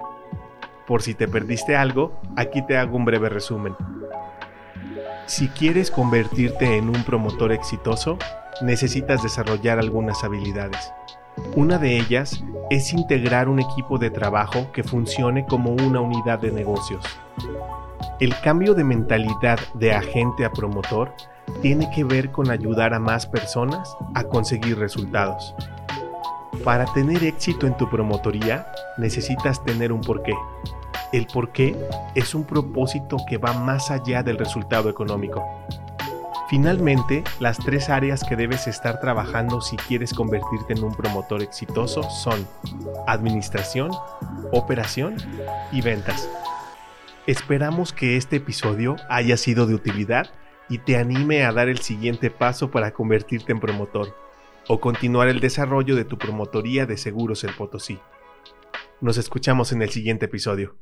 Por 0.87 1.03
si 1.03 1.14
te 1.14 1.26
perdiste 1.26 1.74
algo, 1.74 2.12
aquí 2.37 2.64
te 2.64 2.76
hago 2.76 2.97
un 2.97 3.05
breve 3.05 3.28
resumen. 3.28 3.74
Si 5.26 5.49
quieres 5.49 5.91
convertirte 5.91 6.76
en 6.76 6.89
un 6.89 7.03
promotor 7.03 7.51
exitoso, 7.51 8.18
necesitas 8.62 9.20
desarrollar 9.24 9.80
algunas 9.80 10.22
habilidades. 10.22 10.93
Una 11.57 11.78
de 11.78 11.97
ellas 11.97 12.45
es 12.70 12.93
integrar 12.93 13.49
un 13.49 13.59
equipo 13.59 13.99
de 13.99 14.11
trabajo 14.11 14.70
que 14.70 14.84
funcione 14.84 15.45
como 15.45 15.72
una 15.72 16.01
unidad 16.01 16.39
de 16.39 16.53
negocios. 16.53 17.05
El 18.20 18.32
cambio 18.43 18.74
de 18.74 18.84
mentalidad 18.84 19.59
de 19.74 19.93
agente 19.93 20.45
a 20.45 20.53
promotor 20.53 21.12
tiene 21.62 21.91
que 21.93 22.05
ver 22.05 22.30
con 22.30 22.49
ayudar 22.49 22.95
a 22.95 23.01
más 23.01 23.26
personas 23.26 23.97
a 24.14 24.22
conseguir 24.22 24.78
resultados. 24.78 25.53
Para 26.64 26.84
tener 26.86 27.24
éxito 27.24 27.66
en 27.66 27.76
tu 27.76 27.88
promotoría 27.88 28.66
necesitas 28.98 29.62
tener 29.64 29.92
un 29.92 30.00
porqué. 30.00 30.34
El 31.12 31.26
porqué 31.26 31.76
es 32.14 32.34
un 32.34 32.44
propósito 32.44 33.16
que 33.28 33.38
va 33.38 33.52
más 33.52 33.90
allá 33.90 34.22
del 34.22 34.38
resultado 34.38 34.88
económico. 34.88 35.44
Finalmente, 36.48 37.24
las 37.40 37.59
tres 37.59 37.88
áreas 37.88 38.22
que 38.22 38.36
debes 38.36 38.66
estar 38.66 39.00
trabajando 39.00 39.61
si 39.61 39.76
quieres 39.76 40.14
convertirte 40.14 40.74
en 40.74 40.84
un 40.84 40.94
promotor 40.94 41.42
exitoso 41.42 42.02
son 42.04 42.46
administración, 43.07 43.90
operación 44.52 45.16
y 45.72 45.80
ventas. 45.82 46.28
Esperamos 47.26 47.92
que 47.92 48.16
este 48.16 48.36
episodio 48.36 48.96
haya 49.09 49.36
sido 49.36 49.66
de 49.66 49.74
utilidad 49.74 50.28
y 50.68 50.78
te 50.78 50.96
anime 50.96 51.44
a 51.44 51.52
dar 51.52 51.68
el 51.68 51.78
siguiente 51.78 52.30
paso 52.30 52.70
para 52.70 52.92
convertirte 52.92 53.52
en 53.52 53.61
promotor 53.61 54.26
o 54.68 54.80
continuar 54.80 55.28
el 55.28 55.40
desarrollo 55.40 55.96
de 55.96 56.04
tu 56.04 56.18
promotoría 56.18 56.86
de 56.86 56.96
seguros 56.96 57.44
en 57.44 57.54
Potosí. 57.54 57.98
Nos 59.00 59.18
escuchamos 59.18 59.72
en 59.72 59.82
el 59.82 59.90
siguiente 59.90 60.26
episodio. 60.26 60.76